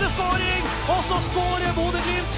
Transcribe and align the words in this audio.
Er 0.00 0.06
det 0.06 0.14
skåring! 0.14 0.64
Og 0.88 1.00
så 1.04 1.16
skårer 1.28 1.72
Bodø-Glimt! 1.76 2.36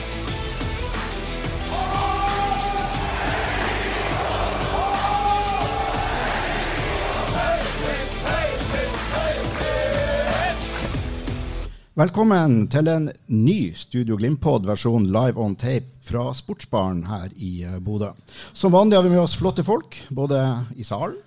Velkommen 11.94 12.66
til 12.72 12.88
en 12.88 13.10
ny 13.28 13.74
Studio 13.76 14.16
Glimt-pod-versjon 14.16 15.06
live 15.12 15.38
on 15.38 15.54
tape 15.54 16.00
fra 16.02 16.32
Sportsbaren 16.34 17.04
her 17.06 17.28
i 17.36 17.62
eh, 17.68 17.78
Bodø. 17.84 18.10
Som 18.52 18.72
vanlig 18.72 18.96
har 18.96 19.04
vi 19.04 19.12
med 19.12 19.22
oss 19.22 19.36
flotte 19.38 19.62
folk, 19.62 20.00
både 20.10 20.40
i 20.74 20.88
salen 20.88 21.20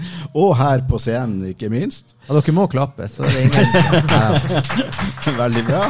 og 0.42 0.54
her 0.58 0.82
på 0.88 0.98
scenen, 1.00 1.42
ikke 1.52 1.70
minst. 1.72 2.14
Ja, 2.26 2.36
dere 2.36 2.54
må 2.54 2.66
klappe, 2.70 3.06
så 3.10 3.26
det 3.26 3.34
er 3.34 3.46
ingen 3.46 3.62
Veldig 5.42 5.64
bra. 5.66 5.82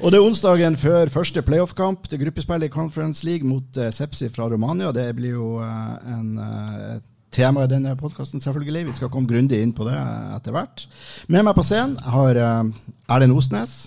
Og 0.00 0.12
det 0.12 0.18
er 0.18 0.24
onsdagen 0.24 0.78
før 0.80 1.12
første 1.12 1.42
playoff-kamp 1.44 2.08
til 2.10 2.24
gruppespill 2.24 2.66
i 2.66 2.72
Conference 2.72 3.26
League 3.26 3.46
mot 3.48 3.80
eh, 3.80 3.92
Sepsi 3.94 4.30
fra 4.32 4.48
Romania. 4.52 4.92
Det 4.94 5.08
blir 5.18 5.36
jo 5.36 5.56
eh, 5.64 6.14
en, 6.14 6.30
eh, 6.42 6.96
tema 7.36 7.66
i 7.66 7.70
denne 7.70 7.96
podkasten, 8.00 8.40
selvfølgelig. 8.40 8.86
Vi 8.90 8.96
skal 9.00 9.12
komme 9.12 9.28
grundig 9.28 9.60
inn 9.62 9.74
på 9.76 9.86
det 9.88 9.96
etter 10.36 10.56
hvert. 10.56 10.86
Med 11.28 11.44
meg 11.44 11.56
på 11.58 11.64
scenen 11.66 11.98
har 12.00 12.38
Erlend 12.38 13.36
Osnes. 13.36 13.86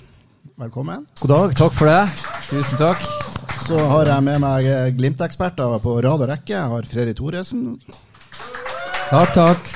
Velkommen. 0.60 1.08
God 1.22 1.32
dag, 1.34 1.56
takk 1.58 1.74
for 1.74 1.90
det. 1.90 2.28
Tusen 2.50 2.78
takk. 2.82 3.02
Så 3.64 3.80
har 3.90 4.10
jeg 4.12 4.26
med 4.26 4.44
meg 4.44 4.68
Glimt-eksperter 4.98 5.80
på 5.82 5.98
rad 6.04 6.22
og 6.26 6.30
rekke. 6.30 6.54
Jeg 6.54 6.74
har 6.74 6.88
Fredrik 6.90 7.18
Thoresen 7.18 7.80
Takk, 9.10 9.32
takk. 9.34 9.70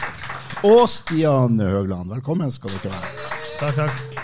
og 0.62 0.84
Stian 0.86 1.58
Høgland. 1.58 2.06
Velkommen 2.12 2.52
skal 2.54 2.70
dere 2.84 2.92
være. 2.94 3.08
Takk, 3.58 3.80
takk. 3.80 4.20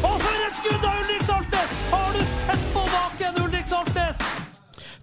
Og 0.00 0.14
for 0.22 0.46
et 0.46 0.56
skudd 0.56 0.86
av 0.88 0.94
Ulrik 1.02 1.26
Saltnes! 1.26 1.74
Har 1.90 2.16
du 2.16 2.22
sett 2.38 2.62
på 2.72 2.84
baken, 2.94 3.42
Ulrik 3.44 3.68
Saltnes? 3.68 4.22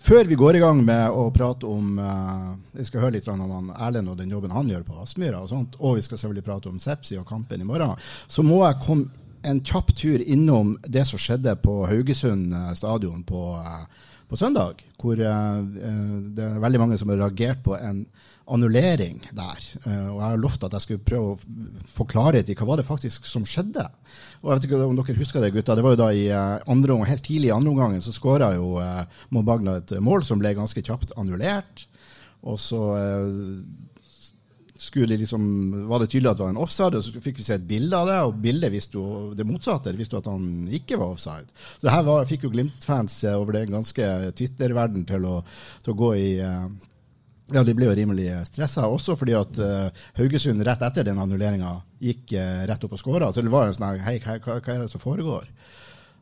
Før 0.08 0.26
vi 0.26 0.40
går 0.42 0.58
i 0.58 0.64
gang 0.64 0.82
med 0.88 1.14
å 1.14 1.28
prate 1.34 1.70
om 1.70 2.00
eh, 2.02 2.50
Vi 2.80 2.88
skal 2.90 3.06
høre 3.06 3.20
litt 3.20 3.30
om 3.30 3.46
han 3.46 3.70
Erlend 3.78 4.10
og 4.10 4.18
den 4.24 4.34
jobben 4.34 4.58
han 4.58 4.74
gjør 4.74 4.82
på 4.90 4.98
Aspmyra, 5.06 5.44
og 5.46 5.54
sånt, 5.54 5.78
og 5.78 6.00
vi 6.00 6.08
skal 6.08 6.24
selvfølgelig 6.24 6.48
prate 6.50 6.74
om 6.74 6.82
Sepsi 6.82 7.22
og 7.22 7.30
kampen 7.30 7.62
i 7.62 7.70
morgen, 7.70 7.94
så 8.26 8.42
må 8.42 8.64
jeg 8.66 8.82
komme 8.88 9.25
en 9.46 9.62
kjapp 9.66 9.94
tur 9.96 10.22
innom 10.22 10.76
det 10.88 11.06
som 11.08 11.22
skjedde 11.22 11.56
på 11.64 11.84
Haugesund 11.90 12.54
eh, 12.54 12.72
stadion 12.78 13.24
på, 13.28 13.42
eh, 13.62 14.14
på 14.30 14.40
søndag. 14.40 14.82
Hvor 15.02 15.20
eh, 15.20 15.60
det 16.36 16.48
er 16.48 16.64
veldig 16.64 16.82
mange 16.82 16.98
som 17.02 17.12
har 17.14 17.22
reagert 17.22 17.64
på 17.66 17.78
en 17.78 18.06
annullering 18.46 19.24
der. 19.34 19.62
Og 19.90 20.20
jeg 20.20 20.22
har 20.22 20.36
lovt 20.38 20.64
at 20.68 20.76
jeg 20.76 20.84
skulle 20.84 21.06
prøve 21.08 21.32
å 21.32 21.86
forklare 21.90 22.44
klarhet 22.44 22.60
hva 22.60 22.68
var 22.70 22.78
det 22.78 22.86
faktisk 22.86 23.26
som 23.26 23.42
skjedde. 23.50 23.88
Og 24.44 24.52
jeg 24.52 24.60
vet 24.60 24.68
ikke 24.68 24.82
om 24.86 25.00
dere 25.00 25.16
husker 25.18 25.42
det, 25.42 25.50
gutta. 25.56 25.74
Det 25.74 25.82
var 25.82 25.96
jo 25.96 26.02
da 26.04 26.10
i 26.14 26.28
andre 26.70 27.00
helt 27.10 27.26
tidlig 27.26 27.50
i 27.50 27.56
andre 27.56 27.72
omgangen 27.74 28.06
så 28.06 28.14
skåra 28.14 28.52
jo 28.54 28.78
Mo 29.34 29.42
Bagna 29.42 29.80
et 29.80 29.96
mål 29.98 30.22
som 30.28 30.38
ble 30.38 30.54
ganske 30.54 30.86
kjapt 30.86 31.16
annullert. 31.18 31.88
Og 32.46 32.62
så 32.62 32.84
de 34.94 35.18
liksom, 35.18 35.44
var 35.90 36.02
det 36.02 36.10
tydelig 36.12 36.32
at 36.32 36.40
det 36.40 36.46
var 36.46 36.54
en 36.54 36.64
offside, 36.64 36.98
og 37.00 37.06
så 37.06 37.22
fikk 37.24 37.40
vi 37.40 37.46
se 37.48 37.58
et 37.58 37.68
bilde 37.70 37.98
av 37.98 38.10
det, 38.10 38.18
og 38.28 38.42
bildet 38.44 38.74
viste 38.74 38.98
jo 38.98 39.34
det 39.38 39.48
motsatte. 39.48 39.92
Det 39.92 40.02
viste 40.02 40.18
jo 40.18 40.24
at 40.24 40.32
han 40.32 40.68
ikke 40.80 41.00
var 41.02 41.16
offside. 41.16 41.48
Så 41.78 41.88
det 41.88 41.94
her 41.96 42.04
var, 42.08 42.28
fikk 42.30 42.48
jo 42.48 42.52
Glimt-fans 42.54 43.22
eh, 43.24 43.38
over 43.38 43.58
den 43.58 43.74
ganske 43.74 44.10
Twitter-verden 44.38 45.08
til, 45.10 45.30
til 45.86 45.96
å 45.96 46.00
gå 46.02 46.12
i 46.20 46.28
eh, 46.44 46.68
ja, 47.54 47.62
de 47.62 47.76
ble 47.78 47.86
jo 47.86 47.96
rimelig 47.98 48.30
stressa, 48.50 48.88
også 48.90 49.14
fordi 49.20 49.36
at 49.38 49.60
uh, 49.62 50.06
Haugesund 50.18 50.64
rett 50.66 50.82
etter 50.82 51.06
den 51.06 51.20
annulleringa 51.22 51.76
gikk 52.02 52.34
uh, 52.34 52.64
rett 52.66 52.88
opp 52.88 52.96
og 52.98 53.02
skåra. 53.02 53.28
Så 53.30 53.44
det 53.46 53.54
var 53.54 53.70
en 53.70 53.76
sånn 53.78 54.02
Hei, 54.02 54.16
hva 54.24 54.40
hva 54.42 54.58
er 54.58 54.82
det 54.82 54.90
som 54.90 55.04
foregår? 55.04 55.46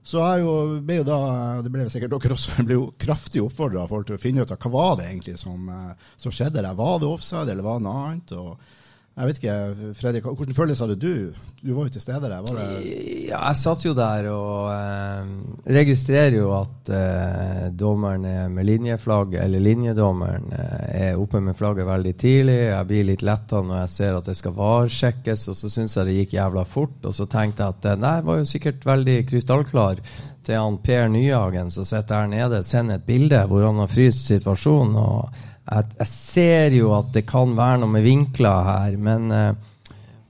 Så 0.03 0.19
jeg 0.19 0.43
jo, 0.43 0.53
ble 0.83 0.99
jo 0.99 1.07
da, 1.07 1.17
det 1.63 1.71
ble 1.71 1.87
sikkert 1.91 2.17
dere 2.17 2.35
også, 2.35 2.53
jeg 2.59 2.67
ble 2.67 2.77
jo 2.77 2.87
kraftig 2.99 3.43
oppfordra 3.43 3.87
til 3.93 4.17
å 4.17 4.21
finne 4.21 4.43
ut 4.43 4.51
av 4.51 4.59
hva 4.59 4.71
var 4.73 4.95
det 4.99 5.09
egentlig 5.09 5.37
som, 5.39 5.67
eh, 5.71 6.07
som 6.19 6.33
skjedde 6.35 6.59
der. 6.59 6.73
Var 6.79 6.97
det 6.99 7.09
offside, 7.09 7.49
eller 7.53 7.65
var 7.65 7.79
det 7.79 7.87
noe 7.87 8.05
annet? 8.07 8.33
Og 8.35 8.82
jeg 9.13 9.29
vet 9.29 9.37
ikke, 9.37 9.55
Fredrik, 9.93 10.25
hvordan 10.25 10.55
følelse 10.57 10.87
hadde 10.87 10.95
du? 10.97 11.33
Du 11.61 11.75
var 11.75 11.85
jo 11.85 11.91
til 11.93 12.01
stede 12.01 12.29
der. 12.31 12.39
Var 12.41 12.55
det 12.57 12.93
Ja, 13.27 13.43
jeg 13.45 13.59
satt 13.59 13.85
jo 13.85 13.93
der 13.93 14.25
og 14.31 14.71
eh, 14.73 15.29
registrerer 15.77 16.39
jo 16.39 16.47
at 16.57 16.89
eh, 16.89 17.67
dommeren 17.77 18.25
er 18.25 18.49
med 18.49 18.65
linjeflagg, 18.65 19.37
eller 19.43 19.61
linjedommeren 19.61 20.49
eh, 20.57 21.11
er 21.11 21.21
oppe 21.21 21.43
med 21.45 21.53
flagget 21.59 21.85
veldig 21.85 22.15
tidlig. 22.17 22.57
Jeg 22.71 22.89
blir 22.89 23.07
litt 23.11 23.21
letta 23.21 23.61
når 23.61 23.83
jeg 23.83 23.93
ser 23.93 24.17
at 24.17 24.33
det 24.33 24.37
skal 24.41 24.57
varsjekkes, 24.57 25.47
og 25.53 25.61
så 25.61 25.73
syns 25.77 25.97
jeg 25.99 26.09
det 26.09 26.17
gikk 26.17 26.37
jævla 26.39 26.65
fort. 26.65 26.97
Og 27.05 27.13
så 27.13 27.29
tenkte 27.29 27.67
jeg 27.67 27.77
at 27.77 27.89
eh, 27.93 28.01
nei, 28.01 28.17
var 28.25 28.41
jo 28.41 28.49
sikkert 28.49 28.89
veldig 28.89 29.19
krystallklar 29.29 30.01
til 30.43 30.59
han 30.59 30.81
Per 30.83 31.07
Nyhagen 31.13 31.69
som 31.71 31.85
sitter 31.87 32.25
her 32.25 32.33
nede, 32.33 32.65
sender 32.65 32.97
et 32.97 33.05
bilde 33.07 33.45
hvor 33.47 33.61
han 33.69 33.77
har 33.79 33.93
fryst 33.93 34.25
situasjonen. 34.33 34.97
og 34.97 35.51
jeg, 35.63 35.91
jeg 35.99 36.09
ser 36.09 36.75
jo 36.75 36.91
at 36.97 37.13
det 37.15 37.25
kan 37.29 37.55
være 37.57 37.83
noe 37.83 37.93
med 37.95 38.05
vinkler 38.05 38.67
her, 38.67 38.97
men 38.99 39.31
uh, 39.31 39.53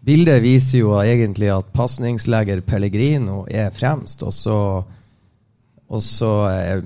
bildet 0.05 0.43
viser 0.43 0.83
jo 0.83 0.97
egentlig 1.01 1.49
at 1.53 1.71
pasningsleger 1.73 2.61
Pellegrino 2.67 3.43
er 3.49 3.73
fremst, 3.73 4.23
og 4.23 4.33
så, 4.35 4.57
og 5.89 6.03
så 6.03 6.31
eh, 6.51 6.81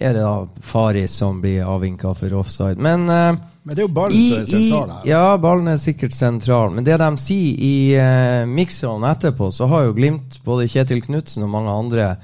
er 0.00 0.16
det 0.16 0.22
da 0.22 0.34
Faris 0.64 1.18
som 1.20 1.40
blir 1.42 1.68
avvinka 1.68 2.14
for 2.18 2.40
offside. 2.40 2.80
Men 2.80 3.08
uh, 3.10 3.32
Men 3.62 3.76
det 3.76 3.84
er 3.84 3.86
jo 3.86 3.94
ballen 3.94 4.18
som 4.18 4.40
er 4.40 4.50
sentral 4.50 4.92
her. 4.96 5.06
ja, 5.12 5.24
ballen 5.38 5.72
er 5.74 5.80
sikkert 5.82 6.16
sentral. 6.16 6.72
Men 6.74 6.86
det 6.86 6.98
de 6.98 7.10
sier 7.20 7.60
i 7.62 7.76
uh, 7.94 8.48
mixeren 8.48 9.04
etterpå, 9.06 9.52
så 9.52 9.68
har 9.70 9.86
jo 9.86 9.96
Glimt, 9.98 10.40
både 10.46 10.68
Kjetil 10.70 11.04
Knutsen 11.04 11.44
og 11.44 11.52
mange 11.52 11.76
andre, 11.76 12.14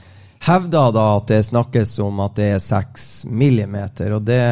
hevda 0.48 0.88
da 0.94 1.06
at 1.18 1.30
det 1.30 1.44
snakkes 1.46 1.98
om 2.02 2.20
at 2.24 2.36
det 2.38 2.52
er 2.56 2.62
seks 2.62 3.26
millimeter. 3.26 4.14
Og 4.16 4.22
det, 4.26 4.42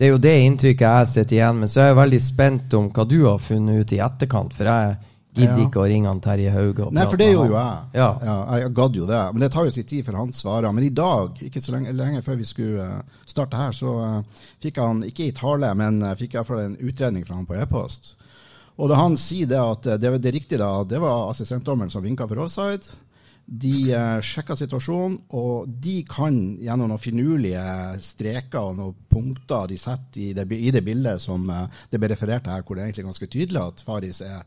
det 0.00 0.06
er 0.06 0.14
jo 0.14 0.20
det 0.24 0.30
inntrykket 0.46 0.80
jeg 0.86 1.08
sitter 1.10 1.36
igjen 1.36 1.58
med. 1.60 1.68
Så 1.68 1.82
jeg 1.82 1.92
er 1.92 1.96
veldig 1.98 2.18
spent 2.24 2.74
om 2.78 2.86
hva 2.88 3.04
du 3.04 3.18
har 3.26 3.40
funnet 3.44 3.82
ut 3.82 3.90
i 3.92 3.98
etterkant, 4.00 4.54
for 4.56 4.70
jeg 4.70 4.94
gidder 5.36 5.58
Ja. 5.58 5.66
ikke 5.66 5.82
å 5.82 5.88
ringe 5.90 6.08
han 6.08 6.22
Terje 6.24 6.50
Hauge 6.54 6.86
Nei, 6.90 7.04
for 7.04 7.20
det 7.20 7.26
gjorde 7.34 7.50
jo 7.50 7.58
jeg. 7.58 7.82
Ja. 8.00 8.08
jeg 8.56 8.72
gadd 8.78 8.96
jo 8.96 9.08
det. 9.10 9.20
Men 9.34 9.44
det 9.44 9.50
tar 9.52 9.68
jo 9.68 9.74
sin 9.76 9.84
tid 9.84 10.06
før 10.06 10.16
han 10.22 10.32
svarer. 10.32 10.72
Men 10.72 10.86
i 10.86 10.88
dag, 10.88 11.36
ikke 11.44 11.60
så 11.60 11.74
lenge, 11.76 11.92
lenge 11.92 12.22
før 12.24 12.40
vi 12.40 12.48
skulle 12.48 12.86
eh, 12.86 13.20
starte 13.28 13.60
her, 13.60 13.76
så 13.76 13.92
eh, 14.06 14.48
fikk 14.64 14.80
han, 14.80 15.04
ikke 15.04 15.28
i 15.28 15.36
tale, 15.36 15.74
men 15.76 16.00
uh, 16.02 16.16
fikk 16.16 16.38
iallfall 16.38 16.64
en 16.64 16.80
utredning 16.80 17.28
fra 17.28 17.36
han 17.36 17.46
på 17.46 17.60
e-post. 17.60 18.14
Og 18.80 18.88
da 18.88 18.96
han 19.02 19.20
sier 19.20 19.52
det 19.52 19.60
at 19.60 19.84
det, 19.84 20.00
det, 20.00 20.16
det 20.24 20.32
riktige 20.32 20.64
da, 20.64 20.80
det 20.88 20.98
var 21.04 21.28
assistentdommeren 21.28 21.92
som 21.92 22.02
vinka 22.02 22.24
for 22.24 22.40
offside. 22.40 22.88
De 23.50 23.90
sjekker 24.22 24.54
situasjonen, 24.54 25.16
og 25.34 25.70
de 25.82 25.96
kan 26.06 26.36
gjennom 26.62 26.92
noen 26.92 27.02
finurlige 27.02 27.62
streker 28.06 28.60
og 28.62 28.76
noen 28.78 29.00
punkter 29.10 29.66
de 29.72 29.78
setter 29.80 30.22
i 30.22 30.28
det, 30.36 30.44
i 30.54 30.70
det 30.70 30.84
bildet 30.86 31.18
som 31.22 31.48
eh, 31.50 31.80
det 31.90 31.98
ble 31.98 32.12
referert 32.12 32.46
til 32.46 32.54
her, 32.54 32.62
hvor 32.62 32.78
det 32.78 32.84
er 32.84 32.90
egentlig 32.92 33.08
ganske 33.08 33.30
tydelig 33.32 33.62
at 33.64 33.82
Faris 33.82 34.22
er 34.22 34.44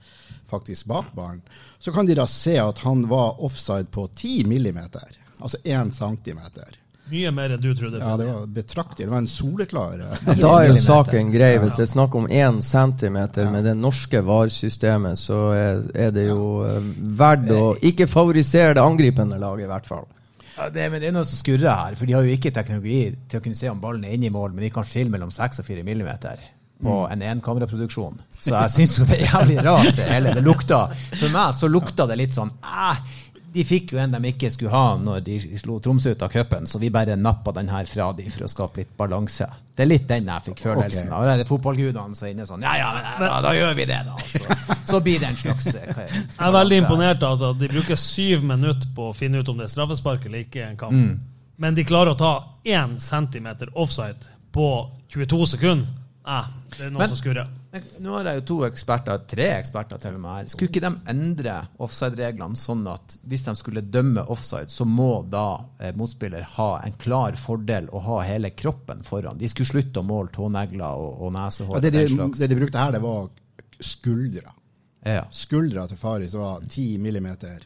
faktisk 0.47 0.88
bak 0.88 1.11
ballen, 1.17 1.44
så 1.83 1.91
kan 1.91 2.07
de 2.07 2.15
da 2.15 2.29
se 2.31 2.55
at 2.61 2.79
han 2.85 3.03
var 3.11 3.44
offside 3.44 3.91
på 3.91 4.07
10 4.15 4.47
millimeter, 4.47 5.19
altså 5.39 5.59
1 5.65 5.91
centimeter. 6.00 6.79
Mye 7.11 7.31
mer 7.35 7.51
enn 7.51 7.61
du 7.61 7.73
trodde. 7.75 8.00
Ja, 8.00 8.15
det 8.17 8.25
var 8.29 8.45
betraktelig. 8.47 9.07
Det 9.07 9.11
var 9.11 9.21
en 9.23 9.27
soleklar 9.27 10.00
eh, 10.00 10.29
Da 10.44 10.53
er 10.61 10.69
jo 10.69 10.79
saken 10.81 11.33
grei. 11.33 11.51
Hvis 11.59 11.79
det 11.79 11.88
er 11.88 11.91
snakk 11.91 12.15
om 12.15 12.29
én 12.31 12.61
centimeter 12.63 13.50
med 13.51 13.67
det 13.67 13.75
norske 13.75 14.23
VAR-systemet, 14.23 15.19
så 15.19 15.41
er, 15.53 16.13
det 16.15 16.29
jo 16.29 16.63
eh, 16.67 16.79
verdt 17.19 17.51
å 17.51 17.63
ikke 17.83 18.07
favorisere 18.11 18.77
det 18.79 18.85
angripende 18.85 19.39
laget, 19.41 19.67
i 19.67 19.71
hvert 19.73 19.89
fall. 19.89 20.07
Ja, 20.53 20.69
det, 20.69 20.88
men 20.94 21.01
det 21.01 21.09
er 21.09 21.15
noe 21.15 21.27
som 21.27 21.39
skurrer 21.39 21.69
her, 21.69 21.95
for 22.00 22.07
de 22.07 22.15
har 22.15 22.25
jo 22.25 22.33
ikke 22.38 22.53
teknologi 22.53 23.07
til 23.27 23.39
å 23.39 23.44
kunne 23.44 23.57
se 23.57 23.71
om 23.71 23.81
ballen 23.81 24.05
er 24.05 24.15
inne 24.15 24.29
i 24.29 24.33
mål, 24.33 24.53
men 24.53 24.67
de 24.67 24.73
kan 24.73 24.85
skille 24.88 25.11
mellom 25.11 25.33
6 25.33 25.63
og 25.63 25.67
4 25.67 25.85
millimeter 25.88 26.44
på 26.83 26.95
en 27.11 27.21
enkameraproduksjon. 27.21 28.21
Så 28.44 28.55
jeg 28.55 28.73
syns 28.73 28.97
jo 29.00 29.05
det 29.07 29.21
er 29.21 29.29
jævlig 29.29 29.59
rart, 29.63 29.91
det 29.97 30.07
hele. 30.09 30.33
Det 30.35 30.44
lukta 30.44 30.85
For 31.15 31.31
meg 31.31 31.53
så 31.55 31.69
lukta 31.71 32.07
det 32.09 32.17
litt 32.19 32.35
sånn 32.35 32.51
eh, 32.59 33.00
de 33.53 33.63
fikk 33.63 33.91
jo 33.94 34.00
en 34.01 34.11
de 34.15 34.19
ikke 34.31 34.50
skulle 34.51 34.71
ha 34.73 34.95
når 34.97 35.19
de 35.25 35.35
slo 35.59 35.79
Tromsø 35.83 36.11
ut 36.15 36.21
av 36.25 36.29
cupen, 36.33 36.65
så 36.67 36.79
vi 36.81 36.89
bare 36.94 37.15
nappa 37.19 37.51
den 37.55 37.69
her 37.69 37.85
fra 37.89 38.07
de 38.17 38.25
for 38.33 38.45
å 38.45 38.50
skape 38.51 38.81
litt 38.81 38.91
balanse. 38.97 39.47
Det 39.75 39.85
er 39.85 39.89
litt 39.89 40.07
den 40.09 40.27
jeg 40.29 40.45
fikk 40.47 40.59
følelsen 40.65 41.09
av. 41.11 41.23
Okay. 41.23 41.38
det 41.38 41.45
er 41.45 41.50
fotballgudene 41.50 42.15
som 42.17 42.27
er 42.27 42.31
inne 42.33 42.45
sånn 42.50 42.61
Ja, 42.65 42.73
ja, 42.77 42.89
men 42.94 43.23
da, 43.27 43.39
da 43.45 43.53
gjør 43.57 43.73
vi 43.79 43.85
det, 43.89 44.00
da. 44.05 44.17
Så, 44.29 44.57
så 44.91 45.00
blir 45.05 45.19
det 45.23 45.29
en 45.31 45.39
slags 45.39 45.67
eh, 45.75 45.88
hva- 45.94 46.07
Jeg 46.11 46.47
er 46.47 46.55
veldig 46.57 46.81
imponert. 46.83 47.23
Altså, 47.29 47.50
at 47.55 47.59
de 47.61 47.69
bruker 47.71 47.95
syv 48.00 48.44
minutter 48.45 48.91
på 48.95 49.09
å 49.09 49.15
finne 49.17 49.41
ut 49.41 49.50
om 49.50 49.57
det 49.61 49.69
er 49.69 49.73
straffespark 49.73 50.25
eller 50.29 50.45
ikke. 50.45 50.61
i 50.61 50.67
en 50.69 50.77
kamp. 50.77 50.94
Mm. 50.94 51.19
Men 51.63 51.75
de 51.77 51.85
klarer 51.85 52.13
å 52.13 52.19
ta 52.19 52.33
én 52.65 53.00
centimeter 53.01 53.69
offside 53.73 54.29
på 54.53 54.69
22 55.13 55.45
sekunder. 55.55 55.89
Eh, 56.27 56.50
det 56.77 56.85
er 56.88 56.94
noe 56.94 57.00
Men- 57.05 57.09
som 57.13 57.21
skurrer. 57.21 57.50
Nå 57.73 58.11
har 58.13 58.27
jeg 58.29 58.37
jo 58.37 58.43
to 58.51 58.57
eksperter, 58.67 59.23
tre 59.29 59.47
eksperter 59.55 60.01
til 60.01 60.17
og 60.17 60.21
med 60.21 60.35
her. 60.35 60.49
Skulle 60.51 60.69
ikke 60.69 60.83
de 60.83 60.91
endre 61.09 61.55
offside-reglene 61.81 62.59
sånn 62.59 62.83
at 62.91 63.15
hvis 63.29 63.45
de 63.47 63.55
skulle 63.57 63.81
dømme 63.81 64.21
offside, 64.29 64.69
så 64.69 64.85
må 64.85 65.23
da 65.25 65.47
eh, 65.79 65.93
motspiller 65.97 66.45
ha 66.53 66.69
en 66.85 66.93
klar 67.01 67.37
fordel 67.39 67.89
å 67.89 68.03
ha 68.05 68.19
hele 68.27 68.53
kroppen 68.53 69.01
foran? 69.07 69.41
De 69.41 69.49
skulle 69.49 69.71
slutte 69.71 70.03
å 70.03 70.05
måle 70.05 70.29
tånegler 70.35 71.01
og, 71.01 71.23
og 71.25 71.33
nesehår. 71.33 71.79
Ja, 71.79 71.85
det, 71.87 71.93
de, 71.97 72.29
det 72.37 72.51
de 72.53 72.59
brukte 72.61 72.83
her, 72.83 72.93
det 72.93 73.01
var 73.01 73.31
skuldra. 73.81 74.53
Ja. 75.03 75.25
Skuldra 75.33 75.87
til 75.89 75.97
Faris 75.97 76.37
var 76.37 76.61
10 76.69 77.01
millimeter. 77.01 77.65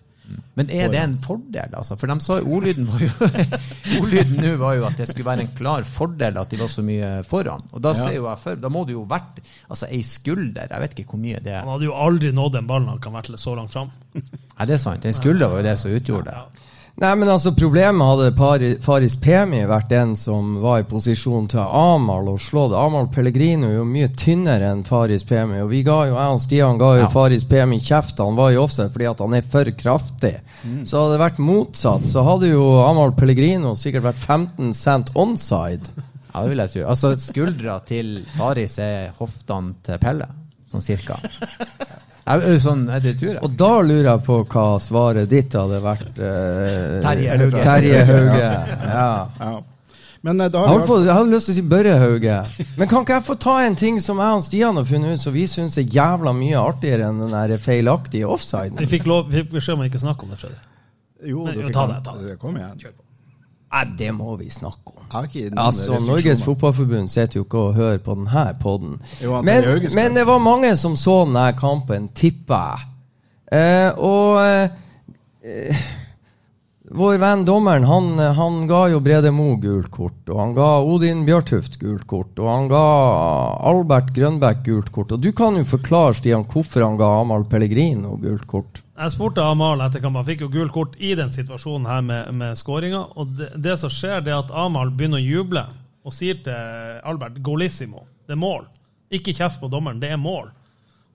Men 0.57 0.69
er 0.73 0.89
det 0.91 0.99
en 0.99 1.13
fordel, 1.23 1.73
altså? 1.77 1.95
For 1.99 2.07
de 2.11 2.15
sa 2.25 2.39
ordlyden 2.41 2.87
var 2.89 2.99
jo 3.05 3.29
Ordlyden 4.01 4.41
nå 4.43 4.53
var 4.59 4.75
jo 4.75 4.85
at 4.89 4.97
det 4.99 5.07
skulle 5.09 5.25
være 5.29 5.45
en 5.45 5.51
klar 5.55 5.85
fordel 5.87 6.37
at 6.41 6.49
de 6.51 6.59
var 6.59 6.71
så 6.73 6.83
mye 6.85 7.11
foran. 7.27 7.63
Og 7.73 7.81
da 7.85 7.93
Ja. 7.95 7.99
ser 8.01 8.15
jo 8.17 8.25
jeg 8.27 8.41
for, 8.43 8.55
da 8.55 8.69
må 8.73 8.85
det 8.87 8.93
jo 8.97 9.05
vært 9.07 9.39
altså 9.69 9.87
ei 9.91 10.01
skulder, 10.03 10.67
jeg 10.71 10.81
vet 10.83 10.99
ikke 10.99 11.11
hvor 11.15 11.21
mye 11.23 11.39
det 11.43 11.53
er. 11.53 11.61
Han 11.63 11.73
hadde 11.75 11.87
jo 11.89 11.95
aldri 11.95 12.31
nådd 12.35 12.57
den 12.59 12.67
ballen 12.67 12.89
han 12.91 12.99
kan 13.03 13.13
vært 13.15 13.31
så 13.39 13.55
langt 13.55 13.71
fram. 13.71 13.91
Nei, 14.13 14.65
det 14.65 14.75
er 14.75 14.83
sant. 14.83 15.05
En 15.05 15.13
skulder 15.15 15.47
var 15.53 15.61
jo 15.61 15.67
det 15.69 15.77
som 15.79 15.91
utgjorde 15.93 16.33
det. 16.33 16.65
Nei, 16.97 17.11
men 17.15 17.29
altså 17.29 17.51
Problemet 17.53 18.07
hadde 18.09 18.31
Pari- 18.33 18.77
Faris 18.81 19.13
Pemi 19.21 19.59
vært 19.69 19.89
den 19.91 20.15
som 20.17 20.55
var 20.63 20.79
i 20.81 20.85
posisjon 20.89 21.45
til 21.51 21.59
Amal 21.61 22.31
og 22.31 22.39
slå 22.41 22.63
det. 22.71 22.79
Amal 22.81 23.05
Pellegrino 23.13 23.67
er 23.69 23.75
jo 23.75 23.83
mye 23.85 24.07
tynnere 24.17 24.71
enn 24.73 24.81
Faris 24.87 25.21
Pemi, 25.29 25.59
og 25.61 25.69
vi 25.69 25.83
ga 25.85 25.99
jo, 26.09 26.15
jeg 26.17 26.33
og 26.33 26.41
Stian 26.41 26.79
ga 26.81 26.89
jo 26.97 27.03
Ja. 27.03 27.11
Faris 27.13 27.45
Pemi 27.45 27.77
kjeft. 27.85 28.17
Han 28.17 28.35
var 28.39 28.49
jo 28.55 28.63
offside 28.63 28.89
fordi 28.95 29.05
at 29.11 29.21
han 29.21 29.33
er 29.37 29.45
for 29.45 29.69
kraftig. 29.77 30.33
Så 30.89 30.97
hadde 31.03 31.13
det 31.13 31.21
vært 31.21 31.37
motsatt, 31.39 32.09
så 32.09 32.23
hadde 32.25 32.49
jo 32.49 32.65
Amal 32.87 33.13
Pellegrino 33.13 33.75
sikkert 33.77 34.07
vært 34.09 34.17
15 34.25 34.73
cent 34.73 35.13
onside. 35.13 35.85
Ja, 36.33 36.41
det 36.41 36.49
vil 36.49 36.57
jeg 36.65 36.73
tro. 36.73 36.87
Altså, 36.89 37.13
skuldra 37.21 37.77
til 37.85 38.23
Faris 38.35 38.79
er 38.81 39.11
hoftene 39.19 39.75
til 39.85 40.01
Pelle, 40.01 40.27
sånn 40.73 40.81
cirka. 40.81 41.21
Ja, 42.27 42.57
sånn, 42.59 42.81
ja, 42.91 42.99
det 42.99 43.13
tror 43.19 43.29
jeg. 43.31 43.39
Og 43.47 43.55
da 43.57 43.69
lurer 43.87 44.09
jeg 44.11 44.23
på 44.27 44.41
hva 44.51 44.65
svaret 44.83 45.29
ditt 45.31 45.53
hadde 45.55 45.79
vært. 45.85 46.19
eh, 46.19 46.99
Terje 47.05 47.37
Hauge. 47.39 47.61
Terje 47.63 48.01
Hauge. 48.11 48.51
Ja. 48.91 49.09
Ja. 49.39 49.55
Men 50.27 50.41
eh, 50.41 50.49
da 50.51 50.59
Jeg 50.65 50.67
har 50.73 50.85
holdt 50.89 51.05
jeg 51.07 51.13
hadde 51.15 51.31
lyst 51.31 51.45
til 51.47 51.53
å 51.53 51.57
si 51.59 51.63
Børre 51.71 51.95
Hauge. 52.01 52.37
Men 52.77 52.89
kan 52.91 53.05
ikke 53.05 53.15
jeg 53.19 53.23
få 53.29 53.35
ta 53.39 53.55
en 53.63 53.75
ting 53.79 54.01
som 54.03 54.19
jeg 54.19 54.39
og 54.41 54.43
Stian 54.43 54.75
har 54.81 54.87
funnet 54.89 55.13
ut, 55.15 55.23
som 55.23 55.33
vi 55.33 55.45
syns 55.47 55.77
er 55.79 55.87
jævla 55.87 56.33
mye 56.35 56.57
artigere 56.59 57.07
enn 57.07 57.21
den 57.23 57.31
der 57.37 57.57
feilaktige 57.63 58.27
offsiden? 58.27 58.75
Vi 58.81 58.89
fikk, 58.97 59.05
lov, 59.07 59.29
fikk 59.31 59.51
beskjed 59.55 59.77
om 59.77 59.85
å 59.85 59.87
ikke 59.87 60.01
snakke 60.03 60.27
om 60.27 60.33
det, 60.35 60.39
Freddy. 60.41 60.59
Jo, 61.31 61.45
Men, 61.45 61.71
ta 61.71 61.85
kan- 61.85 61.95
det, 61.95 62.03
ta 62.03 62.17
det. 62.21 62.39
Kom 62.41 62.57
igjen. 62.59 62.75
Kjør 62.81 62.91
på. 62.97 63.03
Nei, 63.77 63.85
det 63.97 64.11
må 64.15 64.35
vi 64.39 64.49
snakke 64.49 64.95
om. 64.95 65.05
Altså. 65.61 65.99
Norges 66.03 66.41
Fotballforbund 66.43 67.11
sitter 67.13 67.39
jo 67.39 67.45
ikke 67.45 67.61
og 67.69 67.77
hører 67.77 68.01
på 68.03 68.15
denne 68.17 68.47
poden. 68.61 68.97
Men, 69.45 69.67
men 69.95 70.17
det 70.17 70.25
var 70.27 70.41
mange 70.43 70.73
som 70.79 70.97
så 70.99 71.21
denne 71.27 71.51
kampen, 71.59 72.09
tipper 72.17 72.73
jeg. 72.73 72.89
Eh, 73.57 74.01
og 74.03 74.41
eh, 74.43 75.85
vår 76.87 77.17
venn 77.19 77.45
dommeren, 77.47 77.85
han, 77.87 78.09
han 78.19 78.59
ga 78.67 78.81
jo 78.93 78.99
Brede 79.03 79.31
Mo 79.35 79.53
gult 79.59 79.91
kort. 79.91 80.19
Og 80.31 80.39
han 80.39 80.53
ga 80.55 80.67
Odin 80.87 81.25
Bjørtuft 81.27 81.77
gult 81.81 82.07
kort. 82.07 82.33
Og 82.39 82.47
han 82.47 82.69
ga 82.71 82.83
Albert 83.71 84.13
Grønbæk 84.15 84.65
gult 84.65 84.91
kort. 84.95 85.11
Og 85.15 85.23
du 85.23 85.33
kan 85.35 85.59
jo 85.59 85.67
forklare, 85.67 86.15
Stian, 86.17 86.47
hvorfor 86.47 86.85
han 86.87 86.99
ga 86.99 87.13
Amahl 87.21 87.47
Pellegrino 87.51 88.15
gult 88.21 88.47
kort. 88.47 88.83
Jeg 88.97 89.13
spurte 89.13 89.43
Amal 89.45 89.81
etter 89.85 90.01
kampen. 90.01 90.25
Fikk 90.25 90.45
jo 90.47 90.53
gult 90.53 90.73
kort 90.73 90.95
i 90.97 91.11
den 91.17 91.29
situasjonen 91.33 91.85
her 91.89 92.05
med, 92.05 92.31
med 92.33 92.57
skåringa. 92.57 93.03
Og 93.19 93.35
det, 93.37 93.51
det 93.61 93.75
som 93.77 93.93
skjer, 93.93 94.23
det 94.25 94.33
er 94.33 94.39
at 94.41 94.53
Amal 94.57 94.89
begynner 94.89 95.21
å 95.21 95.27
juble 95.27 95.65
og 96.07 96.15
sier 96.15 96.39
til 96.41 97.01
Albert 97.05 97.37
'golissimo'. 97.43 98.05
Det 98.25 98.33
er 98.33 98.41
mål. 98.41 98.65
Ikke 99.13 99.35
kjeft 99.35 99.61
på 99.61 99.69
dommeren, 99.71 99.99
det 100.01 100.09
er 100.11 100.19
mål. 100.19 100.49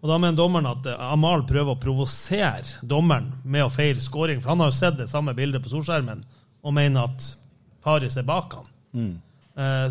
Og 0.03 0.11
da 0.11 0.19
mener 0.19 0.39
dommeren 0.39 0.71
at 0.71 0.87
Amahl 0.93 1.13
Amal 1.15 1.45
prøver 1.49 1.75
å 1.75 1.81
provosere 1.81 2.83
dommeren 2.83 3.33
med 3.45 3.65
å 3.65 3.73
feire 3.73 4.01
skåring. 4.03 4.41
For 4.43 4.53
han 4.53 4.63
har 4.63 4.71
jo 4.71 4.79
sett 4.79 4.99
det 4.99 5.11
samme 5.11 5.35
bildet 5.35 5.63
på 5.63 5.71
solskjermen 5.73 6.25
og 6.63 6.75
mener 6.75 7.07
at 7.11 7.29
Faris 7.83 8.19
er 8.19 8.27
bak 8.27 8.57
han. 8.59 8.71
Mm. 8.93 9.15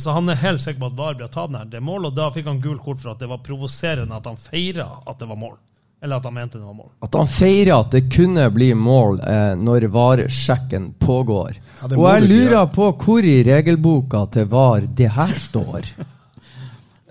Så 0.02 0.16
han 0.16 0.30
er 0.30 0.40
helt 0.42 0.64
sikker 0.64 0.82
på 0.82 0.90
at 0.90 0.98
VAR 0.98 1.18
blir 1.20 1.30
tatt 1.32 1.52
nær 1.54 1.68
det 1.70 1.78
er 1.78 1.86
mål, 1.86 2.10
og 2.10 2.16
da 2.18 2.32
fikk 2.34 2.48
han 2.50 2.62
gult 2.64 2.82
kort 2.84 3.02
for 3.04 3.14
at 3.14 3.22
det 3.22 3.30
var 3.30 3.44
provoserende 3.46 4.18
at 4.18 4.28
han 4.28 4.40
feira 4.40 4.88
at 5.06 5.20
det 5.22 5.30
var 5.30 5.40
mål. 5.40 5.60
Eller 6.03 6.18
at 6.18 6.24
han 6.25 6.33
mente 6.33 6.57
det 6.57 6.65
var 6.65 6.74
mål. 6.74 6.89
At 7.06 7.13
han 7.13 7.27
feirer 7.30 7.75
at 7.75 7.92
det 7.94 8.07
kunne 8.09 8.48
bli 8.50 8.71
mål 8.74 9.19
eh, 9.21 9.51
når 9.57 9.86
varesjekken 9.94 10.94
pågår. 11.00 11.59
Ja, 11.81 11.89
og 11.92 12.07
jeg 12.07 12.30
lurer 12.30 12.71
på 12.74 12.88
hvor 13.03 13.25
i 13.25 13.36
regelboka 13.45 14.24
til 14.33 14.48
VAR 14.50 14.88
det 14.98 15.12
her 15.13 15.36
står. 15.39 15.92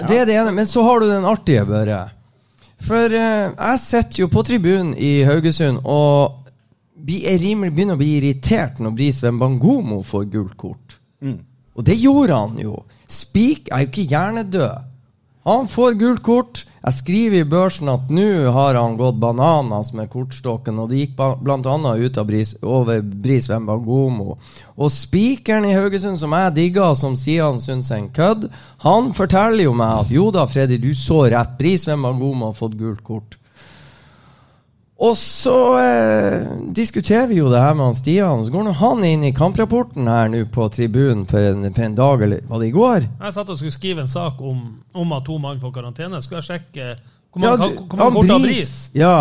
Det 0.01 0.17
er 0.17 0.25
det 0.25 0.33
ene. 0.41 0.53
Men 0.57 0.65
så 0.65 0.81
har 0.81 1.03
du 1.03 1.11
den 1.11 1.27
artige, 1.29 1.61
Børre. 1.69 1.99
For 2.81 3.13
eh, 3.13 3.51
jeg 3.53 3.81
sitter 3.83 4.23
jo 4.23 4.29
på 4.33 4.43
tribunen 4.49 4.95
i 4.97 5.19
Haugesund 5.29 5.83
og 5.85 6.41
vi 7.05 7.21
er 7.29 7.39
rimelig 7.41 7.75
begynner 7.75 7.97
å 7.97 8.01
bli 8.01 8.15
irritert 8.19 8.81
når 8.81 8.95
Bris 8.97 9.21
Wembangomo 9.25 10.01
får 10.07 10.25
gult 10.33 10.57
kort. 10.61 10.97
Og 11.77 11.85
det 11.87 11.97
gjorde 12.01 12.37
han 12.37 12.59
jo. 12.61 12.75
Spik 13.09 13.71
er 13.73 13.85
jo 13.85 13.91
ikke 13.91 14.09
hjernedød. 14.11 14.89
Han 15.49 15.69
får 15.71 15.97
gult 16.01 16.23
kort. 16.27 16.65
Jeg 16.81 16.97
skriver 16.97 17.43
i 17.43 17.49
børsen 17.49 17.91
at 17.93 18.09
nå 18.09 18.53
har 18.55 18.79
han 18.79 18.95
gått 18.97 19.19
bananas 19.21 19.91
med 19.93 20.09
kortstokken, 20.09 20.79
og 20.81 20.89
det 20.89 21.03
gikk 21.03 21.19
bl.a. 21.19 21.75
ut 22.01 22.21
Bris, 22.25 22.55
over 22.65 23.03
Bris 23.05 23.51
Wembangomo. 23.51 24.39
Og 24.81 24.93
spikeren 24.95 25.69
i 25.69 25.75
Haugesund, 25.77 26.17
som 26.23 26.33
jeg 26.33 26.55
digger, 26.57 26.95
som 26.97 27.19
Stian 27.21 27.61
syns 27.61 27.91
er 27.93 28.01
en 28.01 28.09
kødd, 28.17 28.49
han 28.87 29.13
forteller 29.13 29.67
jo 29.67 29.75
meg 29.77 30.07
at 30.07 30.15
jo 30.15 30.31
da, 30.33 30.47
Freddy, 30.49 30.81
du 30.81 30.95
så 30.97 31.27
rett. 31.29 31.59
Bris 31.61 31.85
Wembangomo 31.89 32.49
har 32.49 32.57
fått 32.57 32.79
gult 32.81 33.05
kort. 33.05 33.40
Og 35.01 35.15
så 35.17 35.55
eh, 35.81 36.43
diskuterer 36.77 37.27
vi 37.31 37.39
jo 37.39 37.49
det 37.49 37.61
her 37.63 37.73
med 37.79 37.87
han 37.87 37.95
Stian. 37.97 38.43
Så 38.45 38.53
går 38.53 38.67
han 38.77 39.05
inn 39.09 39.23
i 39.25 39.31
kamprapporten 39.33 40.09
her 40.11 40.29
nå 40.29 40.43
på 40.53 40.67
tribunen 40.75 41.23
for 41.29 41.41
en, 41.41 41.65
for 41.73 41.87
en 41.87 41.95
dag, 41.97 42.25
eller 42.27 42.43
var 42.51 42.61
det 42.61 42.69
i 42.69 42.75
går? 42.75 43.07
Jeg 43.23 43.33
satt 43.39 43.49
og 43.49 43.57
skulle 43.57 43.73
skrive 43.79 44.05
en 44.05 44.11
sak 44.13 44.43
om, 44.45 44.61
om 44.93 45.15
at 45.17 45.25
to 45.25 45.39
mann 45.41 45.61
får 45.63 45.73
karantene. 45.79 46.21
Skulle 46.21 46.43
jeg 46.43 46.51
sjekke 46.51 46.91
hvor 47.31 47.47
Ja, 47.47 47.55
mange, 47.57 47.71
du- 47.79 47.81
hvor 47.87 47.97
mange 48.03 48.19
kort 48.21 48.35
har 48.35 48.45
Bris. 48.45 48.77
Ja. 48.99 49.15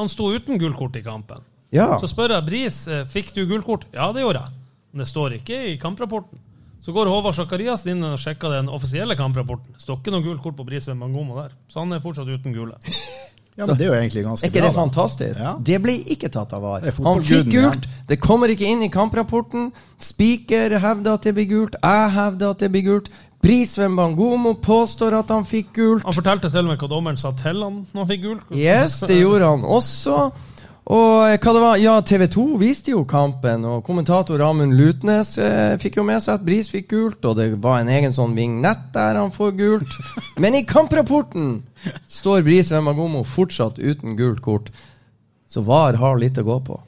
Han 0.00 0.08
sto 0.08 0.30
uten 0.32 0.56
gullkort 0.62 0.96
i 0.96 1.02
kampen. 1.04 1.44
Ja. 1.74 1.90
Så 2.00 2.08
spør 2.08 2.32
jeg 2.38 2.46
Bris 2.48 2.80
eh, 2.88 3.04
fikk 3.04 3.34
du 3.36 3.42
gullkort. 3.50 3.84
Ja, 3.92 4.08
det 4.16 4.24
gjorde 4.24 4.40
jeg. 4.46 4.56
Men 4.94 5.04
det 5.04 5.10
står 5.12 5.36
ikke 5.36 5.58
i 5.68 5.76
kamprapporten. 5.82 6.40
Så 6.80 6.94
går 6.96 7.10
Håvard 7.12 7.36
Sakariassen 7.36 7.92
inn 7.92 8.06
og 8.08 8.16
sjekker 8.18 8.54
den 8.56 8.70
offisielle 8.72 9.12
kamprapporten. 9.20 9.76
Står 9.76 10.00
ikke 10.00 10.14
noe 10.16 10.24
gult 10.24 10.40
kort 10.42 10.56
på 10.56 10.64
Bris 10.64 10.88
ved 10.88 10.96
Mangomo 10.96 11.36
der. 11.42 11.52
Så 11.68 11.82
han 11.84 11.92
er 11.92 12.00
fortsatt 12.00 12.30
uten 12.32 12.56
gule. 12.56 12.78
Ja, 13.60 13.68
men 13.68 13.78
det 13.78 13.86
er 13.86 13.90
jo 13.92 13.96
egentlig 14.00 14.24
ganske 14.24 14.42
bra. 14.42 14.48
Er 14.48 14.50
ikke 14.50 14.60
bra. 14.60 14.68
det 14.68 14.74
da. 14.74 14.80
fantastisk? 14.80 15.40
Ja. 15.40 15.54
Det 15.70 15.80
ble 15.84 15.96
ikke 16.14 16.30
tatt 16.32 16.52
av 16.56 16.64
VAR. 16.64 16.86
Han 17.06 17.24
fikk 17.26 17.50
gult. 17.52 17.88
Ja. 17.88 18.04
Det 18.10 18.20
kommer 18.24 18.52
ikke 18.52 18.68
inn 18.68 18.84
i 18.86 18.90
kamprapporten. 18.92 19.70
Spiker 20.00 20.78
hevder 20.80 21.18
at 21.18 21.28
det 21.28 21.34
blir 21.36 21.50
gult. 21.50 21.76
Jeg 21.82 22.14
hevder 22.16 22.56
at 22.56 22.64
det 22.64 22.70
blir 22.72 22.86
gult. 22.88 23.10
Brisveen 23.40 23.96
Bangomo 23.96 24.52
påstår 24.60 25.14
at 25.16 25.30
han 25.32 25.46
fikk 25.48 25.72
gult. 25.78 26.04
Han 26.04 26.16
fortalte 26.16 26.50
til 26.52 26.66
og 26.66 26.72
med 26.74 26.82
hva 26.82 26.88
dommeren 26.92 27.20
sa 27.20 27.32
til 27.36 27.62
han 27.64 27.82
når 27.88 28.02
han 28.02 28.10
fikk 28.10 28.24
gult. 28.26 28.50
Yes, 28.52 28.98
det 29.08 29.16
gjorde 29.22 29.48
han 29.48 29.64
også. 29.64 30.16
Og 30.88 31.26
eh, 31.28 31.36
hva 31.36 31.52
det 31.54 31.62
var? 31.62 31.80
Ja, 31.80 31.94
TV 32.00 32.26
2 32.32 32.44
viste 32.60 32.94
jo 32.94 33.04
kampen, 33.08 33.64
og 33.68 33.84
kommentator 33.86 34.40
Amund 34.46 34.74
Lutnes 34.78 35.36
eh, 35.38 35.76
fikk 35.80 36.00
jo 36.00 36.06
med 36.06 36.22
seg 36.24 36.38
at 36.38 36.46
Bris 36.46 36.70
fikk 36.72 36.88
gult, 36.94 37.24
og 37.28 37.36
det 37.38 37.50
var 37.62 37.82
en 37.82 37.92
egen 37.92 38.14
sånn 38.16 38.36
vignett 38.38 38.88
der 38.94 39.20
han 39.20 39.32
får 39.34 39.56
gult. 39.60 39.98
Men 40.40 40.56
i 40.56 40.64
kamprapporten 40.66 41.58
står 42.08 42.46
Bris 42.46 42.72
Vemagomo 42.72 43.24
fortsatt 43.28 43.78
uten 43.78 44.16
gult 44.18 44.40
kort. 44.44 44.72
Så 45.50 45.62
VAR 45.66 45.98
har 46.00 46.18
litt 46.18 46.38
å 46.40 46.46
gå 46.46 46.60
på. 46.64 46.78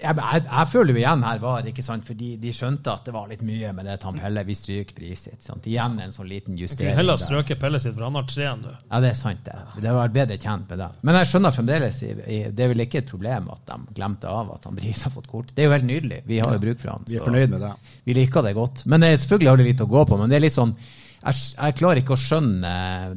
Jeg, 0.00 0.16
jeg, 0.16 0.42
jeg 0.46 0.68
føler 0.72 0.94
jo 0.94 1.00
igjen 1.02 1.22
her 1.26 1.38
var 1.42 1.66
ikke 1.68 1.84
sant, 1.84 2.06
fordi 2.08 2.30
de 2.40 2.52
skjønte 2.56 2.92
at 2.94 3.04
det 3.04 3.12
var 3.14 3.26
litt 3.28 3.42
mye 3.44 3.72
med 3.76 3.84
det 3.86 3.98
Tam 4.00 4.16
Pelle. 4.18 4.44
Vi 4.48 4.54
stryker 4.56 4.96
pris 4.96 5.26
sitt. 5.26 5.42
Sant? 5.44 5.66
Igjen 5.68 5.98
en 6.00 6.14
sånn 6.14 6.28
liten 6.30 6.56
justering. 6.58 6.90
Kunne 6.92 7.00
heller 7.02 7.20
strøket 7.20 7.60
Pelle 7.60 7.80
sitt, 7.84 7.92
for 7.98 8.06
han 8.08 8.16
har 8.16 8.28
tre 8.30 8.48
du. 8.62 8.68
Ja, 8.72 9.00
det 9.04 9.10
er 9.12 9.18
sant, 9.18 9.42
det. 9.44 9.56
Det 9.82 9.90
var 9.92 10.06
vært 10.08 10.16
bedre 10.16 10.38
tjent 10.40 10.70
med 10.72 10.80
det. 10.82 10.88
Men 11.02 11.20
jeg 11.20 11.30
skjønner 11.34 11.56
fremdeles 11.58 12.00
Det 12.00 12.64
er 12.64 12.72
vel 12.72 12.84
ikke 12.86 13.02
et 13.04 13.10
problem 13.12 13.50
at 13.52 13.66
de 13.68 13.78
glemte 14.00 14.30
av 14.30 14.54
at 14.56 14.64
han 14.70 14.78
Bris 14.80 15.04
har 15.06 15.12
fått 15.14 15.28
kort. 15.30 15.52
Det 15.54 15.64
er 15.66 15.70
jo 15.70 15.76
helt 15.76 15.88
nydelig. 15.90 16.22
Vi 16.26 16.40
har 16.40 16.56
jo 16.56 16.64
bruk 16.64 16.80
for 16.80 16.94
han. 16.94 17.04
Vi 17.10 17.20
er 17.20 17.26
fornøyd 17.28 17.52
med 17.54 17.60
det. 17.66 17.74
Vi 18.08 18.16
liker 18.16 18.42
det 18.48 18.56
godt. 18.56 18.86
Men 18.86 19.04
det, 19.04 19.12
er- 19.12 19.22
selvfølgelig 19.26 19.52
har 19.52 19.62
det 19.62 19.68
litt 19.72 19.84
å 19.84 19.90
gå 19.90 20.06
på. 20.08 20.18
Men 20.20 20.32
det 20.32 20.40
er 20.40 20.44
litt 20.48 20.56
sånn 20.56 20.74
jeg, 21.20 21.36
jeg 21.52 21.74
klarer 21.76 22.00
ikke 22.00 22.14
å 22.16 22.20
skjønne 22.20 22.70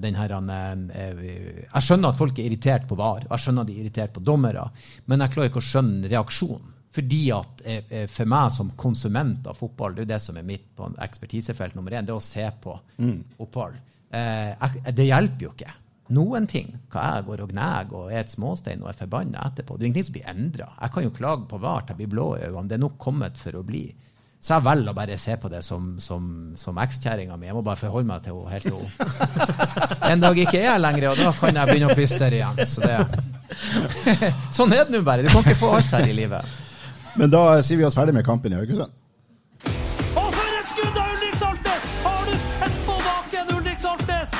den 0.03 0.17
her 0.19 0.33
eh, 0.35 1.21
Jeg 1.63 1.85
skjønner 1.85 2.11
at 2.11 2.17
folk 2.19 2.35
er 2.41 2.49
irritert 2.49 2.83
på 2.89 2.97
VAR, 2.99 3.23
jeg 3.29 3.39
skjønner 3.45 3.63
at 3.63 3.69
de 3.69 3.77
er 3.77 3.85
irritert 3.85 4.11
på 4.11 4.23
dommere, 4.27 4.65
men 5.07 5.23
jeg 5.23 5.31
klarer 5.35 5.51
ikke 5.53 5.61
å 5.61 5.67
skjønne 5.69 6.11
reaksjonen. 6.11 6.72
Fordi 6.93 7.21
at 7.33 7.63
eh, 7.65 7.85
eh, 7.89 8.09
for 8.11 8.29
meg 8.29 8.51
som 8.53 8.73
konsument 8.77 9.47
av 9.49 9.57
fotball, 9.57 9.95
det 9.95 10.03
er 10.03 10.05
jo 10.05 10.11
det 10.13 10.19
som 10.21 10.37
er 10.37 10.45
mitt 10.45 10.67
på 10.77 10.91
ekspertisefelt 11.01 11.77
nummer 11.77 11.95
én, 11.95 12.05
det 12.05 12.13
er 12.13 12.19
å 12.19 12.23
se 12.23 12.45
på 12.61 12.75
fotball. 13.39 13.79
Eh, 14.13 14.67
det 14.93 15.07
hjelper 15.09 15.47
jo 15.47 15.55
ikke 15.55 15.79
noen 16.13 16.45
ting 16.45 16.67
hva 16.91 17.03
jeg 17.15 17.25
går 17.29 17.41
og 17.45 17.51
gnager 17.53 17.97
og 17.97 18.11
er 18.11 18.21
et 18.21 18.31
småstein 18.31 18.83
og 18.83 18.91
er 18.91 18.97
forbanna 18.99 19.47
etterpå. 19.47 19.77
Det 19.77 19.85
er 19.85 19.89
ingenting 19.89 20.07
som 20.09 20.17
blir 20.17 20.29
endra. 20.29 20.69
Jeg 20.77 20.93
kan 20.93 21.05
jo 21.07 21.13
klage 21.15 21.47
på 21.49 21.59
VAR 21.63 21.85
til 21.85 21.95
jeg 21.95 22.01
blir 22.03 22.11
blå 22.13 22.27
i 22.37 22.43
øynene. 22.45 22.67
Det 22.69 22.77
er 22.77 22.83
nok 22.83 22.97
kommet 23.01 23.41
for 23.41 23.57
å 23.57 23.63
bli. 23.65 23.87
Så 24.43 24.57
jeg 24.57 24.65
velger 24.67 24.91
å 24.91 24.97
bare 24.97 25.17
se 25.17 25.37
på 25.39 25.49
det 25.49 25.61
som, 25.63 25.93
som, 26.03 26.25
som 26.59 26.79
ekskjerringa 26.83 27.37
mi. 27.39 27.47
Jeg 27.47 27.55
må 27.55 27.63
bare 27.65 27.79
forholde 27.79 28.09
meg 28.09 28.25
til 28.25 28.35
henne 28.35 28.51
helt 28.51 28.67
til 28.67 28.75
hun 28.75 29.93
en 30.13 30.19
dag 30.19 30.39
ikke 30.43 30.59
er 30.59 30.73
her 30.73 30.81
lenger, 30.83 31.07
og 31.13 31.21
da 31.21 31.31
kan 31.37 31.55
jeg 31.57 31.69
begynne 31.69 31.89
å 31.89 31.95
plystre 31.95 32.29
igjen. 32.35 32.59
Så 32.67 32.83
det 32.83 32.97
Sånn 34.57 34.73
er 34.75 34.83
det 34.83 34.93
nå 34.97 35.01
bare. 35.05 35.23
Du 35.23 35.31
kan 35.31 35.45
ikke 35.45 35.61
få 35.61 35.71
alt 35.77 35.95
her 35.95 36.09
i 36.09 36.15
livet. 36.17 36.59
Men 37.15 37.29
da 37.29 37.45
sier 37.61 37.77
vi 37.77 37.85
oss 37.85 37.97
ferdig 37.97 38.15
med 38.15 38.25
kampen 38.25 38.53
i 38.53 38.57
Haugesund. 38.57 38.93
Og 40.17 40.29
for 40.33 40.55
et 40.57 40.69
skudd 40.71 40.95
av 40.97 41.11
Ulrik 41.13 41.35
Saltnes! 41.37 41.83
Har 42.01 42.23
du 42.25 42.33
sett 42.55 42.79
på 42.87 42.95
baken, 43.05 43.51
Ulrik 43.53 43.81
Saltnes? 43.83 44.31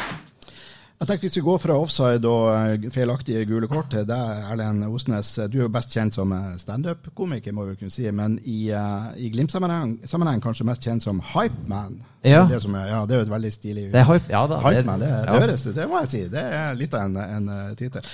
Jeg 1.04 1.10
tenkte 1.10 1.28
vi 1.28 1.30
skulle 1.30 1.52
gå 1.52 1.58
fra 1.60 1.76
offside 1.78 2.30
og 2.30 2.48
eh, 2.56 2.88
feilaktige 2.96 3.44
gule 3.46 3.68
kort 3.70 3.92
til 3.92 4.08
deg, 4.10 4.48
Erlend 4.50 4.88
Osnes. 4.88 5.36
Du 5.52 5.60
er 5.60 5.66
jo 5.68 5.70
best 5.76 5.94
kjent 5.94 6.18
som 6.18 6.34
eh, 6.34 6.56
standup-komiker, 6.64 7.54
må 7.54 7.68
vi 7.68 7.76
kunne 7.84 7.94
si, 7.94 8.08
men 8.10 8.40
i, 8.42 8.72
uh, 8.74 9.12
i 9.22 9.30
Glimt-sammenheng 9.36 10.42
kanskje 10.42 10.66
mest 10.66 10.88
kjent 10.88 11.06
som 11.06 11.22
hypeman. 11.34 12.00
Ja. 12.26 12.48
Det, 12.50 12.62
som 12.64 12.74
er, 12.80 12.88
ja, 12.90 13.04
det 13.06 13.18
er 13.18 13.22
jo 13.22 13.28
et 13.28 13.34
veldig 13.36 13.50
stilig 13.52 13.86
Det 13.92 14.00
er 14.00 14.08
hype, 14.08 14.32
ja 14.32 14.46
da. 14.50 14.62
Hypeman, 14.64 15.04
det, 15.04 15.12
det, 15.12 15.22
ja. 15.28 15.40
høres, 15.44 15.68
det 15.78 15.88
må 15.92 16.02
jeg 16.06 16.14
si. 16.16 16.26
Det 16.32 16.44
er 16.64 16.78
litt 16.80 16.98
av 16.98 17.06
en, 17.06 17.22
en 17.22 17.78
tittel. 17.78 18.14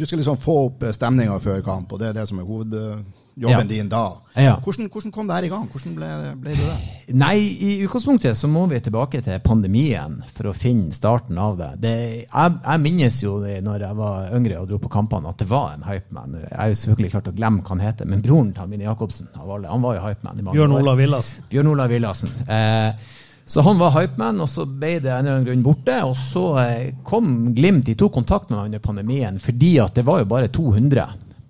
Du 0.00 0.06
skal 0.08 0.24
liksom 0.24 0.40
få 0.40 0.60
opp 0.64 0.86
stemninga 0.96 1.36
før 1.44 1.60
kamp, 1.62 1.92
og 1.92 2.00
det 2.00 2.10
er 2.10 2.22
det 2.22 2.28
som 2.32 2.40
er 2.40 2.48
hovedjobben 2.48 3.19
Ja. 3.34 3.62
din 3.64 3.88
da. 3.88 4.22
Ja. 4.34 4.56
Hvordan, 4.64 4.88
hvordan 4.92 5.12
kom 5.12 5.28
det 5.28 5.36
her 5.36 5.46
i 5.46 5.50
gang? 5.52 5.68
Hvordan 5.70 5.94
ble, 5.96 6.08
ble 6.40 6.56
det 6.56 6.66
det? 6.66 7.14
Nei, 7.16 7.36
i 7.38 7.70
utgangspunktet 7.84 8.38
så 8.38 8.48
må 8.50 8.66
vi 8.70 8.80
tilbake 8.84 9.22
til 9.24 9.40
pandemien 9.44 10.18
for 10.34 10.50
å 10.50 10.54
finne 10.56 10.92
starten 10.94 11.38
av 11.40 11.56
det. 11.58 11.70
det 11.84 11.94
jeg, 12.00 12.58
jeg 12.58 12.82
minnes 12.84 13.22
jo 13.22 13.38
det 13.44 13.60
når 13.66 13.86
jeg 13.86 13.98
var 14.00 14.34
yngre 14.36 14.60
og 14.60 14.68
dro 14.70 14.80
på 14.82 14.92
kampene, 14.92 15.32
at 15.32 15.40
det 15.40 15.48
var 15.50 15.72
en 15.76 15.86
hypeman. 15.88 16.36
Jeg 16.42 16.52
er 16.56 16.74
jo 16.74 16.82
selvfølgelig 16.82 17.14
klart 17.16 17.32
å 17.32 17.36
glemme 17.38 17.64
hva 17.64 17.74
han 17.76 17.86
heter, 17.86 18.10
men 18.10 18.26
broren 18.26 18.52
til 18.56 18.70
Mine 18.70 18.88
Jacobsen 18.88 19.32
av 19.34 19.56
alle, 19.56 19.72
han 19.72 19.86
var 19.86 19.96
jo 19.96 20.04
hypeman 20.08 20.36
i 20.36 20.46
mange 20.46 20.58
Bjørn. 20.58 20.76
Olav 20.82 21.00
Villassen. 21.00 21.48
Bjørn 21.50 21.72
Olav 21.74 21.90
Villassen. 21.94 22.36
Eh, 22.46 23.16
så 23.50 23.64
han 23.66 23.80
var 23.80 23.96
hypeman, 23.96 24.44
og 24.44 24.46
så 24.46 24.62
ble 24.62 25.00
det 25.02 25.10
en 25.10 25.24
eller 25.24 25.40
annen 25.40 25.46
grunn 25.48 25.64
borte. 25.66 25.96
Og 26.06 26.14
så 26.14 26.44
eh, 26.62 26.92
kom 27.02 27.50
Glimt, 27.56 27.88
de 27.88 27.96
tok 27.98 28.14
kontakt 28.14 28.50
med 28.50 28.60
meg 28.60 28.68
under 28.70 28.84
pandemien, 28.84 29.40
fordi 29.42 29.72
at 29.82 29.98
det 29.98 30.04
var 30.06 30.20
jo 30.22 30.28
bare 30.30 30.52
200 30.54 31.08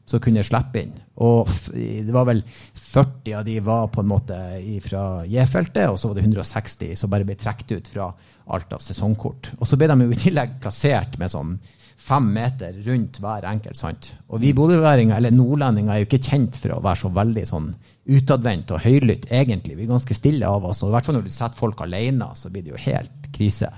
som 0.09 0.23
kunne 0.25 0.45
slippe 0.47 0.81
inn. 0.81 0.95
Og 1.21 1.51
det 1.75 2.15
var 2.15 2.29
vel 2.31 2.41
40 2.75 3.35
av 3.37 3.45
de 3.45 3.59
var 3.65 3.91
på 3.93 4.01
en 4.01 4.09
måte 4.09 4.39
fra 4.85 5.03
J-feltet, 5.29 5.91
og 5.91 5.99
så 6.01 6.09
var 6.09 6.17
det 6.17 6.25
160 6.25 6.95
som 6.97 7.13
bare 7.13 7.29
ble 7.29 7.37
trukket 7.41 7.75
ut 7.77 7.91
fra 7.93 8.09
alt 8.51 8.73
av 8.73 8.81
sesongkort. 8.83 9.53
Og 9.59 9.69
så 9.69 9.77
ble 9.79 9.91
de 9.91 9.99
jo 10.07 10.15
i 10.15 10.23
tillegg 10.25 10.57
plassert 10.63 11.19
med 11.21 11.33
sånn 11.33 11.59
fem 12.01 12.31
meter 12.33 12.79
rundt 12.87 13.19
hver 13.21 13.45
enkelt. 13.45 13.77
sant? 13.77 14.11
Og 14.33 14.41
vi 14.41 14.55
bodøværinger, 14.57 15.17
eller 15.17 15.35
nordlendinger, 15.35 15.93
er 15.93 16.01
jo 16.01 16.09
ikke 16.09 16.31
kjent 16.31 16.57
for 16.57 16.73
å 16.75 16.81
være 16.85 17.03
så 17.03 17.11
veldig 17.13 17.45
sånn 17.51 17.69
utadvendt 18.17 18.73
og 18.73 18.81
høylytt, 18.87 19.29
egentlig. 19.29 19.77
Vi 19.77 19.85
er 19.85 19.93
ganske 19.93 20.17
stille 20.17 20.49
av 20.49 20.65
oss, 20.65 20.81
og 20.83 20.91
i 20.91 20.95
hvert 20.97 21.07
fall 21.11 21.19
når 21.19 21.29
du 21.29 21.35
setter 21.35 21.61
folk 21.61 21.85
alene, 21.85 22.31
så 22.35 22.49
blir 22.51 22.65
det 22.65 22.73
jo 22.73 22.85
helt 22.87 23.29
krise. 23.37 23.69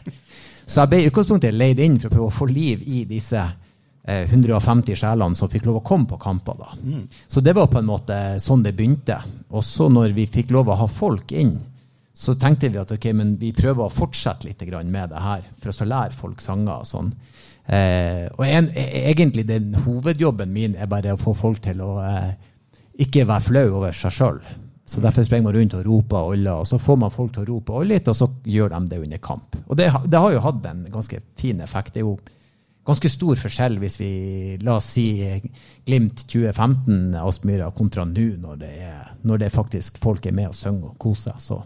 Så 0.63 0.85
jeg 0.85 0.93
ble 0.93 1.03
i 1.03 1.11
utgangspunktet 1.11 1.59
leid 1.59 1.83
inn 1.83 1.99
for 1.99 2.09
å 2.09 2.15
prøve 2.15 2.31
å 2.31 2.37
få 2.39 2.47
liv 2.49 2.87
i 2.87 3.03
disse 3.11 3.43
150 4.05 4.97
sjelene 4.99 5.39
som 5.39 5.51
fikk 5.51 5.67
lov 5.69 5.77
å 5.79 5.85
komme 5.87 6.09
på 6.11 6.19
kamper. 6.19 6.57
da. 6.59 6.73
Så 7.29 7.41
det 7.41 7.53
var 7.55 7.69
på 7.71 7.79
en 7.79 7.87
måte 7.87 8.17
sånn 8.43 8.65
det 8.65 8.73
begynte. 8.75 9.21
Og 9.51 9.63
så 9.65 9.89
når 9.89 10.15
vi 10.17 10.27
fikk 10.27 10.51
lov 10.51 10.73
å 10.73 10.79
ha 10.81 10.89
folk 10.91 11.33
inn, 11.33 11.59
så 12.13 12.35
tenkte 12.35 12.69
vi 12.69 12.81
at 12.81 12.91
ok, 12.93 13.07
men 13.17 13.37
vi 13.41 13.53
prøver 13.57 13.87
å 13.87 13.93
fortsette 13.93 14.45
litt 14.49 14.63
med 14.85 15.11
det 15.11 15.23
her, 15.23 15.47
for 15.59 15.71
å 15.71 15.77
så 15.77 15.87
lære 15.89 16.13
folk 16.13 16.41
sanger 16.41 16.83
og 16.83 16.87
sånn. 16.87 17.13
Eh, 17.67 18.27
og 18.37 18.43
en, 18.45 18.69
e- 18.75 19.07
egentlig 19.13 19.47
den 19.47 19.73
hovedjobben 19.85 20.53
min 20.53 20.75
er 20.77 20.91
bare 20.91 21.15
å 21.15 21.21
få 21.21 21.33
folk 21.33 21.63
til 21.63 21.81
å 21.81 21.95
eh, 22.03 22.35
ikke 23.07 23.25
være 23.25 23.47
flau 23.47 23.65
over 23.79 23.93
seg 23.97 24.13
sjøl. 24.13 24.43
Så 24.85 25.01
derfor 25.01 25.25
springer 25.25 25.47
man 25.47 25.55
rundt 25.57 25.75
og 25.79 25.87
roper 25.87 26.19
og 26.19 26.35
oller, 26.35 26.59
og 26.61 26.67
så 26.69 26.77
får 26.83 26.99
man 27.01 27.15
folk 27.15 27.33
til 27.33 27.45
å 27.47 27.49
rope 27.49 27.73
og 27.73 27.81
olle 27.85 27.95
litt, 27.95 28.09
og 28.11 28.19
så 28.19 28.29
gjør 28.45 28.75
de 28.75 28.81
det 28.91 28.99
under 29.07 29.23
kamp. 29.23 29.57
Og 29.69 29.79
det, 29.79 29.89
det 30.11 30.21
har 30.21 30.35
jo 30.35 30.43
hatt 30.45 30.67
en 30.69 30.83
ganske 30.93 31.21
fin 31.39 31.63
effekt. 31.65 31.95
Det 31.95 32.03
er 32.03 32.09
jo 32.11 32.19
ganske 32.87 33.11
stor 33.13 33.39
forskjell 33.39 33.79
hvis 33.83 33.99
vi, 34.01 34.13
la 34.63 34.79
oss 34.81 34.91
si, 34.97 35.07
Glimt 35.87 36.25
2015, 36.27 37.15
Aspmyra, 37.23 37.71
kontra 37.77 38.05
nå, 38.09 38.29
når 38.43 38.59
det, 38.63 38.73
er, 38.89 39.13
når 39.23 39.45
det 39.45 39.53
faktisk 39.55 39.99
folk 40.03 40.27
er 40.27 40.35
med 40.37 40.51
og 40.51 40.59
synger 40.59 40.93
og 40.93 40.99
koser. 41.03 41.39
Så 41.43 41.63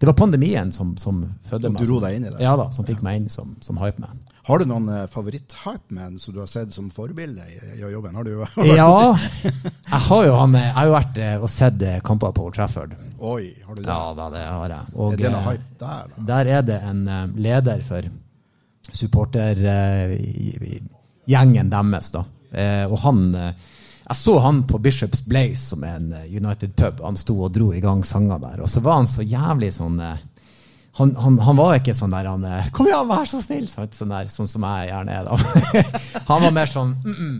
det 0.00 0.06
var 0.06 0.14
pandemien 0.16 0.70
som, 0.72 0.94
som 0.96 1.24
fødde 1.50 1.70
meg. 1.70 1.82
dro 1.82 1.98
som- 1.98 2.04
deg 2.06 2.16
inn 2.16 2.26
i 2.26 2.30
det? 2.30 2.42
Ja 2.44 2.56
da, 2.56 2.70
som 2.72 2.86
fikk 2.88 3.02
meg 3.04 3.20
inn 3.20 3.28
som, 3.28 3.56
som 3.60 3.78
hypeman. 3.82 4.22
Har 4.48 4.58
du 4.58 4.64
noen 4.64 4.86
uh, 4.88 5.04
favoritt-hypeman 5.10 6.16
som 6.18 6.34
du 6.34 6.40
har 6.40 6.48
sett 6.48 6.72
som 6.72 6.88
forbilde 6.90 7.44
i, 7.44 7.58
i 7.76 7.80
jobben? 7.82 8.14
Har 8.16 8.24
du 8.24 8.32
Ja, 8.64 8.86
jeg 9.12 10.00
har 10.06 10.24
jo, 10.26 10.32
han, 10.38 10.56
jeg 10.56 10.72
har 10.78 10.88
jo 10.88 10.94
vært 10.96 11.20
eh, 11.20 11.36
og 11.36 11.52
sett 11.52 11.84
eh, 11.86 12.00
kamper 12.06 12.32
på 12.34 12.46
Old 12.48 12.56
Trafford. 12.56 12.96
Oi, 13.18 13.52
har 13.66 13.76
du 13.76 13.82
det? 13.82 13.90
Ja 13.90 14.14
da, 14.16 14.30
det 14.32 14.46
har 14.46 14.74
jeg. 14.74 14.94
Og, 14.96 15.12
er 15.12 15.20
det 15.20 15.34
noe 15.34 15.42
eh, 15.42 15.50
hype 15.50 15.78
der, 15.84 16.10
da? 16.16 16.24
Der 16.32 16.52
er 16.56 16.66
det 16.70 16.80
en 16.88 17.04
eh, 17.06 17.22
leder 17.46 17.84
for 17.86 18.08
supportergjengen 18.92 21.70
deres. 21.70 22.10
da. 22.14 22.24
Eh, 22.52 22.86
og 22.90 22.98
han 23.04 23.34
eh, 23.34 23.52
Jeg 24.10 24.16
så 24.18 24.38
han 24.42 24.64
på 24.66 24.78
Bishops 24.82 25.20
Blaze, 25.22 25.68
som 25.70 25.84
er 25.86 25.96
en 26.00 26.12
eh, 26.12 26.36
United 26.36 26.74
pub. 26.74 27.00
Han 27.04 27.16
sto 27.16 27.42
og 27.44 27.52
dro 27.54 27.72
i 27.74 27.80
gang 27.80 28.04
sanger 28.04 28.38
der. 28.42 28.60
Og 28.64 28.70
så 28.70 28.80
var 28.82 28.94
han 28.98 29.06
så 29.06 29.22
jævlig 29.22 29.72
sånn 29.76 30.00
eh, 30.02 30.16
han, 30.98 31.14
han, 31.16 31.38
han 31.38 31.56
var 31.56 31.74
ikke 31.78 31.94
sånn 31.94 32.10
der 32.10 32.26
han 32.26 32.44
eh, 32.44 32.70
'Kom 32.74 32.86
igjen, 32.88 33.08
vær 33.08 33.24
så 33.28 33.40
snill!' 33.42 33.68
Sånn, 33.70 34.10
der, 34.10 34.28
sånn 34.32 34.48
som 34.50 34.62
jeg 34.66 34.88
gjerne 34.90 35.12
er. 35.20 35.24
da. 35.24 35.36
han 36.30 36.42
var 36.42 36.50
mer 36.56 36.66
sånn 36.70 36.96
mm, 37.04 37.14
mm, 37.14 37.38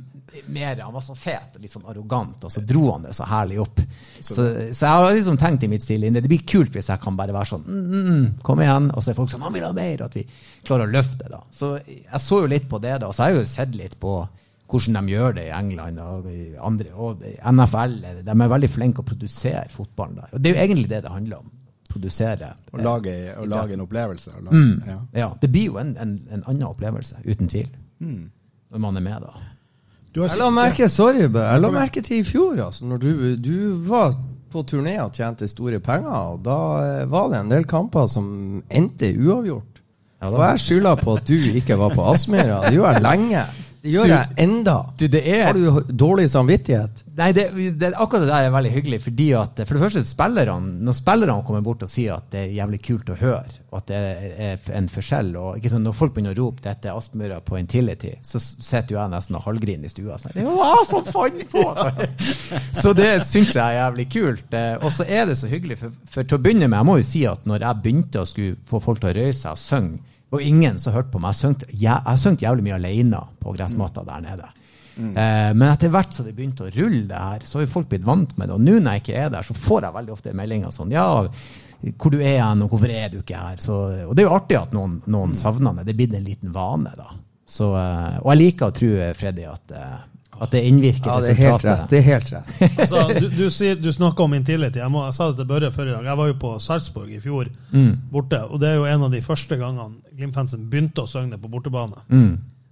mer, 0.48 0.80
Han 0.80 0.92
var 0.94 1.00
så 1.04 1.14
fet 1.14 1.56
og 1.56 1.62
litt 1.62 1.72
sånn 1.72 1.86
arrogant, 1.90 2.44
og 2.44 2.50
så 2.52 2.60
dro 2.66 2.92
han 2.92 3.02
det 3.02 3.14
så 3.16 3.24
herlig 3.28 3.60
opp. 3.60 3.80
Så, 4.20 4.34
så 4.72 4.86
jeg 4.86 4.90
har 4.90 5.12
liksom 5.14 5.36
tenkt 5.40 5.64
i 5.64 5.68
mitt 5.68 5.82
stille 5.82 6.06
inne 6.06 6.20
det 6.22 6.28
blir 6.30 6.44
kult 6.46 6.72
hvis 6.76 6.88
jeg 6.92 7.00
kan 7.00 7.16
bare 7.16 7.32
være 7.32 7.50
sånn 7.52 7.64
mm, 7.66 7.80
mm, 7.86 8.08
mm, 8.10 8.26
'Kom 8.42 8.60
igjen!' 8.60 8.90
Og 8.94 9.02
så 9.02 9.10
er 9.10 9.14
folk 9.18 9.30
sånn 9.30 9.42
'Han 9.42 9.52
vil 9.52 9.64
ha 9.64 9.72
mer!' 9.72 10.02
Og 10.02 10.06
at 10.10 10.14
vi 10.14 10.26
klarer 10.64 10.86
å 10.86 10.92
løfte 10.92 11.28
da. 11.30 11.40
Så 11.52 11.78
jeg 11.86 12.20
så 12.20 12.40
jo 12.42 12.46
litt 12.46 12.68
på 12.68 12.80
det, 12.80 13.00
da. 13.00 13.10
Så 13.12 13.24
jeg 13.26 13.34
har 13.34 13.40
jo 13.40 13.46
sett 13.46 13.74
litt 13.74 13.98
på 14.00 14.28
hvordan 14.70 15.06
de 15.06 15.12
gjør 15.12 15.34
det 15.34 15.46
i 15.48 15.54
England 15.58 15.98
og 15.98 16.26
i 16.30 16.54
andre. 16.56 16.92
Og 16.94 17.22
NFL 17.52 17.96
de 18.24 18.30
er 18.30 18.48
veldig 18.54 18.70
flinke 18.70 19.02
å 19.02 19.08
produsere 19.08 19.66
fotballen 19.68 20.14
der. 20.20 20.28
Og 20.32 20.40
det 20.42 20.50
er 20.50 20.54
jo 20.54 20.62
egentlig 20.62 20.88
det 20.88 21.02
det 21.02 21.10
handler 21.10 21.38
om. 21.38 21.50
Produsere. 21.90 22.52
Å 22.72 22.78
lage, 22.78 23.34
å 23.34 23.46
lage 23.50 23.72
en 23.74 23.80
opplevelse? 23.80 24.30
Lage, 24.30 24.54
Mm. 24.54 24.82
ja. 24.86 24.98
Ja, 25.12 25.34
det 25.40 25.48
blir 25.50 25.64
jo 25.72 25.78
en, 25.78 25.96
en, 25.96 26.12
en 26.30 26.44
annen 26.46 26.62
opplevelse, 26.68 27.16
uten 27.26 27.48
tvil. 27.48 27.66
Når 28.00 28.78
man 28.78 28.96
er 28.96 29.00
med, 29.00 29.22
da. 29.22 29.32
Du 30.10 30.20
har 30.22 30.32
Jeg 30.32 30.40
la 30.40 30.50
merke 30.50 30.88
sorry, 30.90 31.22
jeg 31.22 31.62
la 31.62 31.70
merke 31.70 32.02
til 32.02 32.18
i 32.18 32.26
fjor, 32.26 32.58
altså, 32.64 32.84
når 32.90 32.98
du, 32.98 33.10
du 33.38 33.56
var 33.86 34.16
på 34.50 34.64
turné 34.66 34.96
og 34.98 35.12
tjente 35.14 35.46
store 35.46 35.78
penger, 35.78 36.10
og 36.10 36.40
da 36.42 36.56
eh, 36.82 37.10
var 37.10 37.28
det 37.30 37.38
en 37.38 37.52
del 37.52 37.66
kamper 37.70 38.08
som 38.10 38.24
endte 38.66 39.12
uavgjort. 39.14 39.78
Og 40.26 40.40
jeg 40.42 40.60
skylder 40.60 40.98
på 41.00 41.14
at 41.16 41.28
du 41.30 41.36
ikke 41.56 41.78
var 41.80 41.94
på 41.96 42.04
Aspmyra. 42.10 42.58
Det 42.66 42.74
gjør 42.76 42.90
jeg 42.92 43.04
lenge. 43.06 43.44
Det 43.82 43.92
gjør 43.94 44.02
Du- 44.04 44.12
jeg 44.12 44.34
enda. 44.44 44.74
Du, 45.00 45.06
det 45.08 45.20
er 45.26 45.44
Har 45.46 45.54
du 45.56 45.80
dårlig 45.96 46.26
samvittighet? 46.30 47.02
Nei, 47.16 47.32
det, 47.32 47.46
det, 47.80 47.88
akkurat 47.96 48.22
det 48.26 48.28
der 48.28 48.46
er 48.46 48.50
veldig 48.52 48.70
hyggelig. 48.74 48.98
fordi 49.02 49.26
at 49.36 49.56
For 49.66 49.74
det 49.76 49.82
første, 49.82 50.02
spillerne, 50.04 50.74
når 50.84 50.92
spillerne 50.98 51.44
kommer 51.46 51.62
bort 51.64 51.82
og 51.82 51.88
sier 51.88 52.14
at 52.16 52.28
det 52.32 52.40
er 52.42 52.52
jævlig 52.58 52.80
kult 52.84 53.08
å 53.12 53.16
høre, 53.20 53.56
og 53.70 53.78
at 53.78 53.86
det 53.88 53.96
er 53.96 54.58
en 54.76 54.88
forskjell 54.88 55.32
og 55.36 55.64
sånn, 55.72 55.82
Når 55.84 55.94
folk 55.96 56.14
begynner 56.14 56.34
å 56.36 56.38
rope 56.44 56.60
'dette 56.62 56.86
er 56.90 56.96
Aspmyra 56.98 57.40
på 57.40 57.56
Intility', 57.60 58.16
så 58.22 58.38
sitter 58.40 58.94
jo 58.96 59.00
jeg 59.00 59.10
nesten 59.10 59.36
og 59.36 59.42
halvgriner 59.48 59.84
i 59.84 59.88
stua. 59.88 60.18
Sånn, 60.18 60.32
det 60.34 60.44
var 60.44 60.84
som 60.84 61.04
fant 61.04 61.48
på! 61.50 61.64
Så, 61.74 61.90
så 62.82 62.92
det 62.96 63.10
syns 63.26 63.54
jeg 63.54 63.64
er 63.64 63.80
jævlig 63.80 64.08
kult. 64.12 64.52
Eh, 64.54 64.76
Og 64.84 64.92
så 64.92 65.04
er 65.08 65.24
det 65.26 65.38
så 65.38 65.46
hyggelig, 65.48 65.78
for, 65.78 65.90
for 66.06 66.22
til 66.22 66.38
å 66.38 66.42
begynne 66.42 66.68
med, 66.68 66.78
jeg 66.78 66.86
må 66.86 66.96
jo 67.00 67.02
si 67.02 67.24
at 67.26 67.44
når 67.46 67.60
jeg 67.64 67.82
begynte 67.82 68.20
å 68.20 68.26
skulle 68.28 68.56
få 68.68 68.80
folk 68.80 69.00
til 69.00 69.10
å 69.10 69.16
røyse 69.22 69.40
seg 69.40 69.52
og 69.52 69.58
synge, 69.58 69.98
var 70.30 70.46
ingen 70.46 70.78
som 70.78 70.94
hørte 70.94 71.12
på 71.12 71.20
meg. 71.22 71.34
Jeg 71.74 72.02
har 72.06 72.18
sunget 72.20 72.46
jævlig 72.46 72.66
mye 72.68 72.78
alene 72.78 73.22
på 73.42 73.54
gressmatta 73.56 74.04
der 74.06 74.24
nede. 74.24 74.50
Eh, 75.00 75.50
men 75.56 75.66
etter 75.70 75.90
hvert 75.92 76.12
som 76.14 76.26
det 76.26 76.34
begynte 76.36 76.66
å 76.66 76.72
rulle 76.74 77.06
det 77.08 77.20
her, 77.20 77.46
så 77.46 77.60
har 77.60 77.70
folk 77.72 77.88
blitt 77.90 78.06
vant 78.06 78.36
med 78.38 78.50
det. 78.50 78.56
Og 78.58 78.64
nå 78.64 78.76
når 78.78 78.98
jeg 78.98 79.04
ikke 79.04 79.18
er 79.24 79.32
der, 79.32 79.46
så 79.46 79.56
får 79.56 79.86
jeg 79.86 79.96
veldig 79.96 80.14
ofte 80.16 80.36
meldinger 80.36 80.74
sånn 80.74 80.92
Ja, 80.94 81.06
hvor 81.96 82.12
du 82.12 82.18
er 82.20 82.42
hen, 82.42 82.62
og 82.66 82.74
hvorfor 82.74 82.92
er 82.92 83.08
du 83.12 83.20
ikke 83.22 83.40
her? 83.40 83.60
Så, 83.62 83.76
og 84.04 84.14
det 84.14 84.24
er 84.24 84.28
jo 84.28 84.36
artig 84.36 84.58
at 84.60 84.74
noen, 84.76 84.98
noen 85.10 85.34
savner 85.38 85.78
det. 85.78 85.88
Det 85.88 85.94
er 85.94 86.00
blitt 86.02 86.16
en 86.18 86.26
liten 86.26 86.54
vane, 86.54 86.92
da. 86.98 87.08
Så, 87.50 87.72
eh, 87.74 88.18
og 88.20 88.32
jeg 88.34 88.42
liker 88.42 88.68
å 88.68 88.76
tro, 88.76 88.90
Freddy, 89.18 89.46
at, 89.48 89.74
eh, 89.74 89.96
at 90.40 90.52
det 90.54 90.62
innvirker 90.64 91.10
Ja, 91.10 91.16
det 91.20 91.32
er 91.34 91.38
helt 91.40 91.64
rett. 91.66 91.82
Det 91.90 91.98
er 91.98 92.06
helt 92.06 92.30
rett. 92.32 92.52
Altså, 92.80 93.02
du, 93.12 93.26
du, 93.28 93.48
du 93.82 93.90
snakka 93.92 94.24
om 94.24 94.34
Intility. 94.38 94.80
Jeg, 94.80 94.90
må, 94.92 95.02
jeg 95.04 95.16
sa 95.18 95.28
det 95.30 95.36
til 95.42 95.48
Børre 95.50 95.68
forrige 95.74 95.98
dag. 95.98 96.06
Jeg 96.08 96.20
var 96.22 96.30
jo 96.30 96.36
på 96.40 96.52
Sarpsborg 96.64 97.10
i 97.12 97.20
fjor 97.20 97.50
borte. 98.12 98.40
Og 98.48 98.60
det 98.62 98.70
er 98.70 98.78
jo 98.80 98.86
en 98.88 99.04
av 99.08 99.12
de 99.12 99.20
første 99.24 99.58
gangene 99.60 100.00
Glimt-fansen 100.16 100.64
begynte 100.72 101.04
å 101.04 101.10
synge 101.10 101.36
på 101.40 101.50
bortebane. 101.52 102.00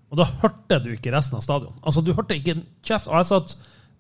Og 0.09 0.17
da 0.17 0.25
hørte 0.41 0.79
du 0.85 0.95
ikke 0.95 1.13
resten 1.13 1.37
av 1.37 1.45
stadion. 1.45 1.75
Altså, 1.85 2.01
du 2.01 2.15
hørte 2.17 2.37
ikke 2.39 2.57
en 2.57 2.65
kjeft. 2.89 3.11
Og 3.11 3.19
jeg 3.21 3.29
satt 3.35 3.57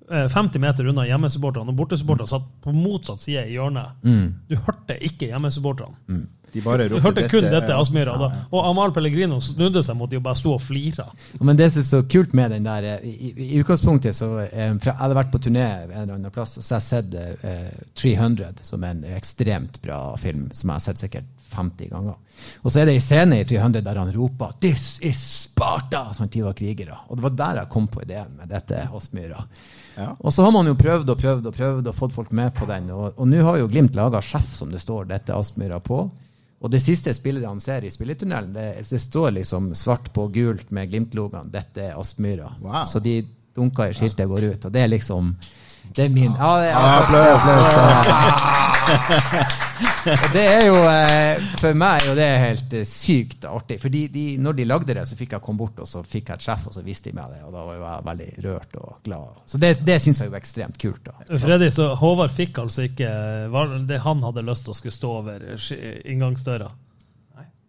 50 0.08 0.62
meter 0.62 0.88
unna 0.90 1.04
hjemmesupporterne, 1.08 1.72
og 1.72 1.78
bortesupporterne 1.78 2.30
satt 2.30 2.48
på 2.64 2.72
motsatt 2.72 3.22
side 3.22 3.44
i 3.48 3.56
hjørnet. 3.58 4.00
Du 4.48 4.56
hørte 4.56 4.96
ikke 5.04 5.30
hjemmesupporterne. 5.32 6.26
De 6.52 6.62
bare 6.64 6.88
Du 6.88 6.96
ropte 6.96 7.08
hørte 7.08 7.28
kun 7.28 7.44
dette 7.44 7.72
ja. 7.74 8.02
ja. 8.08 8.28
Og 8.50 8.66
Amahl 8.66 8.92
Pellegrino 8.96 9.40
snudde 9.44 9.82
seg 9.84 9.98
mot 9.98 10.10
de 10.10 10.18
og 10.18 10.24
bare 10.24 10.38
sto 10.38 10.54
og 10.54 10.62
flira. 10.64 11.08
Men 11.44 11.58
det 11.58 11.70
som 11.72 11.82
er 11.82 11.88
så 11.88 12.02
kult 12.08 12.34
med 12.36 12.54
den 12.54 12.66
der 12.66 12.86
eh, 12.88 13.04
I, 13.04 13.32
i, 13.34 13.48
utgangspunktet 13.60 14.16
så 14.16 14.30
eh, 14.46 14.72
Jeg 14.72 14.96
hadde 15.00 15.18
vært 15.18 15.32
på 15.34 15.42
turné 15.44 15.66
en 15.66 15.92
eller 15.92 16.14
annen 16.16 16.34
plass, 16.34 16.56
så 16.56 16.64
så 16.68 16.76
har 16.76 16.82
jeg 16.82 16.88
sett 16.88 17.14
uh, 17.44 17.84
300, 17.98 18.62
som 18.64 18.84
er 18.84 18.94
en 18.94 19.04
ekstremt 19.16 19.80
bra 19.82 20.00
film, 20.20 20.48
som 20.52 20.70
jeg 20.70 20.74
har 20.74 20.84
sett 20.84 21.02
sikkert 21.02 21.28
50 21.54 21.90
ganger. 21.90 22.16
Og 22.62 22.70
så 22.70 22.82
er 22.82 22.88
det 22.88 22.98
en 22.98 23.04
scene 23.04 23.40
i 23.40 23.46
300 23.48 23.82
der 23.84 24.00
han 24.00 24.12
roper 24.14 24.54
'This 24.60 25.00
is 25.02 25.20
Sparta!' 25.48 26.12
sånn 26.14 26.28
at 26.28 26.36
de 26.36 26.44
var 26.44 26.56
krigere. 26.56 26.96
Og 27.08 27.18
det 27.18 27.26
var 27.26 27.36
der 27.40 27.60
jeg 27.62 27.72
kom 27.72 27.88
på 27.88 28.04
ideen 28.04 28.36
med 28.38 28.52
dette 28.52 28.84
Aspmyra. 28.88 29.44
Ja. 29.98 30.12
Og 30.22 30.32
så 30.34 30.44
har 30.46 30.52
man 30.54 30.68
jo 30.70 30.76
prøvd 30.78 31.10
og 31.10 31.18
prøvd 31.18 31.50
og 31.50 31.56
prøvd 31.56 31.90
og 31.90 31.96
fått 31.96 32.14
folk 32.14 32.30
med 32.36 32.54
på 32.54 32.68
den. 32.70 32.90
Og, 32.94 33.12
og 33.18 33.28
nå 33.28 33.42
har 33.42 33.58
jo 33.58 33.68
Glimt 33.70 33.98
laga 33.98 34.22
sjef, 34.22 34.52
som 34.54 34.70
det 34.70 34.80
står, 34.82 35.08
dette 35.10 35.34
Aspmyra 35.34 35.80
på. 35.82 36.04
Og 36.58 36.70
det 36.70 36.80
siste 36.82 37.12
spillerne 37.14 37.62
ser 37.62 37.86
i 37.86 37.90
spilletunnelen, 37.90 38.54
det, 38.54 38.68
det 38.90 39.00
står 39.02 39.36
liksom 39.36 39.72
svart 39.78 40.10
på 40.14 40.26
gult 40.34 40.70
med 40.74 40.90
Glimt-logoen. 40.90 41.50
Dette 41.54 41.90
er 41.90 41.98
Aspmyra. 41.98 42.50
Wow. 42.62 42.82
Så 42.86 43.02
de 43.02 43.20
dunker 43.54 43.90
i 43.90 43.98
skiltet 43.98 44.30
går 44.30 44.50
ut. 44.52 44.64
Og 44.66 44.74
det 44.74 44.86
er 44.86 44.94
liksom 44.94 45.34
Det 45.94 46.04
er 46.04 46.10
min 46.14 46.34
Ja, 46.34 46.54
det 46.62 46.72
er, 46.72 46.80
applaus. 47.02 48.64
og 48.88 50.32
det 50.32 50.44
er 50.44 50.64
jo 50.66 50.78
eh, 50.88 51.42
For 51.60 51.76
meg 51.78 52.06
og 52.10 52.16
det 52.18 52.24
er 52.24 52.42
helt 52.42 52.74
eh, 52.78 52.86
sykt 52.88 53.44
artig. 53.48 53.78
For 53.82 53.92
de, 53.92 54.24
når 54.40 54.58
de 54.58 54.66
lagde 54.68 54.96
det, 54.96 55.04
så 55.08 55.18
fikk 55.18 55.36
jeg 55.36 55.44
komme 55.44 55.62
bort 55.62 55.78
og 55.82 55.88
så 55.90 56.02
fikk 56.06 56.32
jeg 56.32 56.40
et 56.40 56.48
sjef, 56.48 56.66
og 56.70 56.76
så 56.76 56.84
visste 56.86 57.12
de 57.12 57.18
meg 57.18 57.36
det. 57.36 57.42
Og 57.46 57.54
da 57.54 57.64
var 57.68 57.78
jeg 57.78 58.08
veldig 58.08 58.28
rørt 58.48 58.76
og 58.80 58.90
glad. 59.06 59.38
Så 59.50 59.60
det, 59.62 59.74
det 59.86 60.00
syns 60.04 60.22
jeg 60.22 60.30
jo 60.30 60.36
er 60.36 60.42
ekstremt 60.42 60.80
kult. 60.80 61.02
da. 61.06 61.38
Freddy, 61.38 61.70
så 61.74 61.92
Håvard 61.98 62.34
fikk 62.34 62.60
altså 62.64 62.88
ikke 62.88 63.08
det 63.88 64.02
han 64.04 64.26
hadde 64.26 64.46
lyst 64.46 64.66
til 64.66 64.74
å 64.74 64.78
skulle 64.78 64.98
stå 64.98 65.14
over 65.22 65.48
inngangsdøra. 66.08 66.70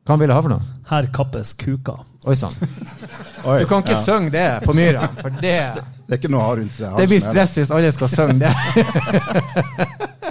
Hva 0.09 0.15
han 0.15 0.21
ville 0.23 0.33
ha 0.33 0.41
for 0.41 0.49
noe? 0.49 0.63
Her 0.89 1.05
kappes 1.13 1.51
kuka. 1.53 1.99
Oi 2.25 2.33
sann. 2.33 2.55
Du 2.57 3.65
kan 3.69 3.83
ikke 3.83 3.93
ja. 3.93 4.01
synge 4.01 4.31
det 4.33 4.47
på 4.65 4.73
Myra, 4.73 5.05
for 5.19 5.35
det, 5.37 5.59
Det 6.09 6.15
er 6.15 6.21
ikke 6.23 6.31
noe 6.33 6.41
å 6.41 6.47
ha 6.47 6.55
rundt 6.57 6.79
det. 6.81 6.89
det 6.97 7.05
blir 7.11 7.21
stress 7.21 7.53
hvis 7.59 7.69
alle 7.69 7.91
skal 7.93 8.09
synge 8.09 8.39
det. 8.41 8.49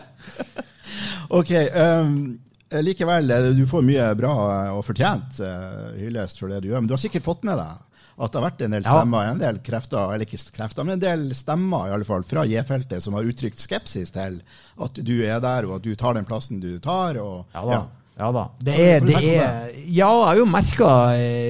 Ok, 1.29 1.51
um, 1.53 2.39
likevel, 2.85 3.31
eh, 3.31 3.51
du 3.57 3.67
får 3.69 3.85
mye 3.85 4.07
bra 4.17 4.33
eh, 4.53 4.71
og 4.77 4.85
fortjent 4.87 5.41
uh, 5.45 5.93
hyllest 5.99 6.41
for 6.41 6.53
det 6.53 6.63
du 6.65 6.71
gjør, 6.71 6.81
men 6.83 6.89
du 6.89 6.97
har 6.97 7.03
sikkert 7.03 7.27
fått 7.27 7.45
med 7.49 7.61
deg 7.61 7.85
at 8.19 8.33
det 8.35 8.41
har 8.41 8.47
vært 8.49 8.63
en 8.67 8.73
del 8.75 8.83
Ja. 8.83 8.95
stemmer, 8.97 9.29
en 9.31 9.39
del 9.39 9.59
krefter, 9.63 10.13
eller 10.15 10.27
ikke 10.27 10.55
krefter, 10.57 10.87
men 10.87 10.97
en 10.97 11.03
del 11.05 11.21
stemmer 11.39 11.87
i 11.87 11.93
alle 11.95 12.07
fall 12.09 12.25
fra 12.27 12.43
J-feltet 12.51 13.05
som 13.05 13.15
har 13.15 13.29
uttrykt 13.29 13.63
skepsis 13.63 14.11
til 14.11 14.41
at 14.83 14.99
du 14.99 15.15
er 15.23 15.39
der, 15.45 15.69
og 15.69 15.77
at 15.77 15.85
du 15.87 15.95
tar 15.95 16.19
den 16.19 16.27
plassen 16.27 16.59
du 16.59 16.81
tar. 16.83 17.21
Og, 17.23 17.47
Ja 17.55 17.63
da. 17.63 17.79
Ja 18.19 18.33
da. 18.35 18.49
Det 18.59 18.75
er, 18.75 19.01
det 19.07 19.15
er 19.15 19.69
Ja, 19.87 20.09
jeg 20.11 20.27
har 20.27 20.37
jo 20.41 20.47
merka 20.51 20.89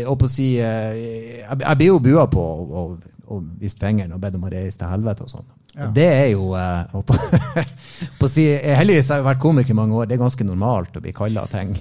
å 0.05 0.29
si 0.29 0.51
Jeg, 0.59 1.41
jeg 1.41 1.79
blir 1.81 1.87
jo 1.87 1.99
bua 2.05 2.27
på 2.29 2.45
og, 2.45 2.99
og 3.33 3.47
vist 3.57 3.81
fingeren 3.81 4.13
og 4.13 4.21
bedt 4.21 4.37
om 4.37 4.45
å 4.45 4.53
reise 4.53 4.77
til 4.77 4.93
helvete 4.93 5.25
og 5.25 5.33
sånn. 5.33 5.49
Ja. 5.77 5.91
Det 5.95 6.09
er 6.09 6.27
jo 6.33 6.53
eh, 6.59 6.99
på, 7.07 7.17
på 8.21 8.31
si, 8.31 8.49
Heldigvis 8.51 9.13
har 9.13 9.21
jeg 9.21 9.29
vært 9.29 9.43
komiker 9.43 9.75
i 9.75 9.79
mange 9.79 9.95
år. 9.95 10.09
Det 10.09 10.17
er 10.17 10.25
ganske 10.25 10.47
normalt 10.47 10.97
å 10.97 11.05
bli 11.05 11.15
kalla 11.17 11.47
ting 11.51 11.77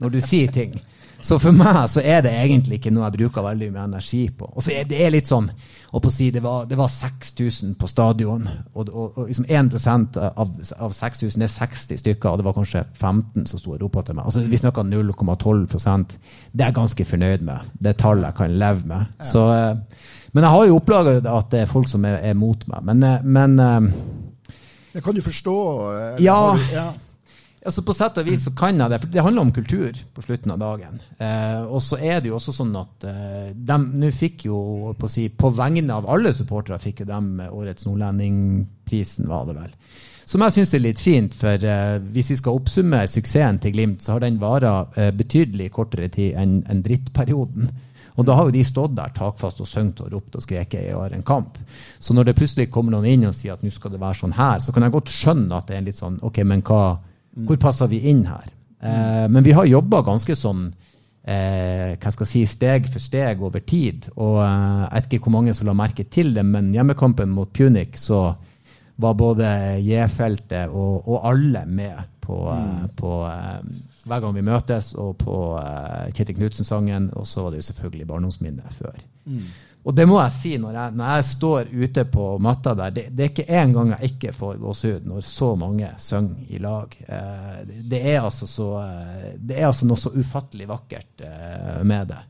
når 0.00 0.14
du 0.16 0.20
sier 0.24 0.52
ting. 0.52 0.78
Så 1.20 1.36
for 1.40 1.52
meg 1.52 1.82
så 1.92 2.00
er 2.00 2.22
det 2.24 2.32
egentlig 2.32 2.78
ikke 2.78 2.92
noe 2.94 3.04
jeg 3.04 3.18
bruker 3.18 3.44
veldig 3.44 3.68
mye 3.74 3.82
energi 3.90 4.22
på. 4.32 4.46
Og 4.54 4.64
så 4.64 4.72
er 4.78 4.86
det 4.88 5.10
litt 5.12 5.28
sånn 5.28 5.50
og 5.90 6.04
på 6.04 6.06
å 6.06 6.14
si, 6.14 6.28
Det 6.30 6.40
var, 6.42 6.68
det 6.70 6.78
var 6.78 6.88
6000 6.88 7.74
på 7.80 7.88
stadion, 7.90 8.44
og, 8.74 8.88
og, 8.88 9.18
og 9.18 9.26
liksom 9.26 9.48
1 9.50 9.74
av, 10.22 10.52
av 10.78 10.94
6000 10.94 11.42
er 11.42 11.50
60 11.50 11.98
stykker, 11.98 12.30
og 12.30 12.38
det 12.38 12.46
var 12.46 12.54
kanskje 12.54 12.84
15 12.94 13.48
som 13.50 13.58
sto 13.58 13.74
og 13.74 13.82
ropte 13.82 14.04
til 14.06 14.18
meg. 14.18 14.28
Altså 14.30 14.44
Vi 14.46 14.60
snakker 14.60 14.86
0,12% 14.86 16.14
Det 16.52 16.62
er 16.62 16.70
jeg 16.70 16.78
ganske 16.78 17.08
fornøyd 17.12 17.44
med. 17.50 17.74
Det 17.74 17.92
er 17.92 18.00
tall 18.04 18.22
jeg 18.22 18.38
kan 18.38 18.56
leve 18.62 18.86
med. 18.86 19.18
Så, 19.32 19.44
eh, 19.56 20.08
men 20.32 20.44
jeg 20.46 20.50
har 20.54 20.66
jo 20.68 20.76
opplaget 20.80 21.26
at 21.26 21.50
det 21.50 21.60
er 21.64 21.70
folk 21.70 21.88
som 21.90 22.04
er, 22.04 22.18
er 22.30 22.34
mot 22.38 22.66
meg. 22.70 22.82
Men, 22.86 23.02
eh, 23.02 23.22
men 23.24 23.58
eh, 23.58 23.92
Det 24.94 25.02
kan 25.04 25.14
du 25.14 25.20
forstå? 25.22 25.54
Ja. 26.22 26.40
du- 26.56 26.74
ja. 26.74 26.88
Altså 27.66 27.82
På 27.84 27.92
sett 27.92 28.16
og 28.16 28.24
vis 28.24 28.46
så 28.46 28.54
kan 28.56 28.78
jeg 28.80 28.88
det, 28.88 28.98
for 29.02 29.10
det 29.12 29.20
handler 29.22 29.42
om 29.44 29.50
kultur 29.52 29.92
på 30.16 30.22
slutten 30.24 30.50
av 30.54 30.58
dagen. 30.62 31.00
Eh, 31.20 31.60
og 31.68 31.82
så 31.84 31.98
er 32.00 32.20
det 32.24 32.30
jo 32.30 32.38
også 32.38 32.54
sånn 32.56 32.70
at 32.80 33.04
eh, 33.04 33.50
de 33.52 33.76
nå 34.00 34.08
fikk 34.16 34.46
jo, 34.46 34.94
på, 34.96 35.10
si, 35.12 35.26
på 35.28 35.50
vegne 35.52 35.92
av 35.92 36.08
alle 36.08 36.32
supportere, 36.32 36.78
fikk 36.80 37.02
jo 37.04 37.10
dem 37.10 37.34
årets 37.50 37.84
Nordlendingprisen, 37.84 39.28
var 39.28 39.44
det 39.50 39.58
vel. 39.58 39.74
Som 40.30 40.40
jeg 40.46 40.54
syns 40.54 40.72
er 40.74 40.82
litt 40.84 41.00
fint, 41.02 41.34
for 41.36 41.64
eh, 41.68 41.98
hvis 42.14 42.30
vi 42.32 42.36
skal 42.38 42.56
oppsummere 42.60 43.08
suksessen 43.10 43.58
til 43.60 43.72
Glimt, 43.74 44.00
så 44.04 44.14
har 44.16 44.24
den 44.24 44.38
vara 44.40 44.86
eh, 44.96 45.10
betydelig 45.12 45.68
kortere 45.74 46.08
tid 46.08 46.36
enn 46.40 46.60
enn 46.70 46.80
drittperioden. 46.86 47.68
Og 48.20 48.26
da 48.28 48.36
har 48.36 48.48
jo 48.48 48.54
de 48.54 48.62
stått 48.66 48.92
der 48.98 49.12
takfast 49.16 49.62
og 49.64 49.68
sunget 49.68 50.02
og 50.04 50.12
ropt 50.12 50.36
og 50.36 50.44
skreket 50.44 50.90
i 50.90 51.14
en 51.16 51.24
kamp. 51.26 51.56
Så 51.98 52.12
når 52.16 52.28
det 52.28 52.36
plutselig 52.36 52.68
kommer 52.70 52.92
noen 52.92 53.08
inn 53.08 53.24
og 53.30 53.36
sier 53.36 53.56
at 53.56 53.64
nå 53.64 53.72
skal 53.72 53.94
det 53.94 54.02
være 54.02 54.20
sånn 54.20 54.36
her, 54.36 54.60
så 54.60 54.74
kan 54.76 54.84
jeg 54.84 54.94
godt 54.96 55.14
skjønne 55.14 55.56
at 55.56 55.70
det 55.70 55.78
er 55.78 55.86
litt 55.88 56.00
sånn 56.00 56.20
OK, 56.26 56.42
men 56.44 56.60
hva, 56.66 56.82
hvor 57.48 57.60
passer 57.62 57.88
vi 57.88 58.02
inn 58.12 58.26
her? 58.28 58.52
Eh, 58.80 59.26
men 59.32 59.46
vi 59.46 59.56
har 59.56 59.68
jobba 59.68 60.02
ganske 60.04 60.36
sånn 60.36 60.68
eh, 61.24 61.96
hva 61.96 62.12
skal 62.12 62.26
jeg 62.26 62.32
si, 62.34 62.44
steg 62.58 62.92
for 62.92 63.02
steg 63.02 63.42
over 63.42 63.64
tid. 63.64 64.10
Og 64.18 64.38
eh, 64.44 64.84
jeg 64.84 64.94
vet 64.94 65.10
ikke 65.18 65.28
hvor 65.28 65.36
mange 65.38 65.56
som 65.56 65.70
la 65.70 65.76
merke 65.80 66.04
til 66.12 66.34
det, 66.36 66.44
men 66.44 66.72
hjemmekampen 66.76 67.32
mot 67.32 67.52
Punic 67.56 67.96
så 68.00 68.26
var 69.00 69.16
både 69.16 69.50
J-feltet 69.80 70.68
og, 70.76 71.08
og 71.08 71.24
alle 71.30 71.64
med 71.66 72.04
på, 72.20 72.42
eh, 72.52 72.84
på 72.96 73.14
eh, 73.30 73.60
hver 74.04 74.22
gang 74.22 74.36
vi 74.36 74.44
møtes, 74.46 74.92
og 74.98 75.16
på 75.20 75.40
uh, 75.56 76.06
Kjetil 76.14 76.38
Knutsen-sangen. 76.38 77.10
Og 77.18 77.26
så 77.28 77.44
var 77.44 77.54
det 77.54 77.62
jo 77.62 77.68
selvfølgelig 77.70 78.08
barndomsminnet 78.08 78.78
før. 78.78 79.02
Og 79.80 79.96
det 79.96 80.04
må 80.08 80.18
jeg 80.20 80.32
si, 80.34 80.50
når 80.60 80.74
jeg, 80.76 80.94
når 80.98 81.12
jeg 81.14 81.26
står 81.30 81.70
ute 81.72 82.02
på 82.12 82.24
matta 82.44 82.74
der, 82.76 82.92
det, 82.92 83.04
det 83.16 83.24
er 83.24 83.30
ikke 83.30 83.60
én 83.62 83.72
gang 83.72 83.94
jeg 83.94 84.10
ikke 84.10 84.34
får 84.36 84.58
gåsehud 84.60 85.06
når 85.08 85.22
så 85.24 85.54
mange 85.56 85.88
synger 86.04 86.50
i 86.52 86.60
lag. 86.60 86.96
Eh, 87.06 87.54
det, 87.64 87.78
det, 87.94 88.00
er 88.12 88.20
altså 88.20 88.48
så, 88.50 88.68
eh, 88.82 89.30
det 89.38 89.56
er 89.56 89.70
altså 89.70 89.88
noe 89.88 90.00
så 90.00 90.12
ufattelig 90.12 90.68
vakkert 90.68 91.24
eh, 91.24 91.80
med 91.88 92.12
det. 92.12 92.20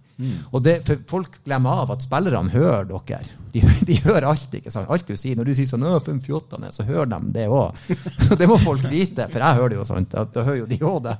Og 0.52 0.62
det, 0.64 0.80
for 0.86 1.00
Folk 1.10 1.38
glemmer 1.46 1.82
av 1.84 1.94
at 1.94 2.04
spillerne 2.04 2.52
hører 2.52 2.88
dere. 2.90 3.22
De, 3.54 3.62
de 3.88 3.96
hører 4.04 4.28
alt. 4.30 4.52
ikke 4.54 4.72
sant? 4.72 4.90
Alt 4.92 5.08
du 5.08 5.16
sier. 5.16 5.38
Når 5.38 5.50
du 5.50 5.54
sier 5.58 5.70
sånn, 5.70 5.86
«Å, 5.86 5.96
for 6.04 6.14
en 6.14 6.22
fjottene», 6.24 6.70
så 6.74 6.86
hører 6.88 7.10
de 7.14 7.34
det 7.34 7.48
òg. 7.50 7.80
Så 8.26 8.38
det 8.38 8.48
må 8.50 8.60
folk 8.60 8.84
vite, 8.90 9.26
for 9.32 9.42
jeg 9.42 9.58
hører 9.58 9.74
det 9.74 9.80
jo 9.80 9.88
sånt. 9.88 10.14
Da 10.14 10.44
hører 10.46 10.62
jo 10.62 10.70
de 10.70 10.80
òg 10.86 11.02
det. 11.08 11.16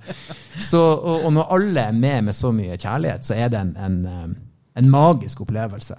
Så, 0.60 0.80
og, 0.80 1.26
og 1.26 1.34
når 1.36 1.52
alle 1.56 1.88
er 1.90 1.98
med 1.98 2.30
med 2.30 2.36
så 2.36 2.52
mye 2.54 2.78
kjærlighet, 2.78 3.26
så 3.26 3.36
er 3.38 3.52
det 3.52 3.60
en, 3.60 3.74
en, 3.80 4.00
eh, 4.06 4.32
en 4.80 4.90
magisk 4.92 5.42
opplevelse. 5.46 5.96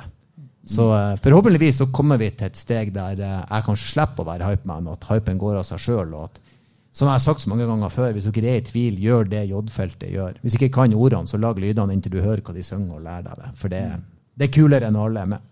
Så 0.63 0.87
eh, 0.93 1.15
forhåpentligvis 1.23 1.81
så 1.81 1.89
kommer 1.93 2.21
vi 2.21 2.29
til 2.37 2.47
et 2.47 2.59
steg 2.59 2.93
der 2.95 3.19
eh, 3.19 3.37
jeg 3.41 3.65
kanskje 3.65 3.91
slipper 3.95 4.23
å 4.23 4.29
være 4.29 4.51
hypeman, 4.51 4.89
og 4.89 4.99
at 4.99 5.09
hypen 5.09 5.41
går 5.41 5.61
av 5.61 5.67
seg 5.67 5.81
sjøl. 5.81 6.13
Og 6.13 6.29
at, 6.29 6.41
som 6.91 7.07
jeg 7.07 7.13
har 7.13 7.23
sagt 7.23 7.43
så 7.43 7.51
mange 7.51 7.67
ganger 7.69 7.91
før, 7.93 8.11
hvis 8.15 8.27
dere 8.27 8.49
er 8.51 8.59
i 8.59 8.65
tvil, 8.67 8.97
gjør 8.99 9.29
det 9.31 9.45
J-feltet 9.47 10.11
gjør. 10.11 10.41
Hvis 10.43 10.57
ikke 10.57 10.73
kan 10.75 10.93
ordene, 10.93 11.29
så 11.29 11.39
lag 11.39 11.59
lydene 11.59 11.95
inntil 11.95 12.17
du 12.17 12.19
hører 12.23 12.43
hva 12.43 12.55
de 12.55 12.65
synger, 12.67 12.97
og 12.97 13.05
lær 13.05 13.23
deg 13.27 13.39
det. 13.39 13.53
For 13.61 13.71
det, 13.71 13.85
det 14.35 14.49
er 14.49 14.53
kulere 14.57 14.91
enn 14.91 14.99
alle 14.99 15.23
er 15.23 15.31
med. 15.31 15.47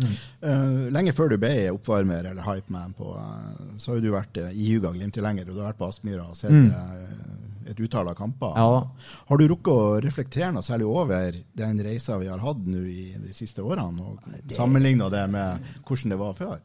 Eh, 0.00 0.88
lenge 0.94 1.12
før 1.12 1.34
du 1.34 1.36
ble 1.40 1.52
oppvarmer 1.74 2.30
eller 2.30 2.46
hypeman, 2.46 2.94
på, 2.96 3.10
eh, 3.20 3.76
så 3.80 3.94
har 3.94 4.00
du 4.00 4.10
vært 4.14 4.40
uh, 4.40 4.48
ihuga 4.48 4.94
Glimt-tilhenger, 4.94 5.48
og 5.48 5.56
du 5.56 5.60
har 5.60 5.72
vært 5.72 5.80
på 5.82 5.90
Aspmyra 5.90 6.24
og 6.30 6.38
sett 6.38 6.56
eh, 6.56 7.70
et 7.70 7.82
utall 7.84 8.08
av 8.08 8.16
kamper. 8.18 8.56
Ja. 8.56 8.80
Har 9.28 9.40
du 9.40 9.46
rukket 9.50 9.72
å 9.74 10.00
reflektere 10.02 10.54
noe 10.54 10.64
særlig 10.64 10.88
over 10.88 11.36
den 11.60 11.84
reisa 11.84 12.16
vi 12.22 12.30
har 12.30 12.40
hatt 12.42 12.64
nå 12.64 12.80
i 12.88 13.10
de 13.20 13.34
siste 13.36 13.62
årene, 13.62 14.08
og 14.08 14.54
sammenligna 14.56 15.10
det 15.12 15.26
med 15.36 15.70
hvordan 15.84 16.16
det 16.16 16.20
var 16.24 16.36
før? 16.38 16.58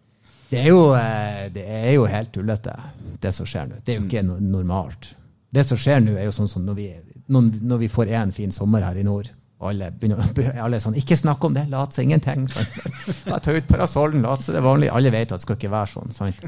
Det 0.49 0.60
er, 0.62 0.67
jo, 0.69 0.81
eh, 0.93 1.45
det 1.53 1.63
er 1.65 1.93
jo 1.95 2.05
helt 2.10 2.31
tullete, 2.34 2.75
det 3.21 3.31
som 3.34 3.47
skjer 3.49 3.69
nå. 3.69 3.79
Det 3.86 3.93
er 3.93 3.99
jo 3.99 4.05
ikke 4.05 4.25
no 4.27 4.38
normalt. 4.39 5.10
Det 5.55 5.63
som 5.65 5.79
skjer 5.79 6.03
nå, 6.03 6.13
er 6.19 6.27
jo 6.27 6.36
sånn 6.36 6.51
som 6.51 6.65
når 6.67 6.77
vi, 6.77 6.86
når, 7.34 7.79
vi 7.81 7.89
får 7.89 8.12
en 8.19 8.34
fin 8.36 8.53
sommer 8.53 8.86
her 8.86 8.99
i 9.01 9.05
nord. 9.08 9.31
Alle 9.65 9.88
begynner 9.89 10.60
alle 10.62 10.81
sånn 10.84 10.97
'Ikke 10.99 11.15
snakk 11.17 11.43
om 11.47 11.53
det! 11.55 11.63
Lat 11.71 11.93
som 11.95 12.03
ingenting!' 12.03 12.43
Sant? 12.51 12.73
Ja, 13.29 13.39
ta 13.39 13.55
ut 13.55 13.67
parasollen, 13.67 14.21
lat 14.21 14.43
som 14.43 14.53
det 14.53 14.60
er 14.60 14.67
vanlig. 14.67 14.89
Alle 14.91 15.13
vet 15.15 15.31
at 15.31 15.39
det 15.39 15.45
skal 15.45 15.58
ikke 15.58 15.71
være 15.71 15.93
sånn. 15.93 16.12
sant? 16.12 16.43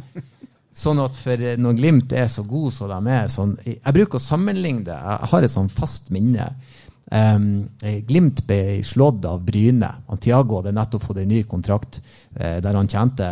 Sånn 0.77 0.99
at 1.01 1.15
for 1.17 1.41
eh, 1.41 1.57
når 1.57 1.77
Glimt 1.79 2.13
er 2.13 2.27
så 2.29 2.43
gode 2.45 2.75
som 2.75 2.91
de 2.91 3.13
er 3.15 3.31
sånn, 3.33 3.55
Jeg 3.65 3.95
bruker 3.95 4.19
å 4.19 4.21
sammenligne 4.21 4.85
det. 4.85 4.97
Jeg 4.97 5.31
har 5.31 5.47
et 5.47 5.55
sånn 5.55 5.71
fast 5.73 6.11
minne. 6.13 6.51
Um, 7.07 7.69
Glimt 8.07 8.41
ble 8.47 8.81
slått 8.83 9.23
av 9.25 9.39
Bryne. 9.47 9.89
Tiago 10.19 10.59
hadde 10.59 10.73
nettopp 10.75 11.05
fått 11.07 11.21
en 11.21 11.29
ny 11.31 11.43
kontrakt 11.47 12.01
uh, 12.35 12.57
der 12.63 12.75
han 12.75 12.89
tjente 12.91 13.27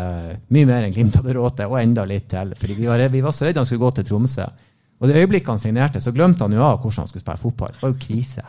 mye 0.48 0.70
mer 0.70 0.86
enn 0.86 0.96
Glimt 0.96 1.18
hadde 1.20 1.36
råd 1.36 1.58
til, 1.58 1.74
og 1.74 1.82
enda 1.82 2.06
litt 2.08 2.30
til. 2.32 2.54
Fordi 2.56 2.78
vi 2.78 2.88
var, 2.88 3.04
vi 3.12 3.24
var 3.26 3.36
så 3.36 3.48
redde 3.48 3.64
han 3.64 3.68
skulle 3.68 3.84
gå 3.84 3.96
til 3.98 4.08
Tromsø. 4.08 4.48
Og 5.02 5.10
det 5.10 5.18
øyeblikket 5.20 5.52
han 5.52 5.60
signerte, 5.60 6.00
så 6.02 6.14
glemte 6.16 6.46
han 6.46 6.56
jo 6.56 6.64
av 6.64 6.78
hvordan 6.80 7.04
han 7.04 7.10
skulle 7.12 7.26
spille 7.26 7.42
fotball. 7.42 7.74
Det 7.76 7.84
var 7.84 7.92
jo 7.92 8.06
krise. 8.06 8.46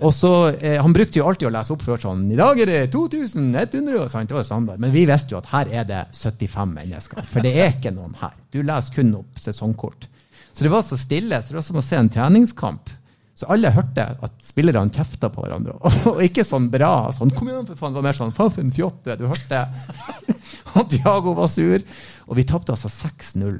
Og 0.00 0.14
så, 0.14 0.48
eh, 0.58 0.82
Han 0.82 0.92
brukte 0.92 1.18
jo 1.18 1.28
alltid 1.28 1.48
å 1.48 1.52
lese 1.54 1.72
opp 1.72 1.82
før 1.82 2.00
sånn 2.02 2.24
I 2.32 2.36
dag 2.36 2.58
er 2.60 2.66
det 2.66 2.90
2100, 2.90 4.00
og 4.00 4.10
sant? 4.10 4.28
det 4.28 4.34
var 4.34 4.42
jo 4.42 4.48
standard. 4.48 4.80
Men 4.80 4.90
vi 4.90 5.04
visste 5.06 5.34
jo 5.34 5.38
at 5.38 5.46
her 5.52 5.68
er 5.70 5.84
det 5.84 6.06
75 6.12 6.74
mennesker. 6.74 7.22
For 7.22 7.40
det 7.40 7.54
er 7.54 7.72
ikke 7.76 7.94
noen 7.94 8.16
her. 8.18 8.34
Du 8.50 8.62
leser 8.62 8.94
kun 8.94 9.14
opp 9.20 9.38
sesongkort. 9.38 10.08
Så 10.52 10.64
det 10.64 10.70
var 10.70 10.82
så 10.82 10.98
stille, 10.98 11.42
så 11.42 11.48
det 11.48 11.60
var 11.60 11.62
som 11.68 11.76
å 11.76 11.82
se 11.82 11.96
en 11.96 12.08
treningskamp. 12.08 12.90
Så 13.34 13.48
alle 13.50 13.72
hørte 13.74 14.04
at 14.22 14.34
spillerne 14.46 14.92
kjefta 14.94 15.30
på 15.32 15.42
hverandre. 15.42 15.74
Og 16.12 16.20
ikke 16.22 16.44
sånn 16.46 16.68
bra. 16.70 17.10
sånn, 17.14 17.32
kom 17.34 17.50
igjen 17.50 17.66
for 17.66 17.80
faen, 17.80 17.94
Det 17.94 18.00
var 18.00 18.06
mer 18.06 18.18
sånn 18.18 18.34
faen 18.34 18.52
for 18.54 18.62
en 18.62 18.74
fjotte. 18.74 19.16
Du 19.18 19.26
hørte 19.26 19.64
at 19.64 20.92
Diago 20.92 21.34
var 21.40 21.50
sur. 21.50 21.82
Og 22.28 22.38
vi 22.38 22.46
tapte 22.48 22.76
altså 22.76 22.92
6-0 22.92 23.58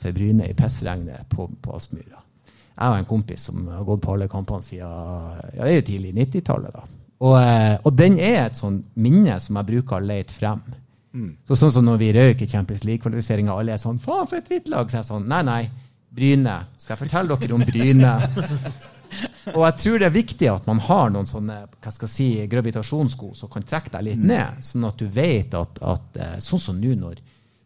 for 0.00 0.16
Bryne 0.16 0.48
i 0.48 0.56
pissregnet 0.56 1.28
på, 1.32 1.50
på 1.60 1.76
Aspmyra. 1.76 2.22
Jeg 2.80 2.94
og 2.94 2.96
en 2.96 3.08
kompis 3.08 3.42
som 3.50 3.66
har 3.68 3.84
gått 3.84 4.00
på 4.06 4.14
alle 4.14 4.30
kampene 4.32 4.64
siden 4.64 4.88
ja, 4.88 5.58
det 5.58 5.66
er 5.66 5.76
jo 5.76 5.88
tidlig 5.90 6.14
90-tallet. 6.16 6.78
da. 6.78 6.86
Og, 7.20 7.34
eh, 7.36 7.74
og, 7.82 7.90
den 7.92 8.16
er 8.16 8.46
et 8.46 8.56
sånn 8.56 8.78
minne 8.96 9.36
som 9.44 9.58
jeg 9.60 9.68
bruker 9.68 9.98
å 9.98 10.06
lete 10.06 10.32
frem. 10.32 10.62
Mm. 11.12 11.34
Så 11.44 11.58
sånn 11.60 11.74
som 11.74 11.84
når 11.84 12.00
vi 12.00 12.12
røyk 12.16 12.46
i 12.46 12.48
Champions 12.48 12.86
League-kvalifiseringa, 12.88 13.52
alle 13.52 13.74
er 13.74 13.82
sånn 13.82 13.98
'Faen, 14.00 14.28
for 14.30 14.38
et 14.38 14.48
drittlag!' 14.48 14.88
Så 14.88 14.96
jeg 14.96 15.04
er 15.04 15.10
sånn 15.10 15.28
Nei, 15.28 15.42
nei. 15.42 15.62
Bryne. 16.10 16.56
Skal 16.78 16.96
jeg 16.96 17.02
fortelle 17.04 17.36
dere 17.36 17.54
om 17.54 17.66
Bryne? 17.68 18.14
og 19.56 19.64
jeg 19.66 19.76
tror 19.82 19.98
det 20.00 20.08
er 20.08 20.14
viktig 20.14 20.50
at 20.52 20.68
man 20.70 20.82
har 20.86 21.10
noen 21.12 21.28
sånne 21.28 21.62
hva 21.70 21.92
skal 21.94 22.08
jeg 22.08 22.14
si, 22.14 22.28
gravitasjonssko 22.50 23.32
som 23.38 23.50
kan 23.52 23.66
trekke 23.66 23.92
deg 23.96 24.06
litt 24.10 24.22
mm. 24.22 24.30
ned, 24.30 24.62
sånn 24.64 24.88
at 24.88 25.00
du 25.00 25.08
vet 25.10 25.56
at, 25.58 25.82
at 25.82 26.20
eh, 26.20 26.38
sånn 26.44 26.64
som 26.68 26.80
nå 26.80 26.94
når 27.00 27.20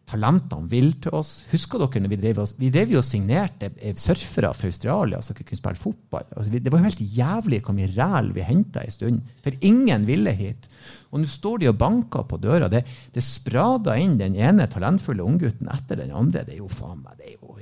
talentene 0.05 0.69
vil 0.69 0.91
til 1.01 1.15
oss. 1.17 1.31
Husker 1.49 1.81
dere 1.81 2.03
når 2.03 2.11
vi 2.13 2.19
drev, 2.21 2.41
oss, 2.43 2.53
vi 2.59 2.69
drev 2.73 2.93
jo 2.93 3.01
og 3.01 3.07
signerte 3.07 3.71
surfere 3.99 4.51
fra 4.53 4.69
Australia 4.69 5.21
som 5.25 5.33
ikke 5.33 5.47
kunne 5.49 5.61
spille 5.61 5.81
fotball? 5.81 6.27
Altså, 6.35 6.53
vi, 6.53 6.61
det 6.61 6.73
var 6.73 6.81
jo 6.81 6.89
helt 6.89 7.01
jævlig 7.17 7.61
hvor 7.65 7.77
mye 7.77 7.89
ræl 7.95 8.29
vi 8.35 8.45
henta 8.45 8.83
en 8.85 8.93
stund. 8.93 9.33
For 9.43 9.57
ingen 9.65 10.05
ville 10.07 10.35
hit. 10.37 10.69
Og 11.09 11.23
nå 11.23 11.31
står 11.31 11.63
de 11.63 11.71
og 11.71 11.79
banker 11.81 12.27
på 12.29 12.39
døra. 12.43 12.69
Det, 12.71 12.83
det 13.15 13.25
sprader 13.25 13.97
inn 14.01 14.19
den 14.21 14.37
ene 14.37 14.69
talentfulle 14.71 15.25
unggutten 15.25 15.71
etter 15.73 16.03
den 16.03 16.13
andre. 16.13 16.45
Det 16.45 16.57
er 16.57 16.61
jo 16.61 16.69
faen 16.69 17.01
meg 17.01 17.17
det 17.17 17.33
er 17.33 17.39
jo, 17.39 17.57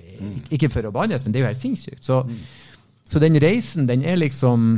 Ikke 0.52 0.72
for 0.74 0.90
å 0.90 0.94
bannes, 0.96 1.24
men 1.24 1.34
det 1.34 1.40
er 1.40 1.48
jo 1.48 1.54
helt 1.54 1.64
sinnssykt. 1.64 2.04
Så, 2.04 2.24
så, 3.14 3.22
den 3.22 3.40
reisen, 3.42 3.88
den 3.90 4.06
er 4.06 4.18
liksom 4.18 4.70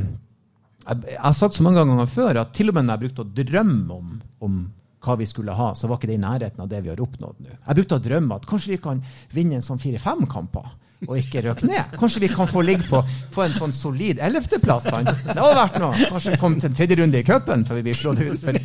jeg, 0.85 1.03
jeg 1.09 1.21
har 1.21 1.35
sagt 1.37 1.57
så 1.57 1.65
mange 1.65 1.81
ganger 1.81 2.09
før 2.11 2.41
at 2.43 2.55
til 2.55 2.69
og 2.69 2.77
med 2.77 2.87
når 2.87 2.97
jeg 2.97 3.05
brukte 3.05 3.23
å 3.23 3.45
drømme 3.51 3.95
om, 3.95 4.17
om 4.45 4.57
hva 5.05 5.15
vi 5.19 5.27
skulle 5.29 5.53
ha, 5.53 5.73
så 5.77 5.89
var 5.89 5.99
ikke 5.99 6.09
det 6.09 6.17
i 6.17 6.23
nærheten 6.23 6.63
av 6.63 6.69
det 6.69 6.81
vi 6.83 6.91
har 6.91 7.01
oppnådd 7.01 7.43
nå. 7.45 7.53
Jeg 7.53 7.77
brukte 7.79 7.99
å 7.99 8.03
drømme 8.07 8.39
at 8.39 8.47
kanskje 8.49 8.73
vi 8.73 8.81
kan 8.81 9.03
vinne 9.33 9.59
en 9.59 9.65
sånn 9.65 9.81
fire-fem 9.81 10.25
kamper 10.29 10.73
og 11.05 11.17
ikke 11.19 11.43
røke 11.45 11.67
ned. 11.67 11.95
Kanskje 11.99 12.23
vi 12.23 12.29
kan 12.31 12.49
få 12.49 12.63
ligge 12.65 12.87
på, 12.89 13.01
på 13.35 13.43
en 13.43 13.53
sånn 13.53 13.73
solid 13.75 14.21
ellevteplass. 14.23 14.87
Det 14.87 15.35
hadde 15.35 15.57
vært 15.59 15.77
noe. 15.83 16.07
Kanskje 16.13 16.37
komme 16.41 16.61
til 16.61 16.71
en 16.71 16.77
tredje 16.79 16.97
runde 17.01 17.19
i 17.19 17.27
cupen 17.27 17.65
før 17.67 17.79
vi 17.79 17.85
blir 17.89 17.99
slått 17.99 18.23
ut. 18.23 18.41
For, 18.41 18.57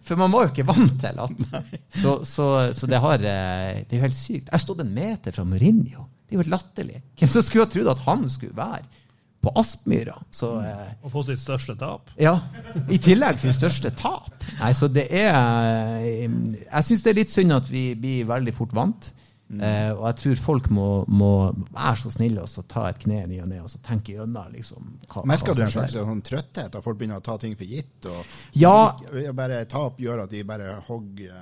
for, 0.00 0.20
man 0.24 0.32
må 0.32 0.42
jo 0.46 0.50
ikke 0.50 0.66
vant 0.66 0.96
til 1.02 1.22
at 1.26 1.44
Så, 2.00 2.16
så, 2.26 2.48
så 2.74 2.90
det, 2.90 2.98
har, 3.04 3.22
eh, 3.22 3.84
det 3.84 3.94
er 3.94 4.00
jo 4.00 4.06
helt 4.08 4.18
sykt. 4.18 4.50
Jeg 4.50 4.64
stått 4.64 4.82
en 4.82 4.92
meter 4.96 5.36
fra 5.36 5.46
Mourinho. 5.46 6.08
Det 6.24 6.34
er 6.34 6.40
jo 6.40 6.42
helt 6.42 6.54
latterlig. 6.56 7.00
Hvem 7.20 7.30
som 7.30 7.46
skulle 7.46 7.68
ha 7.68 7.70
trodd 7.70 7.92
at 7.94 8.04
han 8.08 8.26
skulle 8.32 8.58
være 8.58 8.82
på 9.44 9.52
Aspmyra. 9.60 10.16
Så, 10.34 10.50
eh, 10.64 10.94
og 11.04 11.12
få 11.12 11.24
sitt 11.28 11.42
største 11.42 11.76
tap? 11.80 12.12
Ja. 12.20 12.38
I 12.88 12.98
tillegg 13.02 13.40
sin 13.42 13.54
største 13.56 13.92
tap. 13.96 14.32
Nei, 14.60 14.72
så 14.76 14.88
det 14.92 15.06
er 15.12 15.34
eh, 16.00 16.24
Jeg 16.64 16.88
syns 16.88 17.04
det 17.04 17.12
er 17.12 17.20
litt 17.20 17.34
synd 17.34 17.56
at 17.56 17.68
vi 17.70 17.90
blir 17.98 18.28
veldig 18.30 18.56
fort 18.56 18.74
vant. 18.76 19.10
Mm. 19.44 19.60
Eh, 19.60 19.90
og 19.92 20.06
jeg 20.08 20.16
tror 20.22 20.40
folk 20.40 20.70
må, 20.72 20.88
må 21.06 21.32
være 21.74 21.96
så 22.00 22.14
snille 22.14 22.42
og 22.42 22.68
ta 22.70 22.86
et 22.88 23.02
kne 23.02 23.20
ny 23.28 23.42
og 23.44 23.50
ned 23.50 23.60
og 23.66 23.70
så 23.70 23.80
tenke 23.84 24.16
gjennom. 24.16 24.54
Liksom, 24.54 24.94
Merker 25.28 25.54
du 25.56 25.66
en 25.66 25.74
slags 25.74 25.96
sånn 25.98 26.24
trøtthet? 26.24 26.72
At 26.72 26.84
folk 26.84 26.98
begynner 27.00 27.20
å 27.20 27.24
ta 27.24 27.36
ting 27.40 27.54
for 27.58 27.68
gitt? 27.68 28.08
Og 28.08 28.58
ja. 28.58 28.94
bare 29.36 29.64
Tap 29.70 30.00
gjør 30.00 30.24
at 30.24 30.32
de 30.32 30.42
bare 30.48 30.78
hogger 30.88 31.36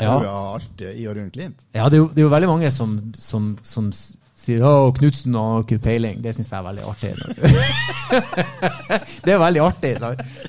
ja. 0.00 0.16
alt 0.16 0.82
i 0.88 1.06
og 1.06 1.18
rundt 1.18 1.36
Klint? 1.36 1.66
Ja, 1.76 1.88
det 1.88 2.00
er, 2.00 2.02
jo, 2.02 2.10
det 2.10 2.22
er 2.22 2.26
jo 2.26 2.34
veldig 2.34 2.50
mange 2.50 2.70
som, 2.74 2.96
som, 3.14 3.52
som 3.62 3.92
sier 4.44 4.62
'Å, 4.64 4.92
Knutsen 4.96 5.34
har 5.38 5.64
ikke 5.64 5.80
peiling'. 5.84 6.20
Det 6.22 6.34
syns 6.36 6.52
jeg 6.52 6.58
er 6.58 6.66
veldig 6.68 6.84
artig. 6.90 7.12
det 9.24 9.32
er 9.34 9.40
veldig 9.42 9.64
artig. 9.64 9.94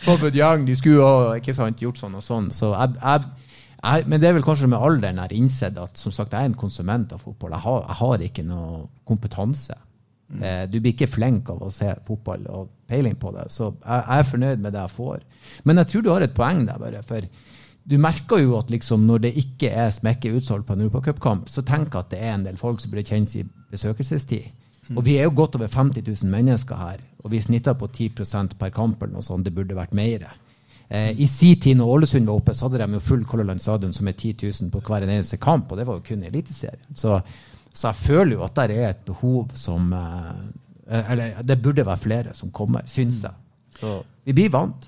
Sånn 0.05 0.35
Young, 0.35 0.67
de 0.67 0.75
skulle 0.75 1.07
ha 1.07 1.33
ikke 1.39 1.55
sant, 1.57 1.81
gjort 1.81 2.01
sånn 2.01 2.19
og 2.19 2.23
sånn. 2.25 2.51
Så 2.55 2.73
jeg, 2.73 2.99
jeg, 3.01 3.49
jeg, 3.79 4.07
men 4.11 4.21
det 4.21 4.29
er 4.29 4.37
vel 4.37 4.45
kanskje 4.45 4.69
med 4.71 4.83
alderen 4.83 5.21
jeg 5.21 5.27
har 5.29 5.39
innsett 5.39 5.81
at 5.81 5.97
som 5.97 6.13
sagt, 6.15 6.35
jeg 6.35 6.41
er 6.41 6.51
en 6.51 6.59
konsument 6.59 7.15
av 7.15 7.23
fotball. 7.23 7.55
Jeg 7.57 7.65
har, 7.65 7.81
jeg 7.87 7.99
har 8.01 8.27
ikke 8.29 8.47
noe 8.47 8.85
kompetanse. 9.07 9.79
Mm. 10.29 10.43
Eh, 10.43 10.63
du 10.69 10.79
blir 10.79 10.95
ikke 10.95 11.11
flink 11.11 11.49
av 11.53 11.61
å 11.61 11.71
se 11.73 11.91
fotball 12.07 12.47
og 12.49 12.69
peiling 12.89 13.17
på 13.21 13.31
det. 13.35 13.47
Så 13.53 13.71
jeg 13.77 14.05
er 14.17 14.29
fornøyd 14.29 14.63
med 14.63 14.73
det 14.73 14.81
jeg 14.81 14.95
får. 14.97 15.25
Men 15.63 15.81
jeg 15.81 15.91
tror 15.91 16.05
du 16.05 16.11
har 16.13 16.25
et 16.25 16.37
poeng 16.37 16.65
der, 16.65 16.81
bare. 16.81 17.03
for 17.05 17.27
du 17.85 17.97
merker 18.01 18.41
jo 18.41 18.55
at 18.57 18.71
liksom 18.73 19.05
når 19.05 19.27
det 19.27 19.33
ikke 19.37 19.69
er 19.69 19.91
smekke 19.93 20.33
utsolgt 20.33 20.65
på 20.67 20.73
en 20.73 20.85
europacupkamp, 20.87 21.49
så 21.49 21.61
tenker 21.61 21.99
jeg 21.99 22.05
at 22.05 22.13
det 22.13 22.21
er 22.21 22.33
en 22.33 22.45
del 22.47 22.57
folk 22.57 22.81
som 22.81 22.91
burde 22.91 23.05
kjennes 23.05 23.35
i 23.37 23.43
besøkelsestid. 23.71 24.47
Og 24.93 25.05
vi 25.05 25.17
er 25.17 25.25
jo 25.25 25.33
godt 25.33 25.55
over 25.57 25.69
50 25.71 26.03
000 26.05 26.29
mennesker 26.29 26.77
her, 26.77 26.99
og 27.23 27.31
vi 27.33 27.41
snitter 27.41 27.73
på 27.73 27.87
10% 27.87 28.57
per 28.59 28.69
kamp. 28.69 29.01
eller 29.01 29.13
noe 29.17 29.25
sånt. 29.25 29.45
Det 29.45 29.53
burde 29.53 29.77
vært 29.77 29.93
mer. 29.97 30.27
Eh, 30.87 31.19
I 31.19 31.27
sin 31.27 31.59
tid 31.59 31.77
når 31.77 31.93
Ålesund 31.93 32.29
var 32.29 32.37
oppe, 32.37 32.53
så 32.53 32.67
hadde 32.67 32.83
de 32.83 32.93
jo 32.93 32.99
full 32.99 33.25
Color 33.25 33.49
Line 33.49 33.59
Stadion 33.59 33.93
som 33.93 34.07
er 34.07 34.13
10 34.13 34.35
000 34.43 34.71
på 34.71 34.81
hver 34.85 35.07
eneste 35.07 35.37
kamp, 35.41 35.71
og 35.71 35.77
det 35.77 35.87
var 35.87 35.97
jo 35.97 36.05
kun 36.05 36.23
Eliteserien. 36.23 36.93
Så, 36.93 37.19
så 37.73 37.87
jeg 37.87 37.95
føler 37.95 38.35
jo 38.35 38.43
at 38.45 38.55
det 38.55 38.77
er 38.77 38.89
et 38.89 39.05
behov 39.05 39.49
som 39.53 39.93
eh, 39.93 40.45
Eller 40.85 41.41
det 41.41 41.61
burde 41.61 41.85
være 41.85 41.97
flere 41.97 42.33
som 42.33 42.51
kommer, 42.51 42.85
syns 42.85 43.23
jeg. 43.23 43.33
Så 43.79 44.03
vi 44.25 44.33
blir 44.33 44.51
vant. 44.53 44.85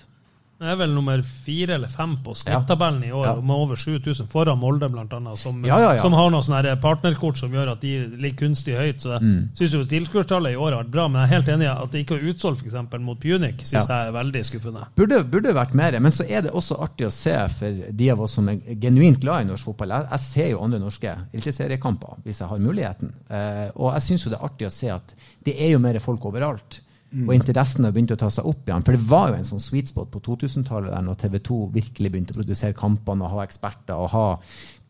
Det 0.57 0.65
er 0.71 0.77
vel 0.79 0.89
nummer 0.89 1.21
fire 1.21 1.75
eller 1.75 1.91
fem 1.93 2.15
på 2.25 2.33
snittabellen 2.33 3.03
i 3.05 3.11
år, 3.13 3.25
ja. 3.27 3.33
med 3.45 3.53
over 3.53 3.77
7000 3.77 4.25
foran 4.31 4.57
Molde, 4.57 4.87
blant 4.89 5.11
annet, 5.13 5.37
som, 5.37 5.59
ja, 5.65 5.77
som 6.01 6.15
har 6.17 6.31
noen 6.33 6.69
partnerkort 6.81 7.37
som 7.37 7.53
gjør 7.53 7.75
at 7.75 7.83
de 7.83 7.91
ligger 8.17 8.47
kunstig 8.47 8.73
høyt. 8.73 9.03
Så 9.03 9.11
jeg 9.13 9.21
mm. 9.21 9.43
syns 9.59 9.91
tilskuertallet 9.91 10.55
i 10.55 10.57
år 10.57 10.71
har 10.71 10.81
vært 10.81 10.95
bra, 10.95 11.05
men 11.11 11.21
jeg 11.21 11.29
er 11.29 11.33
helt 11.35 11.51
enig 11.53 11.67
i 11.67 11.69
at 11.73 11.93
det 11.93 12.01
ikke 12.01 12.17
er 12.17 12.25
utsolgt 12.31 12.63
f.eks. 12.65 12.97
mot 13.05 13.21
Punic, 13.21 13.61
syns 13.69 13.85
jeg 13.85 14.09
er 14.09 14.15
veldig 14.15 14.43
skuffende. 14.49 14.87
Burde, 14.97 15.21
burde 15.29 15.53
vært 15.59 15.77
mer, 15.77 15.99
men 16.01 16.15
så 16.15 16.25
er 16.25 16.47
det 16.47 16.55
også 16.57 16.79
artig 16.87 17.05
å 17.05 17.13
se 17.13 17.35
for 17.59 17.85
de 18.01 18.09
av 18.15 18.25
oss 18.25 18.39
som 18.39 18.49
er 18.49 18.81
genuint 18.81 19.21
glad 19.21 19.45
i 19.45 19.51
norsk 19.51 19.69
fotball. 19.69 19.93
Jeg, 19.93 20.09
jeg 20.15 20.25
ser 20.25 20.51
jo 20.55 20.65
andre 20.65 20.81
norske 20.81 21.13
eliteseriekamper 21.37 22.25
hvis 22.25 22.41
jeg 22.41 22.49
har 22.49 22.65
muligheten, 22.65 23.13
uh, 23.29 23.67
og 23.75 23.93
jeg 23.93 24.09
syns 24.09 24.25
jo 24.25 24.33
det 24.33 24.41
er 24.41 24.49
artig 24.49 24.71
å 24.71 24.73
se 24.73 24.91
at 24.97 25.15
det 25.45 25.53
er 25.61 25.75
jo 25.75 25.85
mer 25.85 26.01
folk 26.01 26.25
overalt. 26.31 26.81
Mm. 27.07 27.27
Og 27.29 27.35
interessen 27.37 27.85
har 27.87 27.93
begynt 27.95 28.11
å 28.11 28.19
ta 28.19 28.27
seg 28.33 28.47
opp 28.49 28.67
igjen. 28.67 28.83
For 28.83 28.95
det 28.97 29.07
var 29.07 29.29
jo 29.31 29.37
en 29.37 29.45
sånn 29.47 29.63
sweet 29.63 29.91
spot 29.91 30.09
på 30.11 30.19
2000-tallet 30.25 30.91
der 30.91 31.05
når 31.05 31.19
TV 31.21 31.37
2 31.47 31.59
virkelig 31.75 32.11
begynte 32.11 32.35
å 32.35 32.39
produsere 32.41 32.75
kampene 32.77 33.23
og 33.23 33.37
ha 33.37 33.45
eksperter 33.47 33.95
og 33.95 34.11
ha 34.11 34.25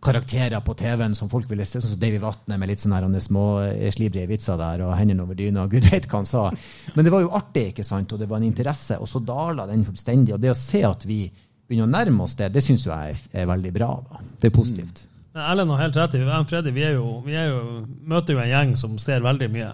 karakterer 0.03 0.61
på 0.61 0.75
TV-en 0.77 1.15
som 1.17 1.29
folk 1.29 1.49
ville 1.49 1.65
se, 1.65 1.81
sånn 1.81 1.93
som 1.93 2.01
Davy 2.01 2.19
Vatne 2.21 2.57
med 2.61 2.69
litt 2.69 2.81
sånne 2.81 3.21
småslibrige 3.21 4.29
vitser 4.29 4.59
der 4.59 4.83
og 4.85 4.93
hendene 4.97 5.25
over 5.25 5.37
dyna 5.37 5.65
og 5.65 5.71
gud 5.73 5.89
veit 5.89 6.07
hva 6.09 6.21
han 6.21 6.29
sa. 6.29 6.45
Men 6.95 7.05
det 7.05 7.13
var 7.13 7.25
jo 7.25 7.33
artig, 7.37 7.71
ikke 7.71 7.85
sant, 7.85 8.13
og 8.13 8.21
det 8.21 8.29
var 8.29 8.41
en 8.41 8.49
interesse. 8.49 8.97
Og 9.01 9.09
så 9.09 9.21
dala 9.21 9.67
den 9.69 9.85
fullstendig. 9.85 10.35
Og 10.35 10.41
det 10.41 10.53
å 10.53 10.57
se 10.57 10.83
at 10.87 11.05
vi 11.05 11.25
begynner 11.67 11.89
å 11.89 11.95
nærme 11.97 12.25
oss 12.25 12.37
det, 12.39 12.49
det 12.55 12.63
syns 12.65 12.87
jeg 12.87 13.17
er, 13.33 13.45
veldig 13.49 13.73
bra. 13.75 13.91
da. 14.09 14.23
Det 14.39 14.49
er 14.49 14.55
positivt. 14.55 15.03
Mm. 15.05 15.13
Erlend 15.37 15.69
har 15.69 15.83
helt 15.83 15.97
rett 15.99 16.15
i 16.17 16.23
Freddy, 16.49 16.71
vi, 16.73 16.83
jo, 16.95 17.19
vi 17.25 17.35
jo, 17.37 17.59
møter 18.09 18.33
jo 18.33 18.41
en 18.41 18.49
gjeng 18.49 18.71
som 18.79 18.95
ser 19.01 19.21
veldig 19.25 19.49
mye. 19.53 19.69